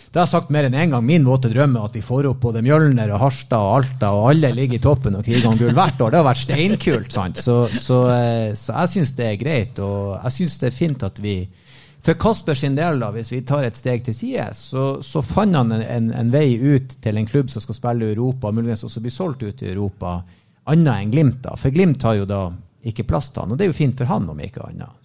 Det 0.10 0.18
har 0.18 0.26
jeg 0.26 0.32
sagt 0.32 0.50
mer 0.50 0.66
enn 0.66 0.74
én 0.74 0.88
en 0.88 0.94
gang. 0.96 1.04
Min 1.06 1.28
våte 1.28 1.52
drøm 1.52 1.76
er 1.78 1.86
at 1.86 1.96
vi 1.96 2.02
får 2.02 2.32
opp 2.32 2.40
både 2.42 2.64
Mjølner 2.66 3.12
og 3.14 3.20
Harstad 3.22 3.62
og 3.62 3.76
Alta, 3.78 4.12
og 4.18 4.32
alle 4.32 4.50
ligger 4.58 4.80
i 4.80 4.82
toppen 4.82 5.20
og 5.20 5.28
kriger 5.28 5.52
om 5.52 5.58
gull 5.60 5.76
hvert 5.78 6.02
år. 6.02 6.12
Det 6.16 6.20
har 6.20 6.30
vært 6.32 6.44
steinkult. 6.48 7.14
sant? 7.14 7.38
Så, 7.44 7.60
så, 7.70 8.00
så 8.58 8.80
jeg 8.80 8.94
syns 8.96 9.14
det 9.20 9.28
er 9.28 9.42
greit, 9.44 9.82
og 9.86 10.16
jeg 10.24 10.40
syns 10.40 10.58
det 10.64 10.72
er 10.72 10.80
fint 10.80 11.06
at 11.06 11.22
vi 11.22 11.36
for 12.02 12.14
Kasper 12.14 12.56
sin 12.56 12.78
del, 12.78 13.00
da, 13.02 13.10
hvis 13.12 13.32
vi 13.32 13.42
tar 13.44 13.66
et 13.68 13.76
steg 13.76 14.06
til 14.06 14.16
side, 14.16 14.46
så, 14.56 14.84
så 15.04 15.24
fant 15.26 15.58
han 15.58 15.74
en, 15.76 15.84
en, 15.84 16.12
en, 16.16 16.32
vei 16.32 16.56
ut 16.56 16.96
til 17.04 17.20
en 17.20 17.28
klubb 17.28 17.52
som 17.52 17.64
skal 17.64 17.76
spille 17.76 18.08
i 18.08 18.14
Europa, 18.14 18.54
muligens 18.56 18.86
også 18.88 19.04
bli 19.04 19.12
solgt 19.12 19.44
ut 19.44 19.64
i 19.66 19.72
Europa, 19.74 20.22
annet 20.72 20.94
enn 20.96 21.12
Glimt. 21.12 21.42
da. 21.44 21.58
For 21.60 21.76
Glimt 21.76 22.06
har 22.08 22.22
jo 22.22 22.30
da 22.30 22.44
ikke 22.88 23.08
plass 23.10 23.34
til 23.34 23.44
han, 23.44 23.52
og 23.52 23.60
det 23.60 23.68
er 23.68 23.74
jo 23.74 23.80
fint 23.82 24.00
for 24.00 24.08
han, 24.08 24.30
om 24.32 24.40
ikke 24.40 24.64
annet. 24.70 24.96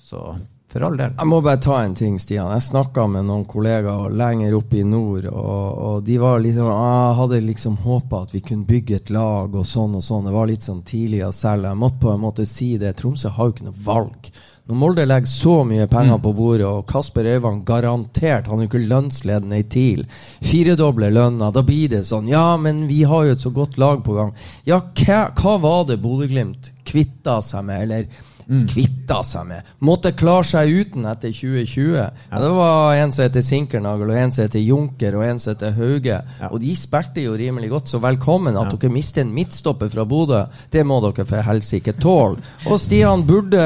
For 0.75 0.83
all 0.83 0.97
del. 0.99 1.13
Jeg 1.15 1.31
må 1.31 1.39
bare 1.45 1.61
ta 1.63 1.77
en 1.85 1.95
ting, 1.95 2.17
Stian. 2.19 2.51
Jeg 2.51 2.67
snakka 2.67 3.07
med 3.11 3.29
noen 3.29 3.45
kollegaer 3.47 4.15
lenger 4.19 4.57
oppe 4.59 4.81
i 4.81 4.87
nord, 4.87 5.29
og, 5.31 5.83
og 5.89 6.01
de 6.07 6.17
var 6.19 6.43
liksom, 6.43 6.71
Jeg 6.73 7.19
hadde 7.21 7.43
liksom 7.47 7.77
håpa 7.85 8.25
at 8.25 8.35
vi 8.35 8.43
kunne 8.43 8.67
bygge 8.67 8.99
et 8.99 9.13
lag 9.15 9.55
og 9.55 9.69
sånn 9.71 9.95
og 9.95 10.03
sånn. 10.03 10.27
Det 10.27 10.35
var 10.35 10.51
litt 10.51 10.67
sånn 10.67 10.83
tidlig 10.83 11.23
å 11.29 11.31
selge. 11.35 11.71
Jeg 11.71 11.83
måtte 11.85 12.03
på 12.03 12.11
en 12.11 12.25
måte 12.25 12.49
si 12.51 12.75
det. 12.81 12.97
Tromsø 12.99 13.31
har 13.37 13.49
jo 13.49 13.55
ikke 13.55 13.69
noe 13.69 13.87
valg. 13.87 14.33
Når 14.65 14.79
Molde 14.81 15.05
legger 15.05 15.29
så 15.29 15.55
mye 15.69 15.87
penger 15.93 16.17
mm. 16.17 16.23
på 16.25 16.31
bordet, 16.35 16.67
og 16.67 16.87
Kasper 16.89 17.27
Øyvang 17.29 17.59
garantert 17.69 18.47
Han 18.49 18.63
er 18.63 18.65
jo 18.65 18.71
ikke 18.73 18.87
lønnsledende 18.89 19.59
i 19.61 19.67
TIL. 19.71 20.07
Firedobler 20.43 21.13
lønna. 21.15 21.53
Da 21.55 21.63
blir 21.63 21.93
det 21.93 22.07
sånn 22.09 22.31
Ja, 22.33 22.57
men 22.59 22.87
vi 22.91 23.03
har 23.07 23.29
jo 23.29 23.37
et 23.37 23.45
så 23.45 23.53
godt 23.55 23.79
lag 23.79 24.03
på 24.03 24.17
gang. 24.17 24.33
Ja, 24.67 24.81
hva, 25.05 25.27
hva 25.37 25.59
var 25.61 25.85
det 25.91 26.01
Bodø-Glimt 26.03 26.73
kvitta 26.89 27.43
seg 27.45 27.69
med, 27.69 27.87
eller 27.87 28.33
mm. 28.47 28.65
kvitta 28.71 29.21
seg 29.27 29.47
med. 29.49 29.71
Måtte 29.85 30.15
klare 30.17 30.47
seg 30.49 30.73
uten 30.73 31.07
etter 31.11 31.33
2020. 31.35 31.95
Ja. 31.99 32.09
det 32.43 32.51
var 32.57 32.99
en 33.01 33.15
som 33.15 33.25
heter 33.27 33.45
Sinkernagel, 33.45 34.11
og 34.11 34.21
en 34.21 34.35
som 34.35 34.45
heter 34.47 34.65
Junker, 34.65 35.19
og 35.19 35.27
en 35.27 35.43
som 35.43 35.55
heter 35.55 35.77
Hauge. 35.79 36.19
Ja. 36.41 36.51
Og 36.51 36.61
de 36.63 36.75
spilte 36.79 37.25
jo 37.25 37.37
rimelig 37.39 37.71
godt, 37.73 37.93
så 37.93 38.03
velkommen. 38.03 38.57
At 38.57 38.73
ja. 38.73 38.81
dere 38.81 38.95
mister 38.95 39.25
en 39.25 39.35
midtstopper 39.35 39.93
fra 39.93 40.07
Bodø, 40.09 40.45
det 40.73 40.85
må 40.87 41.01
dere 41.05 41.29
for 41.29 41.47
helsike 41.47 41.97
tåle. 42.03 42.43
Og 42.69 42.81
Stian, 42.83 43.25
burde, 43.27 43.65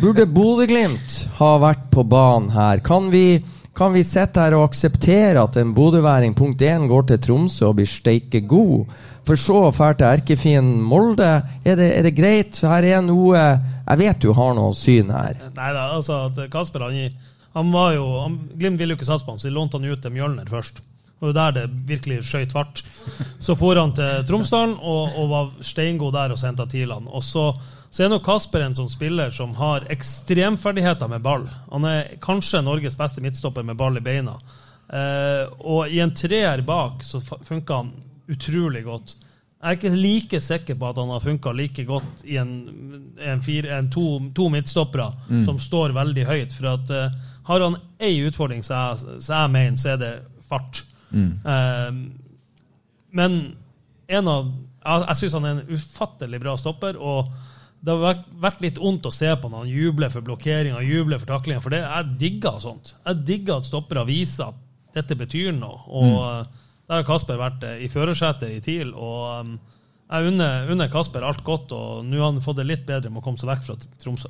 burde 0.00 0.28
Bodø-Glimt 0.28 1.18
ha 1.40 1.56
vært 1.62 1.90
på 1.92 2.06
banen 2.08 2.52
her? 2.54 2.84
Kan 2.84 3.10
vi 3.12 3.26
kan 3.72 3.94
vi 3.94 4.02
sitte 4.04 4.42
her 4.42 4.52
og 4.52 4.66
akseptere 4.66 5.40
at 5.40 5.56
en 5.56 5.70
bodøværing 5.72 6.34
punkt 6.36 6.60
1 6.60 6.84
går 6.90 7.06
til 7.08 7.20
Tromsø 7.24 7.70
og 7.70 7.78
blir 7.78 7.88
steike 7.88 8.42
god? 8.44 8.90
For 9.26 9.38
så 9.38 9.58
å 9.68 9.72
dra 9.74 9.92
til 9.94 10.08
erkefienden 10.08 10.80
Molde. 10.82 11.30
Er 11.64 11.78
det, 11.78 11.90
er 11.98 12.06
det, 12.08 12.14
greit? 12.16 12.58
Her 12.66 12.86
er 12.86 13.02
noe 13.06 13.38
Jeg 13.38 14.00
vet 14.00 14.22
du 14.22 14.32
har 14.34 14.56
noe 14.58 14.74
syn 14.78 15.12
her. 15.14 15.38
Nei 15.54 15.68
da, 15.74 15.90
altså 15.94 16.24
at 16.30 16.40
Kasper 16.50 16.86
han, 16.88 17.18
han 17.54 17.74
var 17.74 17.92
jo 17.96 18.06
han, 18.22 18.40
Glimt 18.58 18.80
ville 18.80 18.96
jo 18.96 19.00
ikke 19.00 19.10
satse 19.10 19.26
på 19.26 19.34
ham, 19.34 19.42
så 19.42 19.50
de 19.50 19.54
lånte 19.54 19.78
han 19.78 19.86
ut 19.86 20.02
til 20.02 20.14
Mjølner 20.14 20.50
først. 20.50 20.82
Og 21.22 21.30
det 21.30 21.36
der 21.38 21.54
det 21.54 21.84
virkelig 21.86 22.24
skøyt 22.26 22.54
fart. 22.54 22.82
Så 23.38 23.54
for 23.58 23.78
han 23.78 23.94
til 23.94 24.24
Tromsdalen 24.26 24.74
og, 24.80 25.14
og 25.20 25.28
var 25.30 25.52
steingod 25.62 26.16
der 26.16 26.34
og 26.34 26.40
så 26.40 26.48
henta 26.48 26.66
TIL-ene. 26.66 27.12
Og 27.14 27.22
så, 27.22 27.44
så 27.94 28.02
er 28.02 28.10
nok 28.10 28.24
Kasper 28.26 28.64
en 28.66 28.74
sånn 28.74 28.90
spiller 28.90 29.30
som 29.34 29.54
har 29.60 29.86
ekstremferdigheter 29.94 31.10
med 31.12 31.22
ball. 31.22 31.46
Han 31.70 31.86
er 31.86 32.16
kanskje 32.22 32.64
Norges 32.66 32.98
beste 32.98 33.22
midtstopper 33.22 33.62
med 33.62 33.78
ball 33.78 34.00
i 34.00 34.02
beina. 34.02 34.34
Eh, 34.90 35.46
og 35.62 35.94
i 35.94 36.02
en 36.02 36.10
treer 36.10 36.64
bak 36.66 37.06
så 37.06 37.22
funka 37.22 37.78
han 37.84 37.94
utrolig 38.32 38.84
godt. 38.86 39.14
Jeg 39.62 39.68
er 39.68 39.78
ikke 39.78 39.94
like 39.94 40.38
sikker 40.42 40.74
på 40.78 40.88
at 40.88 40.98
han 40.98 41.10
har 41.14 41.22
funka 41.22 41.52
like 41.54 41.84
godt 41.86 42.24
i 42.26 42.34
en, 42.40 42.54
en, 43.22 43.42
fire, 43.46 43.76
en 43.78 43.90
to, 43.94 44.06
to, 44.34 44.48
midtstoppere 44.50 45.12
mm. 45.28 45.44
som 45.46 45.60
står 45.62 45.94
veldig 45.94 46.24
høyt. 46.26 46.56
For 46.56 46.72
at 46.72 46.90
uh, 46.90 47.20
har 47.46 47.62
han 47.62 47.78
ei 48.02 48.16
utfordring, 48.26 48.64
så 48.66 48.80
jeg, 48.80 49.20
så 49.22 49.44
jeg 49.44 49.52
mener, 49.54 49.78
så 49.78 49.92
er 49.92 50.00
det 50.00 50.10
fart. 50.48 50.82
Mm. 51.14 51.30
Uh, 51.46 52.42
men 53.12 53.40
en 54.08 54.28
av 54.28 54.52
Jeg, 54.82 55.02
jeg 55.06 55.18
syns 55.20 55.34
han 55.36 55.44
er 55.46 55.58
en 55.60 55.76
ufattelig 55.78 56.40
bra 56.42 56.56
stopper. 56.58 56.96
og 56.98 57.30
det 57.82 57.94
har 57.98 58.18
vært 58.42 58.60
litt 58.62 58.78
vondt 58.78 59.06
å 59.06 59.14
se 59.14 59.30
på 59.38 59.48
når 59.50 59.64
han 59.64 59.70
jubler 59.70 60.10
for 60.10 60.26
blokkeringa, 60.26 60.82
jubler 60.86 61.18
for 61.22 61.30
taklinga. 61.30 61.62
For 61.62 61.74
det, 61.74 61.80
jeg 61.82 62.16
digger 62.18 62.58
sånt. 62.62 62.96
Jeg 63.06 63.22
digger 63.26 63.60
at 63.60 63.70
stoppere 63.70 64.04
viser 64.06 64.50
at 64.50 64.58
dette 64.94 65.14
betyr 65.18 65.54
noe. 65.54 65.80
og 65.86 66.18
mm. 66.18 66.61
Der 66.92 67.00
har 67.00 67.06
Kasper 67.08 67.38
vært 67.40 67.62
eh, 67.64 67.78
i 67.86 67.86
førersetet 67.88 68.50
i 68.52 68.58
TIL. 68.60 68.90
og 68.92 69.46
um, 69.46 69.52
jeg 70.12 70.28
unner, 70.28 70.68
unner 70.72 70.90
Kasper 70.92 71.24
alt 71.24 71.40
godt, 71.44 71.72
og 71.72 72.04
nå 72.04 72.18
har 72.20 72.28
han 72.28 72.42
fått 72.44 72.58
det 72.60 72.66
litt 72.68 72.82
bedre 72.88 73.08
med 73.08 73.22
å 73.22 73.24
komme 73.24 73.40
seg 73.40 73.48
vekk 73.48 73.62
fra 73.64 73.76
Tromsø. 74.02 74.28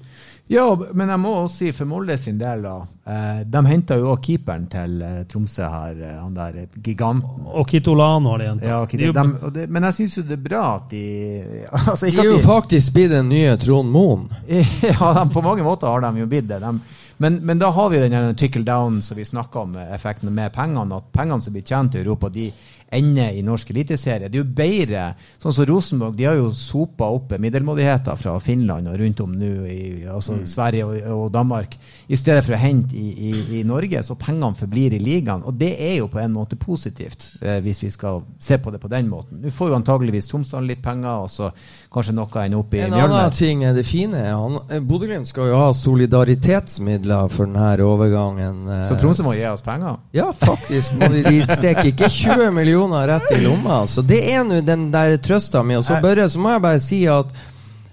Ja, 0.52 0.66
men 0.94 1.10
jeg 1.10 1.22
må 1.22 1.32
også 1.40 1.56
si 1.56 1.70
for 1.74 1.90
Molde 1.90 2.14
sin 2.20 2.38
del, 2.38 2.62
da. 2.62 2.76
Eh, 3.02 3.42
de 3.50 3.62
henta 3.66 3.98
jo 3.98 4.12
òg 4.12 4.22
keeperen 4.22 4.68
til 4.70 4.96
eh, 5.02 5.18
Tromsø 5.30 5.66
her, 5.66 5.98
eh, 5.98 6.16
han 6.20 6.36
der 6.36 6.60
giganten. 6.76 7.48
Og 7.50 7.66
Kitolano 7.70 8.34
har 8.34 8.42
de 8.42 8.48
henta. 8.52 8.70
Ja, 8.70 8.80
de, 8.86 9.50
de, 9.56 9.66
men 9.66 9.88
jeg 9.88 9.98
syns 9.98 10.18
jo 10.20 10.26
det 10.28 10.38
er 10.38 10.44
bra 10.44 10.64
at 10.76 10.90
de 10.92 11.04
altså, 11.72 12.06
De 12.06 12.22
er 12.22 12.30
jo 12.30 12.40
faktisk 12.46 12.94
blitt 12.94 13.14
den 13.14 13.32
nye 13.32 13.56
Trond 13.58 13.90
Moen. 13.90 14.28
ja, 14.48 15.14
de, 15.18 15.24
på 15.34 15.42
mange 15.42 15.66
måter 15.66 15.90
har 15.90 16.04
de 16.06 16.22
jo 16.22 16.28
blitt 16.30 16.50
det. 16.52 16.60
De, 16.62 16.76
men, 17.22 17.40
men, 17.46 17.58
da 17.58 17.70
har 17.74 17.90
vi 17.90 18.00
den 18.02 18.36
trickle 18.38 18.64
down 18.66 19.02
som 19.02 19.18
vi 19.18 19.24
snakka 19.24 19.66
om, 19.66 19.76
effekten 19.94 20.30
med 20.34 20.54
pengene. 20.54 20.98
At 20.98 21.10
pengene 21.14 21.42
som 21.42 21.54
blir 21.54 21.66
tjent 21.66 21.94
i 21.94 22.02
Europa, 22.02 22.30
de 22.30 22.48
ender 22.92 23.32
i 23.36 23.42
norsk 23.44 23.70
eliteserie. 23.72 24.28
Det 24.28 24.38
er 24.38 24.44
jo 24.44 24.56
bedre 24.56 25.04
Sånn 25.42 25.54
som 25.56 25.66
Rosenborg, 25.66 26.14
de 26.14 26.26
har 26.28 26.36
jo 26.38 26.52
sopa 26.54 27.08
opp 27.10 27.32
middelmådigheter 27.40 28.18
fra 28.18 28.36
Finland 28.42 28.86
og 28.86 28.98
rundt 29.00 29.22
om 29.24 29.32
nå 29.34 29.50
i 29.66 29.80
altså 30.06 30.36
mm. 30.36 30.44
Sverige 30.46 30.86
og, 30.86 30.98
og, 31.16 31.24
Danmark, 31.34 31.74
i 32.06 32.18
stedet 32.18 32.44
for 32.46 32.54
å 32.54 32.60
hente 32.62 32.94
i, 32.94 33.08
i, 33.10 33.32
i, 33.58 33.62
Norge. 33.66 34.04
Så 34.06 34.14
pengene 34.20 34.54
forblir 34.58 34.94
i 34.94 35.00
ligaen. 35.02 35.42
Og 35.48 35.56
det 35.58 35.72
er 35.82 35.96
jo 35.98 36.06
på 36.12 36.20
en 36.22 36.34
måte 36.34 36.58
positivt, 36.60 37.26
eh, 37.40 37.58
hvis 37.64 37.82
vi 37.82 37.90
skal 37.90 38.22
se 38.38 38.60
på 38.62 38.70
det 38.70 38.78
på 38.82 38.90
den 38.92 39.10
måten. 39.10 39.40
Nå 39.42 39.50
får 39.50 39.72
jo 39.72 39.78
antageligvis 39.80 40.30
Tromsdalen 40.30 40.70
litt 40.70 40.84
penger, 40.84 41.24
og 41.24 41.32
så 41.32 41.50
kanskje 41.92 42.14
noe 42.14 42.44
ender 42.44 42.62
opp 42.62 42.76
i 42.76 42.84
En 42.86 42.96
annen 43.00 43.34
ting 43.34 43.66
er 43.66 43.74
det 43.74 43.86
fine. 43.88 44.22
Eh, 44.22 44.78
Bodø-Glimt 44.78 45.30
skal 45.30 45.50
jo 45.50 45.58
ha 45.58 45.72
solidaritetsmidler 45.74 47.34
for 47.34 47.50
denne 47.50 47.88
overgangen. 47.88 48.62
Eh, 48.68 48.86
så 48.86 49.00
Tromsø 49.00 49.26
må 49.26 49.34
gi 49.34 49.48
oss 49.50 49.66
penger? 49.66 49.98
Ja, 50.14 50.30
faktisk. 50.36 50.94
De 51.02 51.42
steker 51.50 51.90
ikke 51.90 52.12
20 52.12 52.54
millioner 52.54 52.81
rett 52.90 53.30
i 53.36 53.40
lomma. 53.44 53.86
Så 53.86 54.02
det 54.02 54.20
er 54.32 54.42
nå 54.44 54.60
den 54.66 54.90
der 54.90 55.16
trøsta 55.22 55.62
mi. 55.62 55.76
Og 55.76 55.84
så, 55.84 56.00
Børre, 56.02 56.28
så 56.28 56.38
må 56.38 56.50
jeg 56.50 56.62
bare 56.62 56.80
si 56.82 57.06
at 57.06 57.30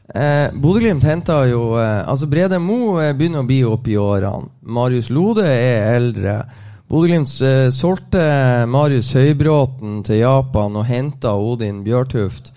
Eh, 0.10 0.50
Bodø-Glimt 0.58 1.04
henta 1.06 1.44
jo 1.46 1.76
eh, 1.78 2.08
Altså 2.10 2.26
Brede 2.26 2.58
Mo 2.58 2.96
eh, 2.98 3.12
begynner 3.14 3.44
å 3.44 3.46
bli 3.46 3.60
oppe 3.62 3.92
i 3.94 3.98
årene. 4.02 4.50
Marius 4.66 5.12
Lode 5.14 5.46
er 5.46 6.00
eldre. 6.00 6.40
Bodø-Glimt 6.90 7.30
eh, 7.46 7.68
solgte 7.70 8.24
Marius 8.66 9.12
Høybråten 9.14 10.00
til 10.08 10.24
Japan 10.24 10.80
og 10.82 10.88
henta 10.90 11.36
Odin 11.38 11.84
Bjørtuft. 11.86 12.50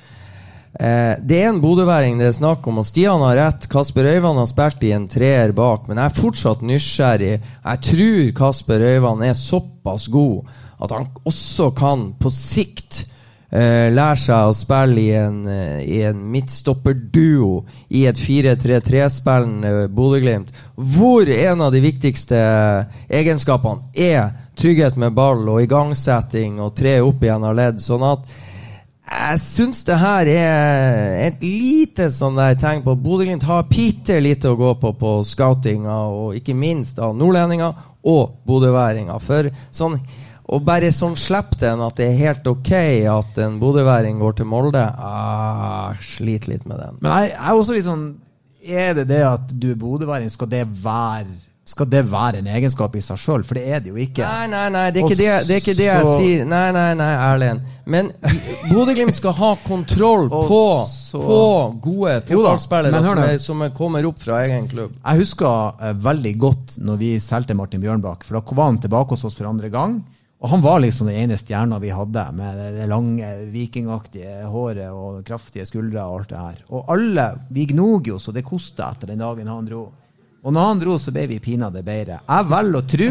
Eh, 0.81 1.21
det 1.21 1.43
er 1.43 1.51
en 1.51 1.61
bodøværing 1.61 2.17
det 2.17 2.31
er 2.31 2.39
snakk 2.39 2.65
om, 2.65 2.81
og 2.81 2.89
Stian 2.89 3.21
har 3.21 3.37
rett. 3.37 3.69
Kasper 3.69 4.09
Øyvand 4.15 4.41
har 4.41 4.49
spilt 4.49 4.89
i 4.89 4.95
en 4.97 5.05
treer 5.13 5.53
bak, 5.53 5.85
men 5.91 6.01
jeg 6.01 6.09
er 6.09 6.21
fortsatt 6.23 6.65
nysgjerrig. 6.65 7.35
Jeg 7.37 7.85
tror 7.91 8.33
Kasper 8.41 8.89
Øyvand 8.95 9.29
er 9.29 9.37
såpass 9.37 10.09
god 10.09 10.49
at 10.83 10.95
han 10.95 11.09
også 11.29 11.71
kan 11.79 12.09
på 12.19 12.31
sikt 12.35 13.05
eh, 13.53 13.89
lære 13.93 14.19
seg 14.19 14.51
å 14.51 14.55
spille 14.57 15.01
i 15.03 15.11
en, 15.17 15.41
eh, 15.47 15.81
i 15.87 16.03
en 16.09 16.23
midtstopperduo 16.33 17.63
i 17.95 18.05
et 18.11 18.19
4-3-3-spillende 18.19 19.89
Bodø-Glimt, 19.95 20.53
hvor 20.75 21.29
en 21.29 21.67
av 21.67 21.75
de 21.75 21.83
viktigste 21.85 22.39
egenskapene 23.09 23.93
er 23.95 24.33
trygghet 24.59 24.99
med 25.01 25.15
ball 25.17 25.47
og 25.49 25.63
igangsetting 25.63 26.59
og 26.61 26.75
tre 26.77 26.99
opp 27.05 27.23
igjen 27.23 27.47
av 27.47 27.57
ledd. 27.57 27.81
sånn 27.83 28.05
at 28.07 28.27
jeg 29.13 29.41
syns 29.45 29.83
det 29.85 29.97
her 30.01 30.29
er 30.31 31.27
et 31.27 31.43
lite 31.45 32.07
sånn 32.15 32.39
der 32.39 32.55
tegn 32.57 32.81
på 32.85 32.95
at 32.95 33.03
Bodø-Glimt 33.05 33.45
har 33.45 33.67
bitte 33.69 34.17
lite 34.23 34.49
å 34.49 34.57
gå 34.57 34.73
på 34.81 34.95
på 34.97 35.11
scoutinga, 35.29 35.97
og 36.09 36.39
ikke 36.39 36.57
minst 36.57 37.01
av 37.03 37.17
nordlendinger 37.19 37.75
og 38.09 38.39
bodøværinger. 38.49 39.19
For 39.23 39.51
sånn 39.75 39.99
og 40.53 40.65
bare 40.67 40.91
sånn 40.93 41.15
slipp 41.17 41.55
den 41.61 41.81
at 41.85 41.97
det 41.97 42.11
er 42.11 42.19
helt 42.19 42.49
ok 42.51 42.73
at 43.13 43.39
en 43.41 43.57
bodøværing 43.63 44.19
går 44.21 44.41
til 44.41 44.51
Molde. 44.51 44.83
Ah, 44.83 45.95
sliter 46.05 46.53
litt 46.53 46.67
med 46.69 46.83
den. 46.83 46.99
Men 47.01 47.15
jeg, 47.15 47.33
jeg 47.33 47.47
er 47.47 47.63
også 47.63 47.79
litt 47.79 47.89
sånn 47.89 48.05
Er 48.63 48.93
det 48.95 49.09
det 49.11 49.25
at 49.27 49.57
du 49.59 49.73
er 49.73 49.81
bodøværing, 49.81 50.31
skal 50.31 50.51
det 50.53 50.67
være 50.85 51.33
skal 51.73 51.87
det 51.87 52.01
være 52.11 52.41
en 52.41 52.49
egenskap 52.51 52.95
i 52.99 53.01
seg 53.05 53.21
sjøl? 53.23 53.45
For 53.47 53.59
det 53.59 53.63
er 53.71 53.83
det 53.85 53.93
jo 53.93 53.99
ikke. 54.03 54.27
Nei, 54.27 54.49
nei, 54.51 54.65
nei, 54.75 54.87
det 54.91 54.99
er 54.99 55.07
ikke, 55.07 55.19
det, 55.21 55.29
det, 55.47 55.55
er 55.55 55.61
ikke 55.63 55.75
det, 55.79 55.87
jeg 55.87 56.09
sier. 56.19 56.49
Nei, 56.51 56.65
nei, 56.75 56.89
nei, 56.99 57.11
Erlend. 57.29 57.69
Men 57.87 58.11
Bodø-Glimt 58.67 59.15
skal 59.15 59.37
ha 59.39 59.53
kontroll 59.63 60.27
på, 60.31 60.65
på 61.15 61.39
gode 61.85 62.17
fotballspillere 62.27 63.03
som, 63.07 63.23
som, 63.47 63.63
kommer 63.79 64.11
opp 64.11 64.19
fra 64.23 64.43
egen 64.43 64.67
klubb. 64.71 64.99
Jeg 64.99 65.23
husker 65.23 65.79
uh, 65.79 65.93
veldig 66.03 66.35
godt 66.43 66.77
når 66.83 66.99
vi 67.01 67.13
solgte 67.23 67.57
Martin 67.59 67.83
Bjørnbakk, 67.85 68.27
for 68.27 68.41
da 68.41 68.59
var 68.59 68.73
han 68.73 68.83
tilbake 68.83 69.15
hos 69.15 69.25
oss 69.31 69.39
for 69.39 69.51
andre 69.51 69.71
gang. 69.73 70.01
Og 70.43 70.51
han 70.51 70.63
var 70.63 70.81
liksom 70.83 71.07
den 71.07 71.21
ene 71.23 71.39
stjerna 71.39 71.79
vi 71.79 71.93
hadde, 71.95 72.25
med 72.35 72.59
det 72.75 72.87
lange, 72.91 73.29
vikingaktige 73.53 74.43
håret 74.51 74.91
og 74.91 75.21
kraftige 75.27 75.67
skuldre 75.69 76.03
og 76.03 76.17
alt 76.19 76.33
det 76.33 76.41
her. 76.41 76.63
Og 76.75 76.91
alle 76.91 77.27
Vi 77.55 77.67
gnog 77.71 78.09
jo 78.11 78.19
så 78.19 78.35
det 78.35 78.43
kosta 78.43 78.91
etter 78.91 79.13
den 79.13 79.23
dagen 79.23 79.51
han 79.51 79.69
dro. 79.69 79.85
Og 80.43 80.51
når 80.51 80.65
han 80.67 80.81
dro, 80.81 80.97
så 80.99 81.13
ble 81.15 81.29
vi 81.31 81.39
pinadø 81.39 81.85
bedre. 81.87 82.19
Jeg 82.27 82.47
velger 82.51 82.79
å 82.81 82.87
tro 82.91 83.11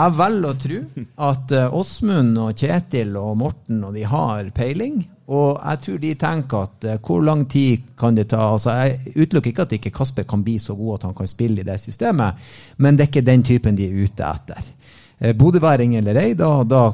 Jeg 0.00 0.14
velger 0.20 0.48
å 0.48 0.60
tro 0.62 0.78
at 1.26 1.52
eh, 1.52 1.74
Åsmund 1.80 2.38
og 2.40 2.56
Kjetil 2.56 3.12
og 3.20 3.34
Morten 3.42 3.82
og 3.84 3.92
de 3.92 4.06
har 4.08 4.48
peiling. 4.56 5.02
Og 5.28 5.58
jeg 5.60 5.82
tror 5.84 6.00
de 6.00 6.14
tenker 6.20 6.64
at 6.64 6.86
eh, 6.88 7.02
hvor 7.04 7.20
lang 7.28 7.44
tid 7.52 7.84
kan 8.00 8.16
det 8.16 8.30
ta 8.32 8.40
altså 8.54 8.78
Jeg 8.80 9.12
utelukker 9.18 9.52
ikke 9.52 9.68
at 9.68 9.76
ikke 9.76 9.92
Kasper 10.00 10.24
kan 10.28 10.44
bli 10.46 10.56
så 10.56 10.76
god 10.78 11.02
at 11.02 11.06
han 11.10 11.18
kan 11.20 11.28
spille 11.28 11.60
i 11.60 11.68
det 11.68 11.76
systemet, 11.84 12.40
men 12.80 12.96
det 12.96 13.04
er 13.04 13.12
ikke 13.12 13.28
den 13.28 13.44
typen 13.44 13.76
de 13.76 13.90
er 13.90 14.08
ute 14.08 14.24
etter. 14.24 14.72
Eh, 15.20 15.32
Bodøværing 15.38 15.96
eller 16.00 16.16
ei, 16.20 16.34
da, 16.34 16.62
da 16.64 16.92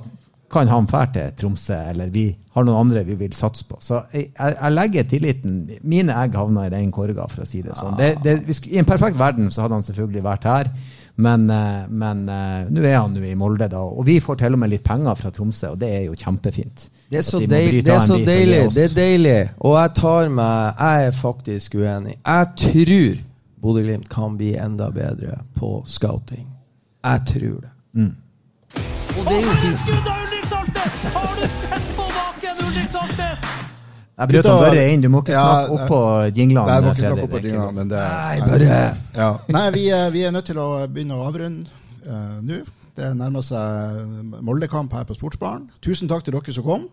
kan 0.50 0.66
han 0.68 0.86
fære 0.90 1.12
til 1.14 1.32
Tromsø, 1.38 1.76
eller 1.92 2.08
vi 2.10 2.24
har 2.54 2.64
noen 2.66 2.80
andre 2.88 3.04
vi 3.06 3.14
vil 3.14 3.32
satse 3.32 3.62
på. 3.68 3.76
Så 3.80 4.00
jeg, 4.12 4.32
jeg 4.34 4.72
legger 4.74 5.04
tilliten 5.06 5.60
Mine 5.86 6.16
egg 6.24 6.34
havna 6.34 6.64
i 6.66 6.72
den 6.72 6.90
korga, 6.92 7.28
for 7.30 7.44
å 7.44 7.46
si 7.46 7.60
det 7.62 7.76
sånn. 7.78 7.94
Det, 7.98 8.08
det, 8.24 8.34
vi 8.48 8.56
sk- 8.58 8.72
I 8.74 8.80
en 8.82 8.88
perfekt 8.88 9.18
verden 9.20 9.52
så 9.54 9.62
hadde 9.62 9.78
han 9.78 9.86
selvfølgelig 9.86 10.24
vært 10.26 10.48
her, 10.50 10.72
men, 11.20 11.46
eh, 11.54 11.86
men 12.02 12.24
eh, 12.32 12.66
nå 12.72 12.82
er 12.82 12.96
han 12.98 13.14
jo 13.14 13.22
i 13.28 13.36
Molde, 13.38 13.68
da. 13.70 13.78
Og 13.84 14.02
vi 14.08 14.18
får 14.24 14.40
til 14.42 14.56
og 14.58 14.62
med 14.64 14.72
litt 14.74 14.82
penger 14.86 15.14
fra 15.22 15.30
Tromsø, 15.36 15.70
og 15.76 15.78
det 15.84 15.90
er 16.00 16.04
jo 16.08 16.18
kjempefint. 16.18 16.88
Det 17.10 17.18
er 17.22 17.26
så, 17.26 17.38
de 17.42 17.46
deil, 17.50 17.80
det 17.86 17.94
er 17.94 18.04
så 18.06 18.18
deilig. 18.26 18.60
Det 18.74 18.84
er 18.88 18.94
deilig. 18.98 19.38
Og 19.66 19.74
jeg 19.78 19.94
tar 19.98 20.28
meg 20.34 20.78
Jeg 20.78 21.06
er 21.08 21.16
faktisk 21.18 21.74
uenig. 21.78 22.16
Jeg 22.26 22.46
tror 22.66 23.18
Bodø-Glimt 23.60 24.08
kan 24.10 24.36
bli 24.38 24.52
enda 24.58 24.90
bedre 24.94 25.40
på 25.58 25.76
scouting. 25.86 26.46
Jeg 27.04 27.24
tror 27.26 27.58
det. 27.66 27.69
Mm. 27.92 28.12
Og 29.18 29.24
det 29.26 29.36
er 29.36 29.46
jo 29.46 29.54
fint. 29.64 29.80
Skudd 29.82 30.06
av 30.06 30.20
Ulrik 30.24 30.44
Saltnes! 30.50 30.98
Har 31.14 31.32
du 31.36 31.46
sett 31.56 31.88
på 31.96 32.06
baken, 32.16 32.62
Ulrik 32.66 32.92
Saltnes? 32.92 33.46
Jeg 34.20 34.28
brøt 34.28 34.46
han 34.50 34.58
Børre 34.60 34.84
inn, 34.92 35.00
du 35.00 35.08
må 35.08 35.22
ikke 35.24 35.32
Ja, 35.32 35.44
snakke 35.46 35.76
oppå 35.78 36.00
jinglene. 36.36 36.66
Nei, 36.68 36.80
må 36.84 36.92
ikke 36.92 37.04
snakke 37.06 37.24
opp 37.24 37.34
på 37.34 37.40
jinglene, 37.40 37.72
men 37.78 37.92
det 37.92 38.02
Nei, 38.04 38.40
bare 38.50 38.80
Ja. 39.16 39.30
Nei, 39.56 39.64
vi 39.76 39.84
vi 40.16 40.24
er 40.28 40.34
nødt 40.36 40.50
til 40.50 40.60
å 40.60 40.68
begynne 40.86 41.16
å 41.16 41.24
avrunde 41.30 41.70
uh, 42.04 42.38
nå. 42.44 42.60
Det 43.00 43.10
nærmer 43.16 43.44
seg 43.46 44.42
Molde-kamp 44.44 44.92
her 44.92 45.06
på 45.08 45.16
Sportsbaren. 45.16 45.70
Tusen 45.80 46.10
takk 46.10 46.26
til 46.26 46.36
dere 46.36 46.52
som 46.52 46.66
kom. 46.66 46.88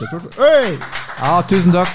Ja, 0.00 1.34
tusen 1.46 1.70
takk. 1.74 1.90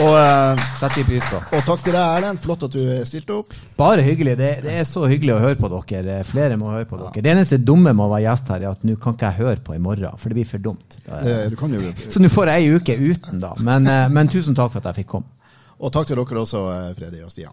Og, 0.00 0.10
uh, 0.10 0.62
Setter 0.80 0.96
vi 0.96 1.04
pris 1.12 1.26
på. 1.30 1.38
og 1.54 1.60
takk 1.66 1.82
til 1.84 1.92
deg, 1.94 2.00
Erlend. 2.16 2.40
Flott 2.42 2.62
at 2.66 2.72
du 2.72 2.80
stilte 3.06 3.36
opp. 3.36 3.52
Bare 3.78 4.02
hyggelig. 4.02 4.32
Det, 4.40 4.48
det 4.64 4.72
er 4.80 4.86
så 4.88 5.04
hyggelig 5.10 5.34
å 5.36 5.42
høre 5.42 5.58
på 5.60 5.68
dere. 5.92 6.16
Flere 6.26 6.56
må 6.58 6.72
høre 6.72 6.88
på 6.88 6.98
dere. 6.98 7.22
Det 7.22 7.30
eneste 7.34 7.58
dumme 7.62 7.92
med 7.92 8.02
å 8.06 8.08
være 8.10 8.24
gjest 8.24 8.48
her, 8.54 8.64
er 8.64 8.72
at 8.72 8.82
nå 8.88 8.96
kan 9.02 9.14
ikke 9.18 9.28
jeg 9.30 9.38
høre 9.42 9.60
på 9.68 9.76
i 9.76 9.82
morgen, 9.84 10.16
for 10.18 10.32
det 10.32 10.38
blir 10.40 10.48
for 10.50 10.64
dumt. 10.64 10.96
Er- 11.06 11.28
Eh, 11.44 11.50
Du 11.52 11.56
kan 11.60 11.70
jo 11.76 11.92
Så 12.08 12.18
nå 12.24 12.28
får 12.32 12.46
jeg 12.50 12.64
ei 12.64 12.74
uke 12.80 12.96
uten, 12.98 13.40
da. 13.44 13.52
Men, 13.60 13.86
uh, 13.86 14.08
men 14.08 14.28
tusen 14.28 14.54
takk 14.56 14.72
for 14.72 14.78
at 14.80 14.96
jeg 14.96 15.04
fikk 15.04 15.12
komme. 15.14 15.28
Og 15.80 15.92
takk 15.92 16.06
til 16.08 16.16
dere 16.16 16.40
også, 16.42 16.64
eh, 16.72 16.94
Freddy 16.94 17.22
og 17.22 17.30
Stian. 17.30 17.52